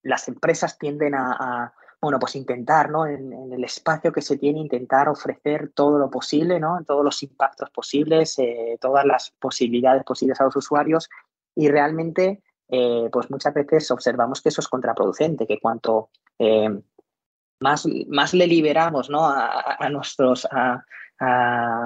las 0.03 0.29
empresas 0.29 0.79
tienden 0.79 1.15
a, 1.17 1.75
bueno, 2.03 2.19
pues 2.19 2.35
intentar, 2.35 2.91
¿no? 2.91 3.07
En, 3.07 3.33
el 3.53 3.63
espacio 3.63 4.13
que 4.13 4.23
se 4.23 4.37
tiene, 4.37 4.59
intentar 4.59 5.09
ofrecer 5.09 5.71
todo 5.73 5.99
lo 5.99 6.11
posible, 6.11 6.59
¿no? 6.59 6.83
Todos 6.85 7.05
los 7.05 7.23
impactos 7.23 7.71
posibles, 7.71 8.37
eh, 8.41 8.77
todas 8.81 9.05
las 9.07 9.31
posibilidades 9.39 10.03
posibles 10.03 10.41
a 10.41 10.45
los 10.45 10.57
usuarios 10.57 11.09
y 11.55 11.69
realmente, 11.69 12.43
eh, 12.69 13.09
pues 13.13 13.31
muchas 13.31 13.55
veces 13.55 13.89
observamos 13.93 14.43
que 14.43 14.49
eso 14.49 14.61
es 14.61 14.69
contraproducente, 14.69 15.47
que 15.47 15.61
cuanto 15.61 16.11
eh, 16.41 16.71
más, 17.61 17.87
más 18.09 18.35
le 18.35 18.49
liberamos, 18.49 19.09
¿no? 19.09 19.21
A, 19.25 19.89
nuestros, 19.89 20.49
a, 20.51 20.85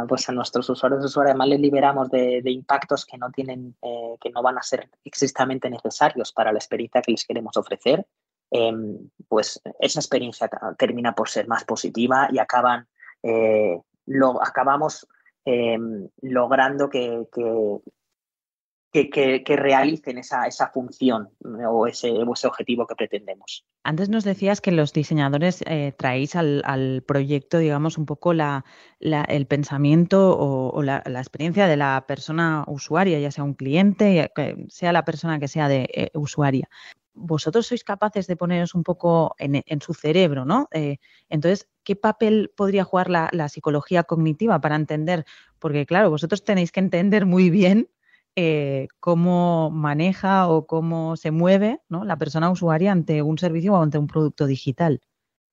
pues 0.09 0.27
a 0.31 0.33
nuestros 0.33 0.71
usuarios 0.71 1.03
y 1.03 1.07
usuarias, 1.07 1.37
más 1.37 1.49
les 1.49 1.61
liberamos 1.61 2.09
de, 2.09 2.41
de 2.43 2.51
impactos 2.51 3.05
que 3.05 3.19
no 3.19 3.31
tienen, 3.31 3.77
que 4.19 4.31
no 4.31 4.41
van 4.43 4.57
a 4.57 4.63
ser 4.63 4.89
exactamente 5.05 5.69
necesarios 5.69 6.33
para 6.33 6.53
la 6.53 6.59
experiencia 6.59 7.03
que 7.03 7.13
les 7.13 7.27
queremos 7.27 7.55
ofrecer, 7.59 8.07
Em, 8.51 9.11
pues 9.29 9.61
esa 9.81 10.01
experiencia 10.01 10.49
termina 10.79 11.15
por 11.15 11.29
ser 11.29 11.49
más 11.49 11.65
positiva 11.65 12.29
y 12.31 12.39
acaban, 12.39 12.87
eh, 13.23 13.81
lo, 14.07 14.43
acabamos 14.43 15.07
em, 15.45 16.09
logrando 16.23 16.89
que, 16.89 17.27
que, 18.93 19.43
que, 19.45 19.57
realicen 19.57 20.19
esa, 20.19 20.47
esa 20.47 20.69
función 20.69 21.29
o 21.69 21.87
ese, 21.87 22.09
ese, 22.09 22.47
objetivo 22.47 22.87
que 22.87 22.95
pretendemos. 22.95 23.67
Antes 23.83 24.09
nos 24.09 24.25
decías 24.25 24.61
que 24.61 24.73
los 24.73 24.93
diseñadores 24.93 25.63
eh, 25.67 25.93
traéis 25.99 26.37
al, 26.37 26.63
al, 26.65 27.03
proyecto, 27.03 27.59
digamos, 27.59 27.99
un 27.99 28.07
poco 28.07 28.33
la, 28.33 28.65
el 29.01 29.47
pensamiento 29.47 30.37
o, 30.39 30.83
la, 30.83 31.03
la, 31.05 31.19
experiencia 31.19 31.67
de 31.67 31.77
la 31.77 32.05
persona 32.07 32.65
usuaria, 32.69 33.19
ya 33.19 33.31
sea 33.31 33.45
un 33.45 33.55
cliente, 33.55 34.31
sea 34.69 34.93
la 34.93 35.05
persona 35.05 35.39
que 35.41 35.49
sea 35.49 35.69
de 35.69 35.89
eh, 35.93 36.11
usuaria 36.15 36.69
vosotros 37.17 37.67
sois 37.67 37.83
capaces 37.83 38.27
de 38.27 38.37
poneros 38.37 38.75
un 38.75 38.83
poco 38.83 39.35
en, 39.39 39.81
su 39.81 39.95
cerebro, 39.95 40.45
¿no? 40.45 40.69
Eh, 40.73 40.99
entonces, 41.29 41.69
¿qué 41.83 41.97
papel 41.97 42.53
podría 42.57 42.85
jugar 42.85 43.11
la, 43.11 43.49
psicología 43.49 44.05
cognitiva 44.05 44.61
para 44.61 44.77
entender? 44.77 45.25
Porque, 45.59 45.87
claro, 45.87 46.11
vosotros 46.11 46.45
tenéis 46.45 46.71
que 46.73 46.81
entender 46.81 47.27
muy 47.27 47.51
bien 47.51 47.89
eh, 48.37 48.89
cómo 49.01 49.71
maneja 49.71 50.49
o 50.49 50.67
cómo 50.67 51.17
se 51.17 51.31
mueve 51.31 51.81
la 51.89 52.19
persona 52.19 52.51
usuaria 52.51 52.93
ante 52.93 53.23
un 53.23 53.39
servicio 53.39 53.73
o 53.73 53.83
ante 53.83 53.99
un 53.99 54.07
producto 54.07 54.47
digital. 54.47 55.01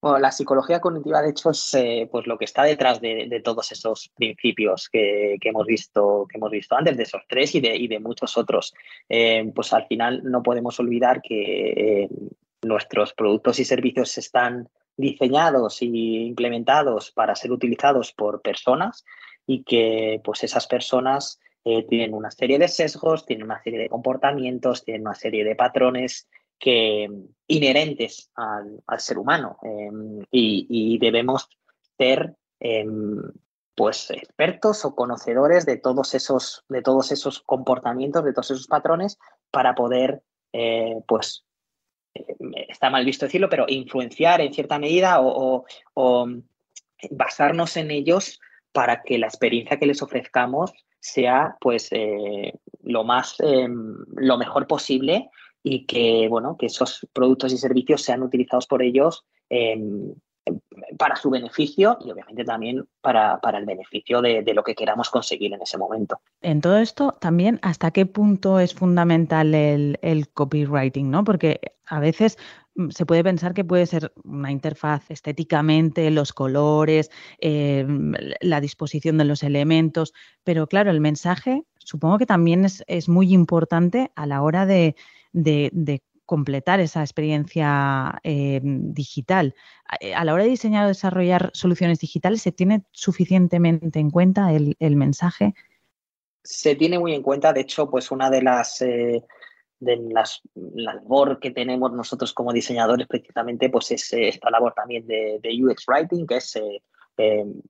Bueno, 0.04 0.20
la 0.20 0.34
psicología 0.34 0.82
cognitiva, 0.82 1.22
de 1.22 1.30
hecho, 1.30 1.52
es 1.52 1.76
eh, 1.76 2.10
pues 2.12 2.28
lo 2.28 2.38
que 2.38 2.44
está 2.44 2.64
detrás 2.64 3.00
de, 3.00 3.42
todos 3.42 3.72
esos 3.72 4.10
principios 4.10 4.90
que, 4.90 5.38
hemos 5.42 5.66
visto, 5.66 6.28
que 6.30 6.38
hemos 6.38 6.52
visto 6.52 6.76
antes, 6.76 6.98
de 6.98 7.04
esos 7.04 7.22
tres 7.26 7.56
y 7.56 7.62
de, 7.62 8.00
muchos 8.02 8.38
otros. 8.38 8.74
Eh, 9.08 9.50
pues 9.56 9.72
al 9.72 9.88
final 9.88 10.22
no 10.26 10.44
podemos 10.44 10.78
olvidar 10.82 11.22
que 11.22 12.02
eh, 12.04 12.10
nuestros 12.64 13.14
productos 13.14 13.62
y 13.62 13.64
servicios 13.64 14.18
están 14.18 14.68
diseñados 14.98 15.82
y 15.82 16.26
implementados 16.26 17.12
para 17.12 17.34
ser 17.34 17.54
utilizados 17.54 18.12
por 18.12 18.42
personas 18.42 19.06
y 19.48 19.64
que 19.64 20.20
pues 20.22 20.44
esas 20.44 20.68
personas 20.68 21.40
tienen 21.64 22.14
una 22.14 22.30
serie 22.30 22.60
de 22.60 22.68
sesgos, 22.68 23.26
tienen 23.26 23.46
una 23.46 23.64
serie 23.64 23.80
de 23.80 23.88
comportamientos, 23.88 24.84
tienen 24.84 25.04
una 25.04 25.16
serie 25.16 25.46
de 25.46 25.56
patrones 25.56 26.28
que 26.64 27.10
inherentes 27.46 28.32
al, 28.36 28.82
ser 28.98 29.18
humano 29.18 29.58
em, 29.64 30.24
y, 30.32 30.98
debemos 30.98 31.50
ser 31.98 32.38
em, 32.62 33.22
pues 33.76 34.10
expertos 34.12 34.86
o 34.86 34.96
conocedores 34.96 35.66
de 35.66 35.76
todos 35.76 36.14
esos 36.16 36.64
de 36.70 36.82
todos 36.82 37.12
esos 37.12 37.42
comportamientos 37.42 38.24
de 38.24 38.32
todos 38.32 38.52
esos 38.52 38.68
patrones 38.68 39.20
para 39.52 39.76
poder 39.76 40.24
eh, 40.54 40.96
pues 41.06 41.44
eh, 42.16 42.34
está 42.70 42.90
mal 42.90 43.04
visto 43.04 43.26
decirlo 43.26 43.50
pero 43.50 43.66
influenciar 43.68 44.40
en 44.40 44.54
cierta 44.54 44.80
medida 44.80 45.18
o, 45.20 45.66
basarnos 47.12 47.76
en 47.76 47.92
ellos 47.92 48.40
para 48.72 49.02
que 49.02 49.18
la 49.18 49.28
experiencia 49.28 49.78
que 49.78 49.86
les 49.86 50.02
ofrezcamos 50.02 50.72
sea 51.02 51.58
pues 51.60 51.90
eh, 51.92 52.54
lo 52.84 53.04
más 53.04 53.36
em, 53.42 53.98
lo 54.16 54.38
mejor 54.38 54.66
posible 54.66 55.30
y 55.64 55.86
que, 55.86 56.28
bueno, 56.30 56.58
que 56.58 56.66
esos 56.68 57.08
productos 57.14 57.54
y 57.54 57.58
servicios 57.58 58.02
sean 58.02 58.22
utilizados 58.22 58.68
por 58.68 58.84
ellos 58.84 59.26
para 60.98 61.16
su 61.16 61.30
beneficio 61.30 61.98
y 62.02 62.12
obviamente 62.12 62.44
también 62.44 62.86
para, 63.02 63.40
el 63.58 63.66
beneficio 63.66 64.22
de, 64.22 64.44
lo 64.54 64.64
que 64.64 64.76
queramos 64.76 65.10
conseguir 65.10 65.54
en 65.54 65.62
ese 65.62 65.78
momento. 65.78 66.20
En 66.42 66.62
todo 66.62 66.78
esto, 66.78 67.14
también, 67.20 67.60
¿hasta 67.62 67.92
qué 67.92 68.06
punto 68.06 68.60
es 68.60 68.74
fundamental 68.74 69.54
el, 69.56 70.28
copywriting? 70.34 71.10
¿no? 71.10 71.24
Porque 71.24 71.62
a 71.88 72.00
veces 72.00 72.38
mm, 72.76 72.90
se 72.90 73.06
puede 73.06 73.24
pensar 73.24 73.54
que 73.54 73.64
puede 73.64 73.86
ser 73.86 74.12
una 74.24 74.52
interfaz 74.52 75.10
estéticamente, 75.10 76.10
los 76.12 76.34
colores, 76.34 77.10
em, 77.40 78.14
la 78.42 78.62
disposición 78.62 79.18
de 79.18 79.26
los 79.26 79.44
elementos, 79.44 80.14
pero 80.44 80.68
claro, 80.68 80.92
el 80.92 81.00
mensaje 81.00 81.64
supongo 81.78 82.18
que 82.18 82.26
también 82.26 82.66
es, 82.66 82.84
es 82.88 83.10
muy 83.10 83.34
importante 83.34 84.12
a 84.16 84.26
la 84.26 84.42
hora 84.42 84.66
de 84.66 84.96
de, 85.34 86.02
completar 86.26 86.80
esa 86.80 87.02
experiencia 87.02 88.20
eh, 88.24 88.62
digital. 88.64 89.54
Eh, 90.00 90.16
a 90.16 90.24
la 90.24 90.34
hora 90.34 90.44
de 90.44 90.50
diseñar 90.50 90.86
o 90.86 90.88
desarrollar 90.88 91.52
soluciones 91.54 92.00
digitales, 92.00 92.42
¿se 92.42 92.54
tiene 92.54 92.86
suficientemente 92.92 94.00
en 94.00 94.10
cuenta 94.10 94.54
el, 94.54 94.96
mensaje? 94.96 95.54
Se 96.42 96.76
tiene 96.76 96.98
muy 96.98 97.14
en 97.14 97.22
cuenta, 97.22 97.52
de 97.52 97.62
hecho, 97.62 97.90
pues 97.90 98.10
una 98.10 98.30
de 98.30 98.42
las 98.42 98.82
eh, 98.82 99.22
de 99.80 99.98
las 99.98 100.42
la 100.56 100.94
labor 100.94 101.40
que 101.40 101.52
tenemos 101.52 101.92
nosotros 101.92 102.34
como 102.34 102.54
diseñadores 102.54 103.06
precisamente, 103.06 103.70
pues 103.70 103.92
es 103.92 104.14
esta 104.14 104.50
labor 104.50 104.74
también 104.74 105.06
de 105.06 105.40
UX 105.62 105.86
Writing, 105.88 106.26
que 106.26 106.38
es 106.38 106.58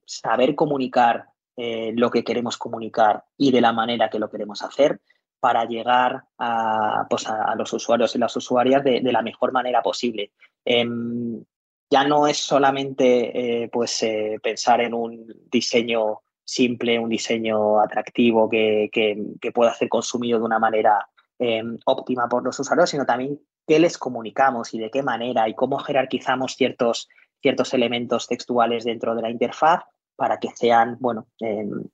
saber 0.06 0.54
comunicar 0.54 1.24
lo 1.56 2.10
que 2.10 2.22
queremos 2.22 2.56
comunicar 2.56 3.24
y 3.36 3.50
de 3.50 3.60
la 3.60 3.72
manera 3.72 4.08
que 4.08 4.20
lo 4.20 4.30
queremos 4.30 4.62
hacer 4.62 5.00
para 5.44 5.66
llegar 5.66 6.24
a, 6.38 7.06
pues 7.10 7.26
a, 7.28 7.54
los 7.54 7.70
usuarios 7.74 8.16
y 8.16 8.18
las 8.18 8.34
usuarias 8.34 8.82
de, 8.82 9.02
la 9.02 9.20
mejor 9.20 9.52
manera 9.52 9.82
posible. 9.82 10.32
Em, 10.64 11.44
ya 11.90 12.02
no 12.04 12.26
es 12.26 12.38
solamente 12.38 13.64
eh, 13.64 13.68
pues, 13.68 14.02
eh, 14.04 14.38
pensar 14.42 14.80
en 14.80 14.94
un 14.94 15.26
diseño 15.52 16.22
simple, 16.42 16.98
un 16.98 17.10
diseño 17.10 17.78
atractivo 17.78 18.48
que, 18.48 18.88
que, 18.90 19.52
pueda 19.52 19.74
ser 19.74 19.90
consumido 19.90 20.38
de 20.38 20.46
una 20.46 20.58
manera 20.58 21.10
em, 21.38 21.76
óptima 21.84 22.26
por 22.26 22.42
los 22.42 22.58
usuarios, 22.58 22.88
sino 22.88 23.04
también 23.04 23.38
qué 23.66 23.78
les 23.78 23.98
comunicamos 23.98 24.72
y 24.72 24.78
de 24.78 24.90
qué 24.90 25.02
manera 25.02 25.46
y 25.46 25.54
cómo 25.54 25.78
jerarquizamos 25.78 26.54
ciertos, 26.56 27.10
ciertos 27.42 27.74
elementos 27.74 28.28
textuales 28.28 28.84
dentro 28.84 29.14
de 29.14 29.20
la 29.20 29.28
interfaz 29.28 29.82
para 30.16 30.38
que 30.38 30.48
sean, 30.54 30.96
bueno, 31.00 31.26
em, 31.38 31.84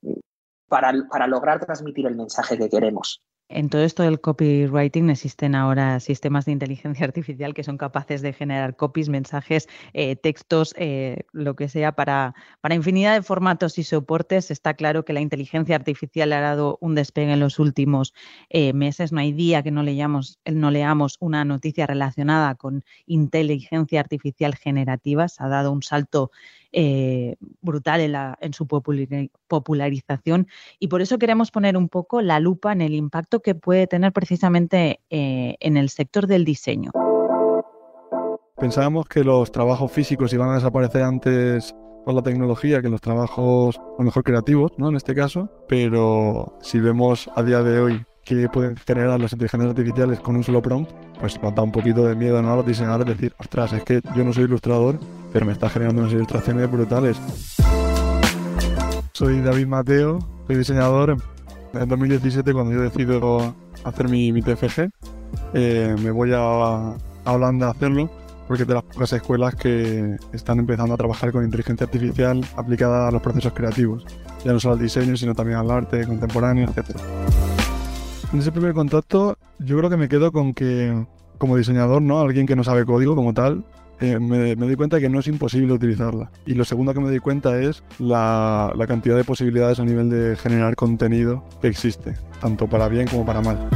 para, 0.68 0.92
para 1.10 1.26
lograr 1.26 1.58
transmitir 1.58 2.06
el 2.06 2.14
mensaje 2.14 2.56
que 2.56 2.68
queremos. 2.68 3.24
En 3.52 3.68
todo 3.68 3.82
esto 3.82 4.04
del 4.04 4.20
copywriting 4.20 5.10
existen 5.10 5.56
ahora 5.56 5.98
sistemas 5.98 6.44
de 6.44 6.52
inteligencia 6.52 7.04
artificial 7.06 7.52
que 7.52 7.64
son 7.64 7.78
capaces 7.78 8.22
de 8.22 8.32
generar 8.32 8.76
copies, 8.76 9.08
mensajes, 9.08 9.68
eh, 9.92 10.14
textos, 10.14 10.72
eh, 10.78 11.24
lo 11.32 11.56
que 11.56 11.68
sea, 11.68 11.92
para, 11.92 12.36
para 12.60 12.76
infinidad 12.76 13.14
de 13.14 13.22
formatos 13.22 13.76
y 13.78 13.82
soportes. 13.82 14.52
Está 14.52 14.74
claro 14.74 15.04
que 15.04 15.12
la 15.12 15.20
inteligencia 15.20 15.74
artificial 15.74 16.32
ha 16.32 16.40
dado 16.40 16.78
un 16.80 16.94
despegue 16.94 17.32
en 17.32 17.40
los 17.40 17.58
últimos 17.58 18.14
eh, 18.50 18.72
meses. 18.72 19.10
No 19.10 19.18
hay 19.18 19.32
día 19.32 19.64
que 19.64 19.72
no 19.72 19.82
leamos, 19.82 20.38
no 20.44 20.70
leamos 20.70 21.16
una 21.18 21.44
noticia 21.44 21.88
relacionada 21.88 22.54
con 22.54 22.84
inteligencia 23.06 23.98
artificial 23.98 24.54
generativa. 24.54 25.26
Se 25.26 25.42
ha 25.42 25.48
dado 25.48 25.72
un 25.72 25.82
salto 25.82 26.30
eh, 26.72 27.36
brutal 27.60 28.00
en, 28.40 28.52
su 28.54 28.66
popularización 28.66 30.46
y 30.78 30.88
por 30.88 31.02
eso 31.02 31.18
queremos 31.18 31.50
poner 31.50 31.76
un 31.76 31.88
poco 31.88 32.22
la 32.22 32.40
lupa 32.40 32.72
en 32.72 32.80
el 32.80 32.94
impacto 32.94 33.40
que 33.40 33.54
puede 33.54 33.86
tener 33.86 34.12
precisamente 34.12 35.00
eh, 35.10 35.56
en 35.60 35.76
el 35.76 35.88
sector 35.88 36.26
del 36.26 36.44
diseño. 36.44 36.92
Pensábamos 38.56 39.06
que 39.06 39.24
los 39.24 39.50
trabajos 39.50 39.90
físicos 39.90 40.32
iban 40.32 40.50
a 40.50 40.54
desaparecer 40.54 41.02
antes 41.02 41.74
por 42.04 42.14
la 42.14 42.22
tecnología 42.22 42.82
que 42.82 42.88
los 42.88 43.00
trabajos, 43.00 43.78
a 43.78 43.98
lo 43.98 44.04
mejor 44.04 44.22
creativos, 44.22 44.72
¿no? 44.76 44.88
En 44.88 44.96
este 44.96 45.14
caso, 45.14 45.50
pero 45.68 46.56
si 46.60 46.78
vemos 46.78 47.30
a 47.34 47.42
día 47.42 47.62
de 47.62 47.80
hoy 47.80 48.04
que 48.24 48.48
pueden 48.48 48.76
generar 48.76 49.20
las 49.20 49.32
inteligencias 49.32 49.70
artificiales 49.70 50.20
con 50.20 50.36
un 50.36 50.44
solo 50.44 50.62
prompt, 50.62 50.90
pues 51.18 51.38
da 51.40 51.62
un 51.62 51.72
poquito 51.72 52.04
de 52.04 52.14
miedo 52.14 52.40
¿no? 52.42 52.52
a 52.52 52.56
los 52.56 52.66
diseñadores 52.66 53.06
decir, 53.06 53.34
ostras, 53.38 53.72
es 53.72 53.82
que 53.82 54.00
yo 54.16 54.24
no 54.24 54.32
soy 54.32 54.44
ilustrador, 54.44 54.98
pero 55.32 55.46
me 55.46 55.52
está 55.52 55.68
generando 55.68 56.02
unas 56.02 56.12
ilustraciones 56.12 56.70
brutales. 56.70 57.20
Soy 59.12 59.40
David 59.40 59.66
Mateo, 59.66 60.18
soy 60.46 60.56
diseñador. 60.56 61.16
En 61.72 61.88
2017, 61.88 62.52
cuando 62.52 62.72
yo 62.72 62.80
decido 62.80 63.54
hacer 63.84 64.08
mi, 64.08 64.32
mi 64.32 64.42
TFG, 64.42 64.90
eh, 65.54 65.94
me 66.02 66.10
voy 66.10 66.32
a, 66.32 66.38
a 66.40 67.32
Holanda 67.32 67.68
a 67.68 67.70
hacerlo 67.70 68.10
porque 68.50 68.64
es 68.64 68.68
de 68.68 68.74
las 68.74 68.82
pocas 68.82 69.12
escuelas 69.12 69.54
que 69.54 70.16
están 70.32 70.58
empezando 70.58 70.92
a 70.92 70.96
trabajar 70.96 71.30
con 71.30 71.44
inteligencia 71.44 71.84
artificial 71.84 72.44
aplicada 72.56 73.06
a 73.06 73.12
los 73.12 73.22
procesos 73.22 73.52
creativos, 73.52 74.04
ya 74.44 74.52
no 74.52 74.58
solo 74.58 74.74
al 74.74 74.80
diseño, 74.80 75.16
sino 75.16 75.36
también 75.36 75.58
al 75.58 75.70
arte 75.70 76.04
contemporáneo, 76.04 76.68
etc. 76.68 76.96
En 78.32 78.38
ese 78.38 78.52
primer 78.52 78.74
contacto, 78.74 79.36
yo 79.58 79.76
creo 79.76 79.90
que 79.90 79.96
me 79.96 80.08
quedo 80.08 80.30
con 80.30 80.54
que, 80.54 81.04
como 81.38 81.56
diseñador, 81.56 82.00
¿no? 82.00 82.20
Alguien 82.20 82.46
que 82.46 82.54
no 82.54 82.62
sabe 82.62 82.84
código 82.84 83.16
como 83.16 83.34
tal, 83.34 83.64
eh, 84.00 84.20
me, 84.20 84.54
doy 84.54 84.76
cuenta 84.76 85.00
que 85.00 85.08
no 85.08 85.18
es 85.18 85.26
imposible 85.26 85.72
utilizarla. 85.72 86.30
Y 86.46 86.54
lo 86.54 86.64
segundo 86.64 86.94
que 86.94 87.00
me 87.00 87.08
doy 87.08 87.18
cuenta 87.18 87.60
es 87.60 87.82
la, 87.98 88.72
la, 88.76 88.86
cantidad 88.86 89.16
de 89.16 89.24
posibilidades 89.24 89.80
a 89.80 89.84
nivel 89.84 90.10
de 90.10 90.36
generar 90.36 90.76
contenido 90.76 91.44
que 91.60 91.66
existe, 91.66 92.14
tanto 92.40 92.68
para 92.68 92.86
bien 92.88 93.08
como 93.08 93.26
para 93.26 93.40
mal. 93.40 93.68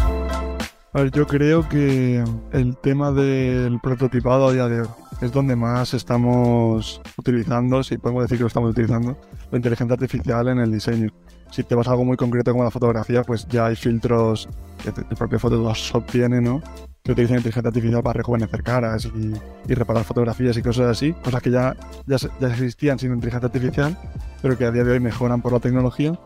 A 0.92 1.00
ver, 1.00 1.11
yo 1.11 1.26
creo 1.26 1.68
que 1.68 2.22
el 2.52 2.76
tema 2.76 3.11
del 3.11 3.80
prototipado 3.80 4.46
a 4.46 4.52
día 4.52 4.68
de 4.68 4.82
hoy 4.82 4.88
es 5.20 5.32
donde 5.32 5.57
más 5.57 5.94
estamos 5.94 7.00
utilizando, 7.16 7.82
si 7.82 7.98
podemos 7.98 8.22
decir 8.22 8.38
que 8.38 8.44
lo 8.44 8.48
estamos 8.48 8.70
utilizando, 8.70 9.18
la 9.50 9.57
inteligencia 9.59 9.94
artificial 9.94 10.46
en 10.46 10.61
el 10.61 10.70
diseño 10.70 11.11
si 11.55 11.62
te 11.62 11.76
vas 11.76 11.86
a 11.86 11.92
algo 11.92 12.05
muy 12.05 12.16
concreto 12.16 12.50
como 12.50 12.64
la 12.64 12.70
fotografía, 12.72 13.22
pues 13.22 13.46
ya 13.46 13.66
hay 13.66 13.76
filtros 13.76 14.48
que 14.82 14.88
el 14.88 15.16
propio 15.16 15.38
Photoshop 15.38 16.05
tiene, 16.11 16.40
¿no? 16.40 16.61
Que 17.05 17.12
utilizan 17.12 17.36
inteligencia 17.36 17.68
artificial 17.68 18.02
para 18.02 18.14
rejuvenecer 18.14 18.62
caras 18.64 19.05
y, 19.05 19.72
reparar 19.72 20.02
fotografías 20.02 20.57
y 20.57 20.62
cosas 20.62 20.88
así, 20.88 21.12
cosas 21.12 21.40
que 21.42 21.52
ya, 21.52 21.76
ya, 22.07 22.16
ya 22.40 22.48
existían 22.48 22.98
sin 22.98 23.14
inteligencia 23.14 23.46
artificial, 23.46 23.96
pero 24.42 24.59
que 24.59 24.64
a 24.64 24.72
día 24.72 24.82
de 24.82 24.92
hoy 24.92 25.00
mejoran 25.00 25.42
por 25.42 25.52
la 25.52 25.61
tecnología. 25.61 26.18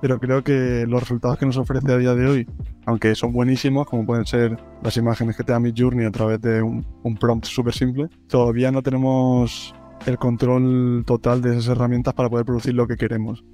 Pero 0.00 0.18
creo 0.18 0.42
que 0.42 0.84
los 0.88 1.00
resultados 1.00 1.38
que 1.38 1.46
nos 1.46 1.56
ofrece 1.58 1.92
a 1.92 1.96
día 1.96 2.16
de 2.16 2.26
hoy, 2.26 2.48
aunque 2.84 3.14
son 3.14 3.32
buenísimos, 3.32 3.86
como 3.86 4.04
pueden 4.04 4.26
ser 4.26 4.58
las 4.82 4.96
imágenes 4.96 5.36
que 5.36 5.44
te 5.44 5.52
da 5.52 5.60
Midjourney 5.60 6.06
a 6.06 6.10
través 6.10 6.40
de 6.40 6.60
un, 6.60 6.84
un 7.04 7.16
prompt 7.16 7.44
súper 7.44 7.72
simple, 7.72 8.08
todavía 8.26 8.72
no 8.72 8.82
tenemos 8.82 9.76
el 10.06 10.18
control 10.18 11.04
total 11.06 11.40
de 11.40 11.52
esas 11.52 11.68
herramientas 11.68 12.14
para 12.14 12.28
poder 12.28 12.44
producir 12.44 12.74
lo 12.74 12.88
que 12.88 12.96
queremos 12.96 13.44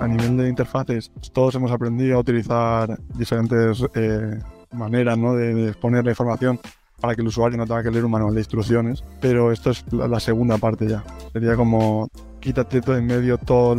a 0.00 0.08
nivel 0.08 0.36
de 0.36 0.48
interfaces, 0.48 1.10
todos 1.32 1.54
hemos 1.54 1.70
aprendido 1.70 2.16
a 2.16 2.20
utilizar 2.20 2.98
diferentes 3.14 3.84
eh, 3.94 4.38
maneras 4.72 5.18
¿no? 5.18 5.34
de, 5.34 5.68
exponer 5.68 6.04
la 6.04 6.10
información 6.10 6.60
para 7.00 7.14
que 7.14 7.22
el 7.22 7.28
usuario 7.28 7.58
no 7.58 7.66
tenga 7.66 7.82
que 7.82 7.90
leer 7.90 8.04
un 8.04 8.10
manual 8.10 8.34
de 8.34 8.40
instrucciones, 8.40 9.04
pero 9.20 9.52
esto 9.52 9.70
es 9.70 9.84
la, 9.92 10.20
segunda 10.20 10.58
parte 10.58 10.88
ya. 10.88 11.04
Sería 11.32 11.56
como 11.56 12.08
quítate 12.40 12.80
todo 12.80 12.96
en 12.96 13.06
medio 13.06 13.38
todo 13.38 13.74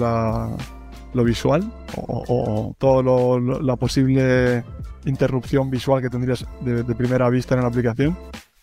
lo 1.14 1.24
visual 1.24 1.72
o, 1.96 2.76
todo 2.78 3.40
la 3.40 3.76
posible 3.76 4.64
interrupción 5.06 5.70
visual 5.70 6.02
que 6.02 6.10
tendrías 6.10 6.46
de, 6.62 6.84
de 6.84 6.96
primera 6.96 7.30
vista 7.30 7.56
en 7.56 7.62
la 7.62 7.68
aplicación 7.68 8.18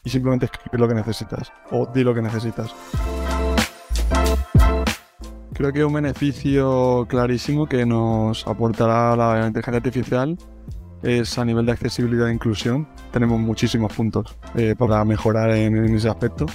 y 0.04 0.10
simplemente 0.10 0.46
escribir 0.46 0.80
lo 0.80 0.88
que 0.88 0.94
necesitas 0.94 1.52
o 1.70 1.86
di 1.86 2.04
lo 2.04 2.14
que 2.14 2.22
necesitas. 2.22 2.74
Creo 5.54 5.70
que 5.70 5.84
un 5.84 5.92
beneficio 5.92 7.06
clarísimo 7.08 7.66
que 7.66 7.84
nos 7.84 8.46
aportará 8.46 9.14
la 9.14 9.46
inteligencia 9.46 9.76
artificial 9.76 10.38
es 11.02 11.36
a 11.38 11.44
nivel 11.44 11.66
de 11.66 11.72
accesibilidad 11.72 12.28
e 12.28 12.32
inclusión. 12.32 12.88
Tenemos 13.10 13.38
muchísimos 13.38 13.92
puntos 13.92 14.34
eh, 14.54 14.74
para 14.78 15.04
mejorar 15.04 15.50
en, 15.50 15.76
ese 15.94 16.08
aspecto. 16.08 16.46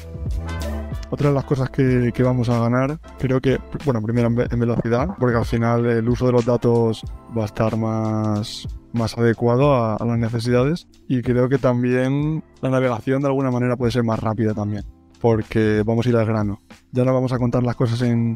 Otra 1.12 1.30
de 1.30 1.36
las 1.36 1.46
cosas 1.46 1.70
que, 1.70 2.12
vamos 2.24 2.50
a 2.50 2.60
ganar, 2.60 3.00
creo 3.20 3.40
que, 3.40 3.60
bueno, 3.86 4.02
primero 4.02 4.28
en, 4.28 4.60
velocidad, 4.60 5.10
porque 5.20 5.38
al 5.38 5.46
final 5.46 5.86
el 5.86 6.10
uso 6.10 6.26
de 6.26 6.32
los 6.34 6.46
datos 6.46 7.04
va 7.38 7.44
a 7.44 7.46
estar 7.46 7.78
más, 7.78 8.68
más 8.94 9.18
adecuado 9.18 9.76
a, 9.76 9.96
a, 9.96 10.06
las 10.06 10.18
necesidades. 10.18 10.88
Y 11.08 11.22
creo 11.22 11.48
que 11.50 11.60
también 11.60 12.44
la 12.62 12.72
navegación 12.72 13.22
de 13.22 13.28
alguna 13.28 13.52
manera 13.52 13.78
puede 13.78 13.92
ser 13.92 14.04
más 14.04 14.20
rápida 14.20 14.56
también, 14.56 14.84
porque 15.22 15.84
vamos 15.86 16.08
a 16.08 16.10
ir 16.10 16.18
al 16.18 16.26
grano. 16.26 16.60
Ya 16.92 17.06
no 17.06 17.14
vamos 17.14 17.32
a 17.32 17.38
contar 17.38 17.64
las 17.64 17.76
cosas 17.76 18.02
en, 18.02 18.36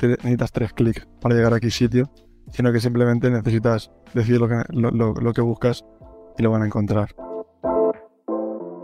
necesitas 0.00 0.52
tres 0.52 0.72
clics 0.72 1.06
para 1.20 1.34
llegar 1.34 1.52
a 1.52 1.56
aquí 1.56 1.70
sitio, 1.70 2.10
sino 2.52 2.72
que 2.72 2.80
simplemente 2.80 3.30
necesitas 3.30 3.90
decir 4.14 4.40
lo 4.40 4.48
que, 4.48 4.62
lo, 4.70 5.32
que 5.32 5.40
buscas 5.40 5.84
y 6.38 6.42
lo 6.42 6.50
van 6.50 6.62
a 6.62 6.66
encontrar. 6.66 7.14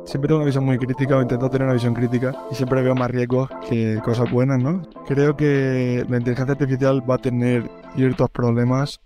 Siempre 0.04 0.28
tengo 0.28 0.36
una 0.36 0.46
visión 0.46 0.64
muy 0.64 0.78
crítica 0.78 1.16
o 1.16 1.22
intento 1.22 1.48
tener 1.48 1.64
una 1.64 1.74
visión 1.74 1.94
crítica 1.94 2.34
y 2.50 2.54
siempre 2.54 2.82
veo 2.82 2.94
más 2.94 3.10
riesgos 3.10 3.48
que 3.68 4.00
cosas 4.04 4.30
buenas, 4.30 4.62
¿no? 4.62 4.82
Creo 5.06 5.34
que 5.34 6.04
la 6.08 6.18
inteligencia 6.18 6.52
artificial 6.52 7.02
va 7.08 7.14
a 7.14 7.18
tener 7.18 7.70
ciertos 7.96 8.28
problemas 8.28 9.00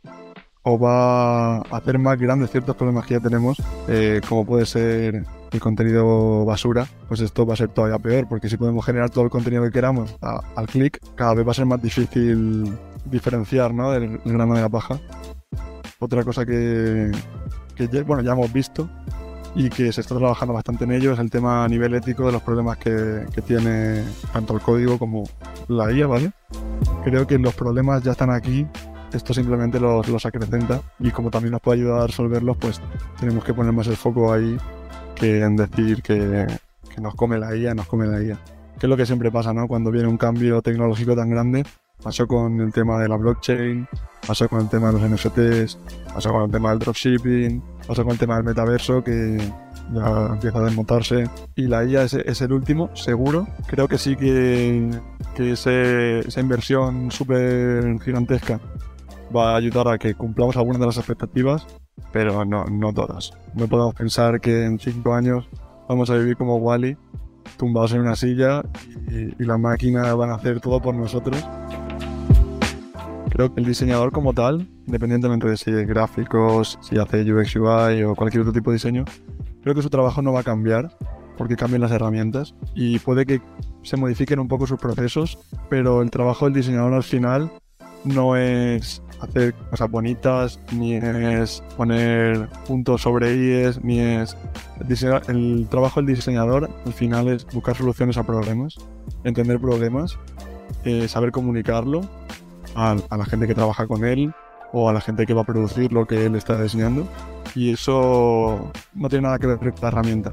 o 0.63 0.79
va 0.79 1.59
a 1.59 1.63
hacer 1.71 1.99
más 1.99 2.19
grandes 2.19 2.51
ciertos 2.51 2.75
problemas 2.75 3.07
que 3.07 3.15
ya 3.15 3.21
tenemos, 3.21 3.63
eh, 3.87 4.21
como 4.29 4.45
puede 4.45 4.67
ser 4.67 5.25
el 5.53 5.61
contenido 5.61 6.45
basura, 6.45 6.87
pues 7.09 7.21
esto 7.21 7.47
va 7.47 7.55
a 7.55 7.57
ser 7.57 7.69
todavía 7.69 7.99
peor, 7.99 8.29
porque 8.29 8.49
si 8.49 8.57
podemos 8.57 8.85
generar 8.85 9.11
todo 9.11 9.25
el 9.25 9.31
contenido 9.31 9.63
que 9.63 9.71
queramos 9.71 10.17
al 10.21 10.67
clic, 10.67 11.01
cada 11.15 11.35
vez 11.35 11.47
va 11.47 11.53
a 11.53 11.55
ser 11.55 11.67
más 11.67 11.83
difícil 11.83 12.73
diferenciar 13.05 13.73
¿no? 13.73 13.91
del, 13.93 14.19
grano 14.25 14.55
de 14.55 14.61
la 14.61 14.69
paja. 14.69 14.99
Otra 15.99 16.23
cosa 16.23 16.47
que, 16.47 17.11
que, 17.75 18.03
bueno, 18.03 18.23
ya 18.23 18.33
hemos 18.33 18.53
visto 18.53 18.89
y 19.55 19.71
que 19.71 19.93
se 19.93 20.03
está 20.03 20.17
trabajando 20.17 20.55
bastante 20.55 20.85
en 20.85 20.93
ello 20.93 21.13
es 21.13 21.19
el 21.19 21.31
tema 21.31 21.65
a 21.65 21.69
nivel 21.69 21.95
ético 21.95 22.27
de 22.27 22.33
los 22.33 22.43
problemas 22.43 22.77
que, 22.77 23.27
que 23.33 23.43
tiene 23.43 24.05
tanto 24.33 24.55
el 24.55 24.61
código 24.61 24.99
como 24.99 25.25
la 25.67 25.91
IA, 25.91 26.07
¿vale? 26.07 26.33
Creo 27.03 27.27
que 27.27 27.39
los 27.39 27.55
problemas 27.55 28.03
ya 28.03 28.13
están 28.13 28.31
aquí 28.31 28.67
esto 29.13 29.33
simplemente 29.33 29.81
los, 29.81 30.07
los, 30.09 30.27
acrecenta 30.27 30.83
y 30.99 31.11
como 31.11 31.31
también 31.31 31.53
nos 31.53 31.61
puede 31.61 31.81
ayudar 31.81 32.03
a 32.03 32.07
resolverlos, 32.07 32.57
pues 32.59 32.81
tenemos 33.19 33.43
que 33.45 33.55
poner 33.55 33.73
más 33.73 33.87
el 33.87 33.97
foco 33.97 34.33
ahí 34.33 34.59
que 35.19 35.41
en 35.41 35.57
decir 35.57 36.03
que, 36.03 36.47
nos 37.01 37.15
come 37.15 37.39
la 37.39 37.55
IA, 37.55 37.75
nos 37.75 37.87
come 37.87 38.07
la 38.07 38.23
IA. 38.23 38.39
Que 38.79 38.87
es 38.87 38.91
lo 38.91 38.97
que 38.97 39.07
siempre 39.07 39.31
pasa, 39.31 39.53
¿no? 39.53 39.69
Cuando 39.69 39.91
viene 39.91 40.09
un 40.09 40.17
cambio 40.19 40.63
tecnológico 40.63 41.15
tan 41.15 41.31
grande, 41.31 41.65
pasó 42.03 42.27
con 42.27 42.61
el 42.61 42.73
tema 42.73 43.01
de 43.01 43.09
la 43.09 43.17
blockchain, 43.17 43.87
pasó 44.27 44.49
con 44.49 44.61
el 44.61 44.69
tema 44.69 44.93
de 44.93 45.01
los 45.01 45.11
NFTs, 45.11 45.79
pasó 46.13 46.31
con 46.31 46.45
el 46.45 46.51
tema 46.51 46.71
del 46.71 46.79
dropshipping, 46.79 47.63
pasó 47.87 48.05
con 48.05 48.13
el 48.13 48.19
tema 48.19 48.37
del 48.37 48.45
metaverso, 48.45 49.03
que 49.03 49.39
ya 49.93 50.27
empieza 50.33 50.59
a 50.59 50.63
desmontarse. 50.63 51.25
Y 51.57 51.63
la 51.63 51.85
IA 51.85 52.05
es, 52.05 52.41
el 52.41 52.53
último, 52.53 52.95
seguro. 52.95 53.47
Creo 53.67 53.89
que 53.89 53.99
sí 53.99 54.17
que, 54.17 54.91
que 55.35 55.53
esa 55.53 56.41
inversión 56.41 57.11
súper 57.11 58.01
gigantesca 58.01 58.61
va 59.35 59.53
a 59.53 59.57
ayudar 59.57 59.89
a 59.89 59.99
que 59.99 60.15
cumplamos 60.15 60.57
algunas 60.57 60.81
de 60.81 60.87
las 60.87 60.97
expectativas, 60.97 61.67
pero 62.13 62.45
no, 62.45 62.65
no 62.65 62.93
todas. 62.93 63.33
No 63.55 63.67
podemos 63.67 63.95
pensar 63.95 64.41
que 64.41 64.65
en 64.65 64.79
cinco 64.79 65.15
años 65.15 65.49
vamos 65.89 66.11
a 66.11 66.17
vivir 66.17 66.37
como 66.37 66.57
Wally, 66.57 66.97
tumbados 67.57 67.93
en 67.93 68.01
una 68.01 68.17
silla 68.17 68.63
y, 69.11 69.43
y 69.43 69.47
las 69.47 69.59
máquinas 69.59 70.15
van 70.17 70.31
a 70.31 70.35
hacer 70.35 70.61
todo 70.61 70.81
por 70.81 70.95
nosotros. 70.95 71.45
Creo 73.31 73.55
que 73.55 73.61
el 73.61 73.67
diseñador 73.67 74.11
como 74.11 74.33
tal, 74.33 74.69
independientemente 74.87 75.49
de 75.49 75.57
si 75.57 75.71
es 75.71 75.87
gráficos, 75.87 76.79
si 76.81 76.99
hace 76.99 77.23
UX 77.33 77.57
UI 77.57 78.03
o 78.03 78.15
cualquier 78.15 78.41
otro 78.41 78.53
tipo 78.53 78.71
de 78.71 78.77
diseño, 78.77 79.05
creo 79.63 79.75
que 79.75 79.83
su 79.83 79.91
trabajo 79.91 80.23
no 80.23 80.33
va 80.33 80.41
a 80.41 80.45
cambiar 80.45 80.97
porque 81.37 81.57
cambian 81.57 81.81
las 81.81 81.93
herramientas 81.93 82.55
y 82.75 82.99
puede 82.99 83.25
que 83.25 83.41
se 83.83 83.97
modifiquen 83.97 84.41
un 84.41 84.49
poco 84.49 84.67
sus 84.67 84.81
procesos, 84.81 85.39
pero 85.71 86.03
el 86.03 86.11
trabajo 86.11 86.47
del 86.47 86.55
diseñador 86.55 86.95
al 86.95 87.05
final 87.05 87.51
no 88.05 88.37
es 88.37 89.03
hacer 89.21 89.55
cosas 89.71 89.91
bonitas, 89.91 90.61
ni 90.73 90.95
es 90.95 91.63
poner 91.77 92.49
puntos 92.67 93.03
sobre 93.03 93.35
IES, 93.35 93.83
ni 93.83 94.01
es... 94.01 94.37
El, 95.29 95.67
trabajo 95.69 96.01
del 96.01 96.15
diseñador 96.15 96.71
al 96.87 96.93
final 96.93 97.29
es 97.29 97.45
buscar 97.47 97.77
soluciones 97.77 98.17
a 98.17 98.23
problemas, 98.23 98.77
entender 99.25 99.61
problemas, 99.61 100.19
eh, 100.85 101.09
saber 101.09 101.33
comunicarlo 101.33 102.03
a, 102.75 102.97
la 103.11 103.25
gente 103.25 103.47
que 103.47 103.55
trabaja 103.55 103.87
con 103.87 104.05
él 104.05 104.33
o 104.73 104.89
a 104.89 104.93
la 104.93 105.01
gente 105.01 105.27
que 105.27 105.35
va 105.35 105.43
a 105.43 105.47
producir 105.47 105.93
lo 105.93 106.07
que 106.07 106.27
él 106.27 106.37
está 106.37 106.61
diseñando 106.61 107.09
Y 107.55 107.73
eso 107.73 108.71
no 108.95 109.09
tiene 109.09 109.23
nada 109.23 109.39
que 109.39 109.47
ver 109.47 109.59
con 109.59 109.73
la 109.81 109.89
herramienta. 109.89 110.33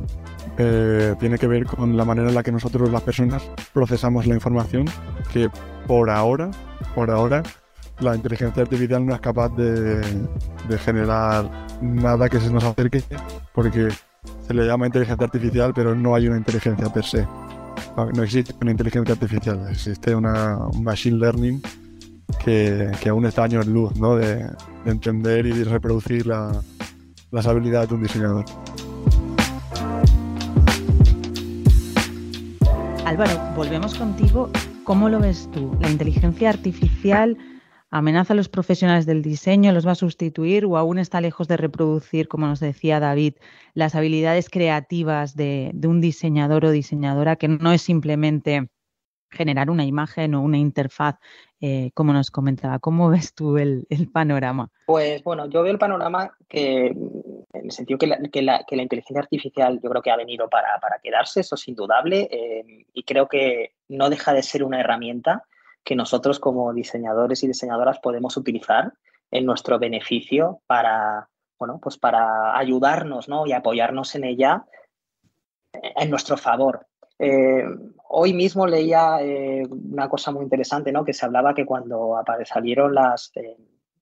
Eh, 0.57 1.15
tiene 1.19 1.37
que 1.37 1.47
ver 1.47 1.65
con 1.65 1.97
la 1.97 2.05
manera 2.05 2.29
en 2.29 2.35
la 2.35 2.43
que 2.43 2.51
nosotros 2.51 2.89
las 2.91 3.01
personas 3.01 3.43
procesamos 3.73 4.25
la 4.25 4.35
información 4.35 4.85
que 5.33 5.49
por 5.87 6.09
ahora, 6.09 6.51
por 6.93 7.11
ahora, 7.11 7.43
la 7.99 8.15
inteligencia 8.15 8.63
artificial 8.63 9.05
no 9.05 9.13
es 9.13 9.21
capaz 9.21 9.49
de, 9.55 10.01
de 10.01 10.77
generar 10.79 11.49
nada 11.81 12.29
que 12.29 12.39
se 12.39 12.51
nos 12.51 12.63
acerque 12.63 13.03
porque 13.53 13.89
se 14.47 14.53
le 14.53 14.65
llama 14.65 14.85
inteligencia 14.85 15.25
artificial 15.25 15.73
pero 15.73 15.95
no 15.95 16.15
hay 16.15 16.27
una 16.27 16.37
inteligencia 16.37 16.91
per 16.91 17.05
se. 17.05 17.27
No 18.13 18.23
existe 18.23 18.53
una 18.61 18.71
inteligencia 18.71 19.13
artificial, 19.13 19.67
existe 19.69 20.13
una, 20.13 20.57
un 20.57 20.83
machine 20.83 21.17
learning 21.17 21.61
que, 22.43 22.91
que 23.01 23.09
aún 23.09 23.25
está 23.25 23.43
años 23.43 23.67
luz 23.67 23.95
¿no? 23.97 24.15
de, 24.15 24.35
de 24.35 24.91
entender 24.91 25.45
y 25.45 25.51
de 25.51 25.63
reproducir 25.65 26.27
la, 26.27 26.51
las 27.31 27.47
habilidades 27.47 27.89
de 27.89 27.95
un 27.95 28.03
diseñador. 28.03 28.45
Álvaro, 33.05 33.39
volvemos 33.55 33.95
contigo. 33.95 34.49
¿Cómo 34.83 35.09
lo 35.09 35.19
ves 35.19 35.49
tú? 35.53 35.75
¿La 35.79 35.89
inteligencia 35.89 36.49
artificial 36.49 37.37
amenaza 37.97 38.33
a 38.33 38.35
los 38.35 38.49
profesionales 38.49 39.05
del 39.05 39.21
diseño, 39.21 39.71
los 39.71 39.87
va 39.87 39.91
a 39.91 39.95
sustituir 39.95 40.65
o 40.65 40.75
aún 40.75 40.99
está 40.99 41.21
lejos 41.21 41.47
de 41.47 41.55
reproducir, 41.55 42.27
como 42.27 42.45
nos 42.45 42.59
decía 42.59 42.99
David, 42.99 43.35
las 43.73 43.95
habilidades 43.95 44.49
creativas 44.49 45.35
de, 45.35 45.71
un 45.87 46.01
diseñador 46.01 46.65
o 46.65 46.71
diseñadora, 46.71 47.37
que 47.37 47.47
no 47.47 47.71
es 47.71 47.81
simplemente 47.81 48.67
generar 49.31 49.69
una 49.69 49.85
imagen 49.85 50.35
o 50.35 50.41
una 50.41 50.57
interfaz, 50.57 51.15
eh, 51.61 51.91
como 51.93 52.11
nos 52.11 52.31
comentaba. 52.31 52.79
¿Cómo 52.79 53.09
ves 53.09 53.33
tú 53.33 53.57
el, 53.57 53.87
panorama? 54.11 54.69
Pues 54.87 55.23
bueno, 55.23 55.49
yo 55.49 55.63
veo 55.63 55.71
el 55.71 55.79
panorama 55.79 56.35
que, 56.49 56.87
en 56.87 57.65
el 57.65 57.71
sentido 57.71 57.97
que 57.97 58.07
la, 58.41 58.59
inteligencia 58.71 59.21
artificial 59.21 59.79
yo 59.81 59.89
creo 59.89 60.01
que 60.01 60.11
ha 60.11 60.17
venido 60.17 60.49
para, 60.49 60.79
para 60.81 60.99
quedarse, 61.01 61.39
eso 61.39 61.55
es 61.55 61.65
indudable, 61.69 62.27
eh, 62.29 62.85
y 62.93 63.03
creo 63.03 63.29
que 63.29 63.71
no 63.87 64.09
deja 64.09 64.33
de 64.33 64.43
ser 64.43 64.65
una 64.65 64.81
herramienta 64.81 65.45
que 65.85 65.95
nosotros 65.95 66.39
como 66.39 66.73
diseñadores 66.73 67.43
y 67.43 67.47
diseñadoras 67.47 67.99
podemos 67.99 68.35
utilizar 68.35 68.93
en 69.31 69.45
nuestro 69.45 69.79
beneficio 69.79 70.61
para, 70.67 71.29
bueno, 71.59 71.79
pues 71.81 71.97
para 71.97 72.57
ayudarnos 72.57 73.29
¿no? 73.29 73.45
y 73.45 73.53
apoyarnos 73.53 74.15
en 74.15 74.25
ella 74.25 74.65
en 75.95 76.09
nuestro 76.09 76.37
favor. 76.37 76.87
Eh, 77.19 77.63
hoy 78.09 78.33
mismo 78.33 78.67
leía 78.67 79.19
eh, 79.21 79.63
una 79.69 80.09
cosa 80.09 80.31
muy 80.31 80.43
interesante, 80.43 80.91
¿no? 80.91 81.05
Que 81.05 81.13
se 81.13 81.25
hablaba 81.25 81.53
que 81.53 81.65
cuando 81.65 82.15
salieron 82.43 82.93
las, 82.93 83.31
eh, 83.35 83.55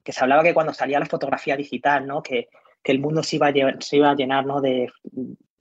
que 0.04 0.12
se 0.12 0.24
hablaba 0.24 0.44
que 0.44 0.54
cuando 0.54 0.74
salía 0.74 1.00
la 1.00 1.06
fotografía 1.06 1.56
digital, 1.56 2.08
¿no? 2.08 2.24
Que, 2.24 2.50
que 2.82 2.92
el 2.92 3.00
mundo 3.00 3.22
se 3.22 3.36
iba 3.36 3.48
a, 3.48 3.52
iba 3.52 4.10
a 4.10 4.16
llenar. 4.16 4.46
De, 4.62 4.92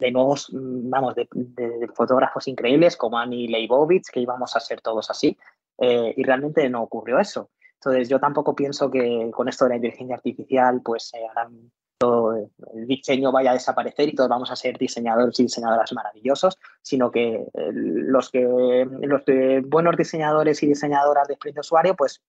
de 0.03 0.11
nuevos, 0.11 0.51
vamos, 0.53 1.14
de, 1.14 1.29
de, 1.33 1.89
fotógrafos 1.95 2.49
increíbles 2.49 2.97
como 2.97 3.18
Annie 3.18 3.47
Leibovitz, 3.47 4.11
que 4.11 4.20
íbamos 4.20 4.57
a 4.57 4.61
ser 4.61 4.81
todos 4.81 5.09
así. 5.11 5.37
Eh, 5.79 6.14
y 6.16 6.23
realmente 6.23 6.68
no 6.68 6.83
ocurrió 6.83 7.18
eso. 7.18 7.51
Entonces, 7.75 8.09
yo 8.09 8.20
tampoco 8.20 8.55
pienso 8.55 8.91
que 8.91 9.31
con 9.33 9.49
esto 9.49 9.64
de 9.64 9.70
la 9.70 9.77
inteligencia 9.77 10.14
artificial, 10.14 10.81
pues 10.85 11.12
eh, 11.14 12.49
el 12.75 12.87
diseño 12.87 13.33
vaya 13.33 13.51
a 13.51 13.55
desaparecer 13.55 14.09
y 14.09 14.14
todos 14.14 14.29
vamos 14.29 14.51
a 14.51 14.57
ser 14.57 14.79
diseñadores 14.79 15.39
y 15.41 15.45
diseñadoras 15.45 15.93
maravillosos, 15.93 16.59
sino 16.81 17.11
que 17.11 17.35
eh, 17.35 17.70
los 17.73 18.31
que 18.31 18.87
los 19.01 19.23
buenos 19.68 19.97
diseñadores 19.97 20.62
y 20.62 20.66
diseñadoras 20.66 21.29
de 21.29 21.35
experiencia 21.35 21.61
de 21.61 21.66
usuario, 21.66 21.97
pues 21.97 22.23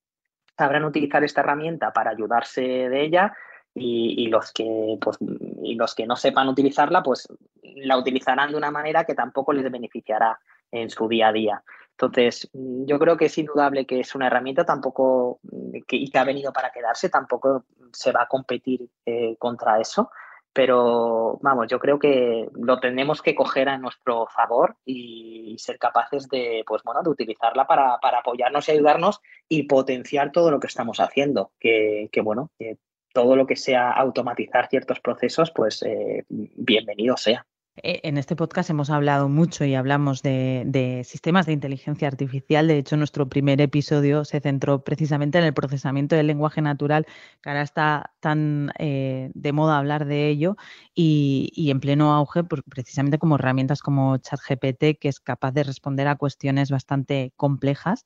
sabrán 0.57 0.85
utilizar 0.85 1.23
esta 1.23 1.41
herramienta 1.41 1.91
para 1.91 2.11
ayudarse 2.11 2.61
de 2.61 3.03
ella 3.03 3.33
y, 3.73 4.23
y, 4.23 4.27
los 4.27 4.51
que 4.51 4.97
pues 5.01 5.17
y 5.19 5.75
los 5.75 5.95
que 5.95 6.05
no 6.05 6.15
sepan 6.15 6.47
utilizarla, 6.47 7.01
pues 7.01 7.27
la 7.61 7.97
utilizarán 7.97 8.51
de 8.51 8.57
una 8.57 8.69
manera 8.69 9.05
que 9.05 9.15
tampoco 9.15 9.53
les 9.53 9.71
beneficiará 9.71 10.39
en 10.71 10.89
su 10.89 11.07
día 11.07 11.29
a 11.29 11.33
día. 11.33 11.63
Entonces, 12.05 12.49
yo 12.53 12.99
creo 12.99 13.15
que 13.15 13.25
es 13.25 13.37
indudable 13.37 13.85
que 13.85 14.01
es 14.01 14.13
una 14.13 14.27
herramienta 14.27 14.65
tampoco 14.65 15.39
que, 15.87 15.95
y 15.95 16.09
que 16.09 16.19
ha 16.19 16.23
venido 16.23 16.51
para 16.51 16.71
quedarse, 16.71 17.09
tampoco 17.09 17.65
se 17.93 18.11
va 18.11 18.23
a 18.23 18.27
competir 18.27 18.89
eh, 19.05 19.35
contra 19.37 19.79
eso, 19.79 20.11
pero 20.51 21.39
vamos, 21.41 21.67
yo 21.69 21.79
creo 21.79 21.99
que 21.99 22.49
lo 22.53 22.79
tenemos 22.79 23.21
que 23.21 23.35
coger 23.35 23.69
a 23.69 23.77
nuestro 23.77 24.27
favor 24.27 24.75
y 24.85 25.55
ser 25.59 25.79
capaces 25.79 26.27
de, 26.27 26.63
pues 26.67 26.83
bueno, 26.83 27.01
de 27.03 27.09
utilizarla 27.09 27.65
para, 27.65 27.97
para 27.99 28.19
apoyarnos 28.19 28.67
y 28.67 28.73
ayudarnos 28.73 29.21
y 29.47 29.63
potenciar 29.63 30.31
todo 30.31 30.51
lo 30.51 30.59
que 30.59 30.67
estamos 30.67 30.99
haciendo, 30.99 31.51
que, 31.59 32.09
que 32.11 32.21
bueno, 32.21 32.51
que 32.59 32.77
todo 33.13 33.35
lo 33.35 33.47
que 33.47 33.55
sea 33.55 33.91
automatizar 33.91 34.67
ciertos 34.69 34.99
procesos, 34.99 35.51
pues 35.51 35.83
eh, 35.83 36.25
bienvenido 36.27 37.15
sea. 37.15 37.45
Eh, 37.77 38.01
en 38.03 38.19
este 38.19 38.35
podcast 38.35 38.69
hemos 38.69 38.91
hablado 38.91 39.29
mucho 39.29 39.65
y 39.65 39.73
hablamos 39.73 40.21
de, 40.21 41.01
sistemas 41.05 41.47
de 41.47 41.53
inteligencia 41.53 42.07
artificial. 42.07 42.67
De 42.67 42.77
hecho, 42.77 42.97
nuestro 42.97 43.27
primer 43.29 43.59
episodio 43.61 44.25
se 44.25 44.39
centró 44.41 44.83
precisamente 44.83 45.39
en 45.39 45.45
el 45.45 45.55
procesamiento 45.55 46.15
del 46.15 46.27
lenguaje 46.27 46.61
natural, 46.61 47.07
que 47.41 47.49
ahora 47.49 47.63
está 47.63 48.13
tan 48.19 48.71
eh, 48.77 49.31
de 49.33 49.51
moda 49.53 49.79
hablar 49.79 50.05
de 50.05 50.29
ello 50.29 50.55
y, 50.93 51.51
y 51.55 51.71
en 51.71 51.79
pleno 51.79 52.13
auge, 52.13 52.43
pues, 52.43 52.61
precisamente 52.69 53.17
como 53.17 53.35
herramientas 53.35 53.81
como 53.81 54.17
ChatGPT, 54.17 54.99
que 54.99 55.09
es 55.09 55.19
capaz 55.19 55.51
de 55.53 55.63
responder 55.63 56.07
a 56.07 56.15
cuestiones 56.15 56.69
bastante 56.69 57.33
complejas. 57.37 58.05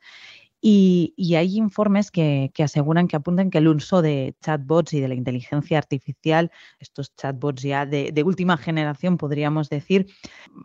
Y, 0.60 1.14
hay 1.36 1.58
informes 1.58 2.10
que, 2.10 2.52
que, 2.54 2.64
aseguran, 2.64 3.08
que 3.08 3.16
apuntan 3.16 3.52
que 3.52 3.60
el 3.60 3.68
uso 3.68 4.02
de 4.02 4.36
chatbots 4.42 4.94
y 4.94 5.00
de 5.00 5.08
la 5.08 5.14
inteligencia 5.14 5.78
artificial, 5.78 6.52
estos 6.80 7.16
chatbots 7.16 7.62
ya 7.62 7.86
de, 7.86 8.12
de, 8.12 8.24
última 8.24 8.58
generación, 8.58 9.18
podríamos 9.18 9.70
decir, 9.70 10.08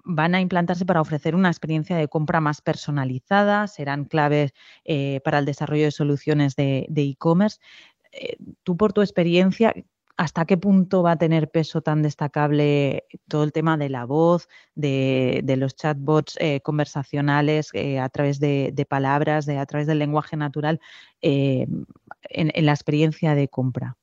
van 0.04 0.34
a 0.34 0.40
implantarse 0.40 0.86
para 0.86 1.02
ofrecer 1.02 1.34
una 1.34 1.48
experiencia 1.48 1.96
de 1.96 2.08
compra 2.08 2.40
más 2.40 2.62
personalizada, 2.62 3.66
serán 3.68 4.06
claves 4.06 4.52
eh, 4.84 5.20
para 5.24 5.38
el 5.38 5.44
desarrollo 5.44 5.84
de 5.84 5.90
soluciones 5.90 6.56
de 6.56 6.86
e-commerce. 6.88 7.58
Eh, 8.12 8.36
tú, 8.62 8.76
por 8.76 8.92
tu 8.92 9.00
experiencia, 9.00 9.74
hasta 10.16 10.44
qué 10.44 10.56
punto 10.56 11.02
va 11.02 11.12
a 11.12 11.18
tener 11.18 11.50
peso 11.50 11.80
tan 11.80 12.02
destacable 12.02 13.06
todo 13.28 13.44
el 13.44 13.52
tema 13.52 13.76
de 13.76 13.88
la 13.88 14.04
voz, 14.04 14.48
de, 14.74 15.42
los 15.56 15.74
chatbots 15.74 16.36
eh, 16.38 16.60
conversacionales 16.60 17.70
eh, 17.72 17.98
a 17.98 18.08
través 18.08 18.38
de, 18.38 18.86
palabras, 18.88 19.48
a 19.48 19.66
través 19.66 19.86
del 19.86 19.98
lenguaje 19.98 20.36
natural 20.36 20.80
eh, 21.22 21.66
en, 22.22 22.66
la 22.66 22.72
experiencia 22.72 23.34
de 23.34 23.48
compra. 23.48 23.96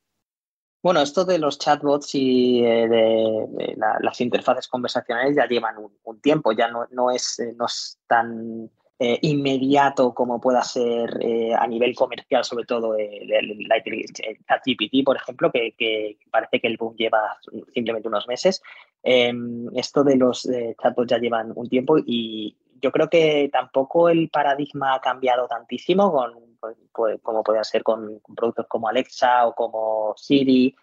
Bueno, 0.82 1.01
esto 1.01 1.26
de 1.26 1.39
los 1.39 1.60
chatbots 1.60 2.16
y 2.16 2.62
de, 2.62 2.88
de 2.88 3.76
la, 3.76 3.97
las 3.99 4.22
interfaces 4.22 4.68
conversacionales 4.68 5.36
ya 5.36 5.45
llevan 5.45 5.78
un, 5.78 5.91
un 6.03 6.22
tiempo, 6.22 6.53
ya 6.53 6.70
no, 6.70 6.88
no, 6.91 7.12
es, 7.12 7.41
no 7.57 7.66
es 7.66 7.99
tan 8.07 8.72
eh, 9.02 9.18
inmediato 9.22 10.14
como 10.14 10.41
pueda 10.41 10.62
ser 10.62 11.20
eh, 11.22 11.54
a 11.58 11.66
nivel 11.66 11.95
comercial, 11.95 12.43
sobre 12.43 12.66
todo 12.66 12.97
eh, 12.97 13.26
la 13.66 13.82
ChatGPT, 13.82 15.06
por 15.06 15.16
ejemplo, 15.16 15.50
que, 15.54 15.74
que, 15.78 16.18
parece 16.30 16.60
que 16.60 16.68
el 16.68 16.76
boom 16.76 16.95
lleva 16.97 17.38
simplemente 17.74 18.10
unos 18.10 18.28
meses. 18.28 18.62
Em, 19.02 19.70
esto 19.74 20.04
de 20.04 20.18
los 20.18 20.45
chatbots 20.82 21.10
ya 21.10 21.18
llevan 21.18 21.54
un 21.56 21.70
tiempo 21.70 21.95
y 21.97 22.58
yo 22.82 22.91
creo 22.91 23.10
que 23.10 23.50
tampoco 23.54 24.10
el 24.10 24.28
paradigma 24.28 24.95
ha 24.95 25.00
cambiado 25.00 25.47
tantísimo 25.47 26.12
con, 26.12 26.34
pues, 26.60 27.22
como 27.24 27.41
puede 27.41 27.64
ser 27.64 27.84
con, 27.84 28.20
productos 28.36 28.68
como 28.68 28.89
Alexa 28.89 29.47
o 29.47 29.56
como 29.56 30.14
Siri. 30.18 30.76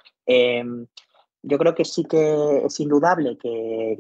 Em, 1.46 1.50
yo 1.50 1.58
creo 1.58 1.74
que 1.74 1.84
sí 1.84 2.04
que 2.04 2.64
es 2.64 2.80
indudable 2.80 3.38
que, 3.38 3.98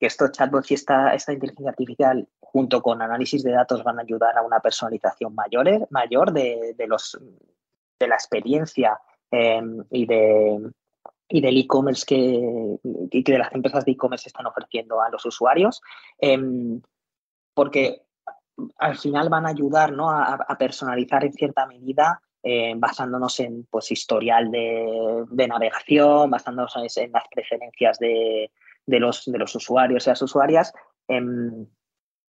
estos 0.00 0.32
chatbots 0.32 0.70
y 0.70 0.74
esta, 0.74 1.14
inteligencia 1.28 1.70
artificial, 1.70 2.28
junto 2.40 2.82
con 2.82 3.02
análisis 3.02 3.42
de 3.42 3.52
datos, 3.52 3.84
van 3.84 3.98
a 3.98 4.02
ayudar 4.02 4.36
a 4.36 4.42
una 4.42 4.60
personalización 4.60 5.34
mayor, 5.34 5.86
mayor 5.90 6.32
de, 6.32 6.74
de 6.76 6.86
los, 6.86 7.18
de 7.98 8.08
la 8.08 8.14
experiencia 8.14 8.98
eh, 9.30 9.62
y, 9.90 10.06
de, 10.06 10.70
y 11.28 11.40
del 11.40 11.56
e-commerce 11.56 12.04
que, 12.06 12.78
y 13.10 13.24
que 13.24 13.38
las 13.38 13.52
empresas 13.52 13.84
de 13.84 13.92
e-commerce 13.92 14.28
están 14.28 14.46
ofreciendo 14.46 15.00
a 15.00 15.10
los 15.10 15.24
usuarios. 15.24 15.80
Eh, 16.18 16.38
porque 17.54 18.02
al 18.78 18.96
final 18.96 19.28
van 19.28 19.46
a 19.46 19.50
ayudar 19.50 19.92
¿no? 19.92 20.10
a 20.10 20.56
personalizar 20.58 21.24
en 21.24 21.32
cierta 21.32 21.66
medida 21.66 22.22
eh, 22.42 22.74
basándonos 22.76 23.38
en 23.40 23.64
pues, 23.70 23.90
historial 23.90 24.50
de, 24.50 25.46
navegación, 25.48 26.30
basándonos 26.30 26.74
en 26.96 27.12
las 27.12 27.24
preferencias 27.30 27.98
de, 27.98 28.50
de, 28.86 29.00
los, 29.00 29.24
de 29.26 29.38
los 29.38 29.54
usuarios 29.54 30.06
y 30.06 30.10
las 30.10 30.22
usuarias. 30.22 30.72
En, 31.08 31.68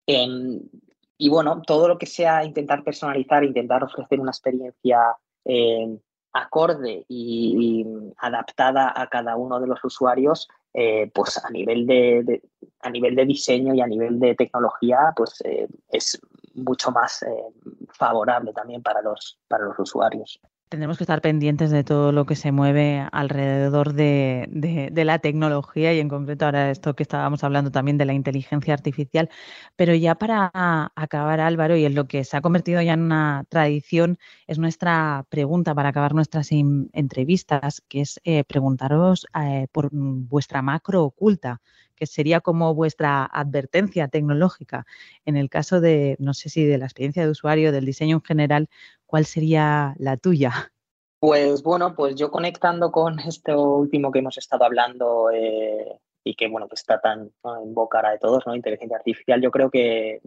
en, 0.07 0.70
y 1.18 1.30
bueno, 1.30 1.61
todo 1.61 1.88
lo 1.88 1.97
que 1.97 2.05
sea 2.05 2.43
intentar 2.43 2.84
personalizar, 2.84 3.43
intentar 3.43 3.84
ofrecer 3.84 4.20
una 4.20 4.32
experiencia 4.32 4.99
eh, 5.45 5.97
acorde 6.34 7.05
y, 7.07 7.86
adaptada 8.18 8.91
a 8.95 9.07
cada 9.07 9.36
uno 9.36 9.59
de 9.59 9.68
los 9.68 9.84
usuarios, 9.84 10.47
eh, 10.74 11.11
pues 11.14 11.43
a 11.43 11.49
nivel 11.51 11.86
de, 11.86 12.24
de, 12.24 12.41
a 12.82 12.89
nivel 12.89 13.16
de 13.16 13.26
diseño 13.26 13.74
y 13.76 13.82
a 13.82 13.88
nivel 13.88 14.20
de 14.20 14.36
tecnología, 14.36 15.14
pues 15.16 15.41
eh, 15.45 15.68
es 15.89 16.20
mucho 16.53 16.91
más 16.91 17.23
eh, 17.23 17.45
favorable 17.93 18.53
también 18.53 18.81
para 18.81 19.01
los, 19.01 19.39
para 19.47 19.65
los 19.65 19.79
usuarios. 19.79 20.39
Tendremos 20.74 20.97
que 20.97 21.03
estar 21.03 21.21
pendientes 21.21 21.69
de 21.69 21.84
todo 21.84 22.11
lo 22.11 22.26
que 22.26 22.36
se 22.36 22.51
mueve 22.51 23.07
alrededor 23.11 23.93
de, 23.93 24.89
la 24.95 25.19
tecnología 25.19 25.93
y 25.93 25.99
en 25.99 26.09
concreto 26.09 26.45
ahora 26.45 26.71
esto 26.71 26.95
que 26.95 27.03
estábamos 27.03 27.43
hablando 27.43 27.69
también 27.69 27.99
de 27.99 28.05
la 28.05 28.13
inteligencia 28.13 28.74
artificial. 28.74 29.30
Pero 29.76 29.93
ya 29.93 30.15
para 30.15 30.51
acabar, 30.95 31.41
Álvaro, 31.41 31.78
y 31.78 31.86
en 31.86 31.93
lo 31.93 32.07
que 32.07 32.24
se 32.24 32.38
ha 32.38 32.41
convertido 32.41 32.82
ya 32.82 32.93
en 32.93 33.01
una 33.01 33.45
tradición, 33.49 34.17
es 34.47 34.57
nuestra 34.57 35.28
pregunta 35.30 35.76
para 35.76 35.89
acabar 35.89 36.15
nuestras 36.15 36.49
entrevistas, 36.51 37.84
que 37.88 38.01
es 38.01 38.19
eh, 38.24 38.43
preguntaros 38.43 39.28
eh, 39.39 39.67
por 39.71 39.89
vuestra 39.91 40.63
macro 40.63 41.03
oculta 41.03 41.61
que 41.95 42.07
sería 42.07 42.41
como 42.41 42.74
vuestra 42.74 43.24
advertencia 43.24 44.07
tecnológica. 44.07 44.86
En 45.26 45.38
el 45.38 45.49
caso 45.49 45.80
de, 45.80 46.15
no 46.19 46.34
sé 46.34 46.49
si 46.49 46.65
de 46.65 46.78
la 46.78 46.86
experiencia 46.86 47.24
de 47.24 47.30
usuario, 47.30 47.71
del 47.71 47.86
diseño 47.86 48.17
en 48.17 48.24
general, 48.24 48.69
¿cuál 49.14 49.26
sería 49.26 49.93
la 49.99 50.18
tuya? 50.18 50.72
Pues 51.20 51.61
bueno, 51.61 51.93
pues 51.95 52.16
yo 52.16 52.32
conectando 52.32 52.91
con 52.91 53.20
esto 53.20 53.76
último 53.76 54.11
que 54.11 54.18
hemos 54.18 54.39
estado 54.39 54.66
hablando 54.66 55.30
eh, 55.32 55.99
y 56.24 56.34
que 56.34 56.47
bueno, 56.47 56.68
que 56.68 56.74
está 56.74 56.99
tan 56.99 57.30
en 57.61 57.74
boca 57.76 58.09
de 58.09 58.18
todos, 58.18 58.41
¿no? 58.47 58.55
Inteligencia 58.55 58.97
artificial, 58.97 59.39
yo 59.39 59.51
creo 59.51 59.70
que 59.70 60.22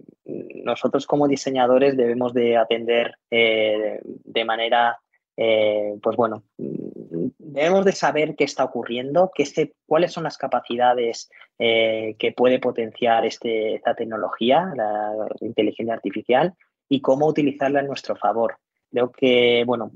nosotros 0.63 1.05
como 1.05 1.27
diseñadores 1.27 1.97
debemos 1.97 2.33
de 2.33 2.57
atender 2.57 3.17
eh, 3.33 3.99
de 4.05 4.45
manera 4.45 5.01
eh, 5.37 5.99
pues 6.01 6.17
bueno, 6.17 6.45
debemos 6.57 7.85
de 7.85 7.93
saber 7.93 8.37
qué 8.37 8.45
está 8.45 8.63
ocurriendo, 8.63 9.33
qué 9.35 9.73
cuáles 9.85 10.13
son 10.13 10.23
las 10.23 10.39
capacidades 10.39 11.29
que 11.59 12.35
puede 12.37 12.61
potenciar 12.61 13.27
este, 13.27 13.75
esta 13.75 13.97
tecnología, 13.97 14.73
la 14.77 15.13
inteligencia 15.41 15.95
artificial, 15.95 16.55
y 16.89 17.01
cómo 17.01 17.27
utilizarla 17.27 17.81
en 17.81 17.89
nuestro 17.89 18.15
favor. 18.15 18.59
Creo 18.97 19.13
que, 19.13 19.63
bueno, 19.67 19.93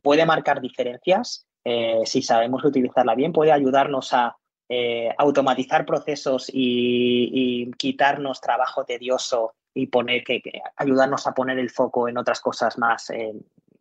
puede 0.00 0.24
marcar 0.24 0.62
diferencias 0.62 1.46
eh, 1.62 2.00
si 2.06 2.22
sabemos 2.22 2.64
utilizarla 2.64 3.14
bien, 3.14 3.34
puede 3.34 3.52
ayudarnos 3.52 4.14
a 4.14 4.34
automatizar 5.18 5.84
procesos 5.84 6.50
y, 6.50 7.70
quitarnos 7.76 8.40
trabajo 8.40 8.84
tedioso 8.84 9.52
y 9.74 9.88
poner 9.88 10.24
que, 10.24 10.40
ayudarnos 10.76 11.26
a 11.26 11.34
poner 11.34 11.58
el 11.58 11.68
foco 11.68 12.08
en 12.08 12.16
otras 12.16 12.40
cosas 12.40 12.78
más 12.78 13.12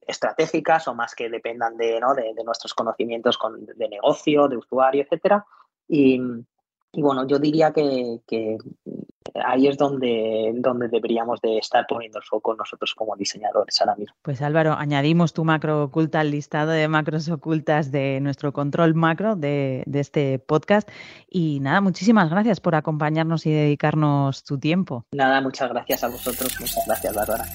estratégicas 0.05 0.89
o 0.89 0.93
más 0.93 1.15
que 1.15 1.29
dependan 1.29 1.77
de, 1.77 2.01
¿no? 2.01 2.13
de, 2.13 2.33
nuestros 2.43 2.73
conocimientos 2.73 3.37
con, 3.37 3.65
de 3.65 3.87
negocio, 3.87 4.49
de 4.49 4.57
usuario, 4.57 5.03
etcétera. 5.03 5.45
Y, 5.87 6.19
bueno, 6.91 7.25
yo 7.27 7.39
diría 7.39 7.71
que, 7.71 8.19
ahí 9.45 9.67
es 9.67 9.77
donde, 9.77 10.51
donde 10.55 10.87
deberíamos 10.87 11.41
de 11.41 11.57
estar 11.57 11.85
poniendo 11.87 12.19
el 12.19 12.23
foco 12.23 12.55
nosotros 12.55 12.93
como 12.95 13.15
diseñadores 13.15 13.79
ahora 13.81 13.95
mismo. 13.95 14.15
Pues 14.21 14.41
Álvaro, 14.41 14.73
añadimos 14.73 15.33
tu 15.33 15.43
macro 15.43 15.83
oculta 15.83 16.19
al 16.19 16.31
listado 16.31 16.71
de 16.71 16.87
macros 16.87 17.29
ocultas 17.29 17.91
de 17.91 18.19
nuestro 18.21 18.53
control 18.53 18.93
macro 18.95 19.35
de, 19.35 19.83
de 19.85 19.99
este 19.99 20.39
podcast. 20.39 20.89
Y 21.29 21.59
nada, 21.61 21.81
muchísimas 21.81 22.29
gracias 22.29 22.59
por 22.59 22.75
acompañarnos 22.75 23.45
y 23.45 23.51
dedicarnos 23.51 24.43
tu 24.43 24.59
tiempo. 24.59 25.05
Nada, 25.11 25.41
muchas 25.41 25.69
gracias 25.69 26.03
a 26.03 26.09
vosotros. 26.09 26.55
Muchas 26.59 26.85
gracias, 26.85 27.15
Bárbara. 27.15 27.45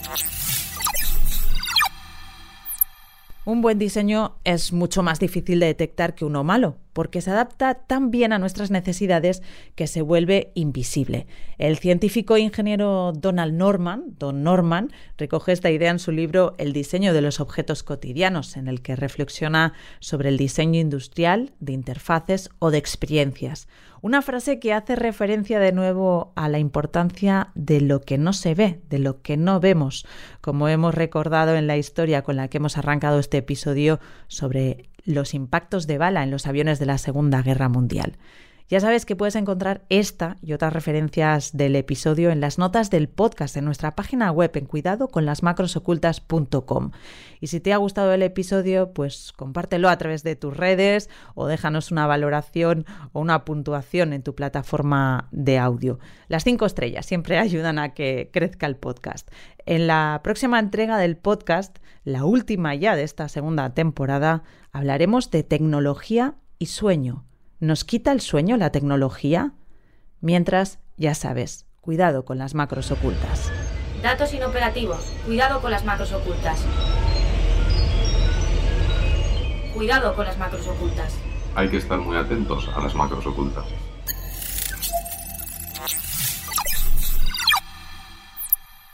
Un 3.49 3.63
buen 3.63 3.79
diseño 3.79 4.35
es 4.45 4.75
mucho 4.75 5.03
más 5.03 5.21
difícil 5.21 5.59
de 5.61 5.67
detectar 5.69 6.15
que 6.15 6.27
uno 6.27 6.45
malo, 6.45 6.77
porque 6.99 7.21
se 7.21 7.31
adapta 7.31 7.75
tan 7.75 8.11
bien 8.11 8.33
a 8.33 8.41
nuestras 8.41 8.73
necesidades 8.73 9.41
que 9.77 9.87
se 9.87 10.03
vuelve 10.03 10.51
invisible. 10.55 11.29
El 11.57 11.79
científico 11.79 12.35
e 12.35 12.41
ingeniero 12.41 13.13
Donald 13.13 13.55
Norman, 13.55 14.17
Don 14.19 14.43
Norman, 14.43 14.91
recoge 15.17 15.53
esta 15.53 15.71
idea 15.71 15.93
en 15.93 16.01
su 16.01 16.11
libro 16.11 16.57
El 16.59 16.73
diseño 16.73 17.15
de 17.15 17.21
los 17.21 17.39
objetos 17.39 17.85
cotidianos, 17.85 18.57
en 18.57 18.67
el 18.67 18.83
que 18.83 18.97
reflexiona 18.97 19.75
sobre 20.01 20.29
el 20.29 20.39
diseño 20.39 20.81
industrial, 20.81 21.53
de 21.61 21.73
interfaces 21.73 22.51
o 22.59 22.73
de 22.73 22.79
experiencias. 22.79 23.69
Una 24.01 24.21
frase 24.21 24.59
que 24.59 24.73
hace 24.73 24.97
referencia 24.97 25.61
de 25.61 25.71
nuevo 25.71 26.33
a 26.35 26.49
la 26.49 26.59
importancia 26.59 27.53
de 27.55 27.81
lo 27.81 28.01
que 28.01 28.19
no 28.19 28.33
se 28.33 28.57
ve, 28.57 28.81
de 28.91 28.99
lo 28.99 29.23
que 29.23 29.37
no 29.37 29.61
vemos, 29.61 30.05
como 30.41 30.69
hemos 30.69 30.97
recordado 30.97 31.55
en 31.55 31.69
la 31.69 31.77
historia 31.77 32.23
con 32.23 32.35
la 32.35 32.49
que 32.49 32.59
hemos 32.59 32.77
arrancado 32.77 33.21
este 33.21 33.39
episodio 33.39 34.01
sobre 34.27 34.89
los 35.09 35.35
impactos 35.35 35.87
de 35.87 35.99
bala 35.99 36.23
en 36.23 36.31
los 36.31 36.47
aviones 36.47 36.79
de 36.79 36.87
la 36.87 36.99
Segunda 36.99 37.43
Guerra 37.43 37.69
Mundial. 37.69 38.19
Ya 38.69 38.81
sabes 38.81 39.07
que 39.07 39.17
puedes 39.17 39.35
encontrar 39.35 39.87
esta 39.89 40.37
y 40.43 40.53
otras 40.53 40.75
referencias 40.75 41.57
del 41.57 41.75
episodio 41.75 42.31
en 42.31 42.43
las 42.43 42.59
notas 42.59 42.91
del 42.91 43.09
podcast 43.09 43.57
en 43.57 43.65
nuestra 43.65 43.97
página 43.97 44.31
web 44.31 44.51
en 44.57 44.67
cuidado 44.67 45.09
con 45.09 45.25
las. 45.25 45.41
Y 47.41 47.47
si 47.47 47.61
te 47.61 47.73
ha 47.73 47.79
gustado 47.79 48.13
el 48.13 48.23
episodio, 48.23 48.93
pues 48.93 49.33
compártelo 49.35 49.89
a 49.89 49.97
través 49.97 50.23
de 50.23 50.37
tus 50.37 50.55
redes 50.55 51.09
o 51.35 51.47
déjanos 51.47 51.91
una 51.91 52.07
valoración 52.07 52.85
o 53.13 53.21
una 53.21 53.47
puntuación 53.47 54.13
en 54.13 54.23
tu 54.23 54.35
plataforma 54.35 55.29
de 55.31 55.57
audio. 55.57 55.99
Las 56.29 56.45
cinco 56.45 56.67
estrellas 56.67 57.07
siempre 57.07 57.39
ayudan 57.39 57.79
a 57.79 57.95
que 57.95 58.29
crezca 58.31 58.67
el 58.67 58.77
podcast. 58.77 59.31
En 59.71 59.87
la 59.87 60.23
próxima 60.25 60.59
entrega 60.59 60.97
del 60.97 61.19
podcast, 61.19 61.77
la 62.03 62.25
última 62.25 62.75
ya 62.75 62.97
de 62.97 63.03
esta 63.03 63.29
segunda 63.29 63.75
temporada, 63.75 64.43
hablaremos 64.73 65.31
de 65.31 65.43
tecnología 65.43 66.37
y 66.59 66.67
sueño 66.67 67.27
¿Nos 67.61 67.85
quita 67.85 68.13
el 68.13 68.23
sueño 68.23 68.57
la 68.57 68.73
tecnología? 68.73 69.53
Mientras, 70.23 70.79
ya 70.97 71.15
sabes, 71.15 71.67
cuidado 71.83 72.25
con 72.25 72.39
las 72.39 72.55
macros 72.55 72.91
ocultas. 72.91 73.53
Datos 74.03 74.33
inoperativos. 74.33 75.05
Cuidado 75.27 75.61
con 75.61 75.71
las 75.71 75.85
macros 75.85 76.15
ocultas. 76.15 76.65
Cuidado 79.75 80.17
con 80.17 80.25
las 80.25 80.39
macros 80.39 80.67
ocultas. 80.67 81.15
Hay 81.55 81.69
que 81.69 81.77
estar 81.77 81.99
muy 81.99 82.17
atentos 82.17 82.71
a 82.75 82.81
las 82.81 82.95
macros 82.95 83.27
ocultas. 83.27 83.67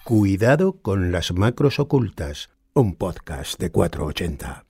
Cuidado 0.04 0.82
con 0.82 1.12
las 1.12 1.32
macros 1.32 1.78
ocultas. 1.78 2.50
Un 2.74 2.94
podcast 2.94 3.58
de 3.58 3.70
480. 3.70 4.66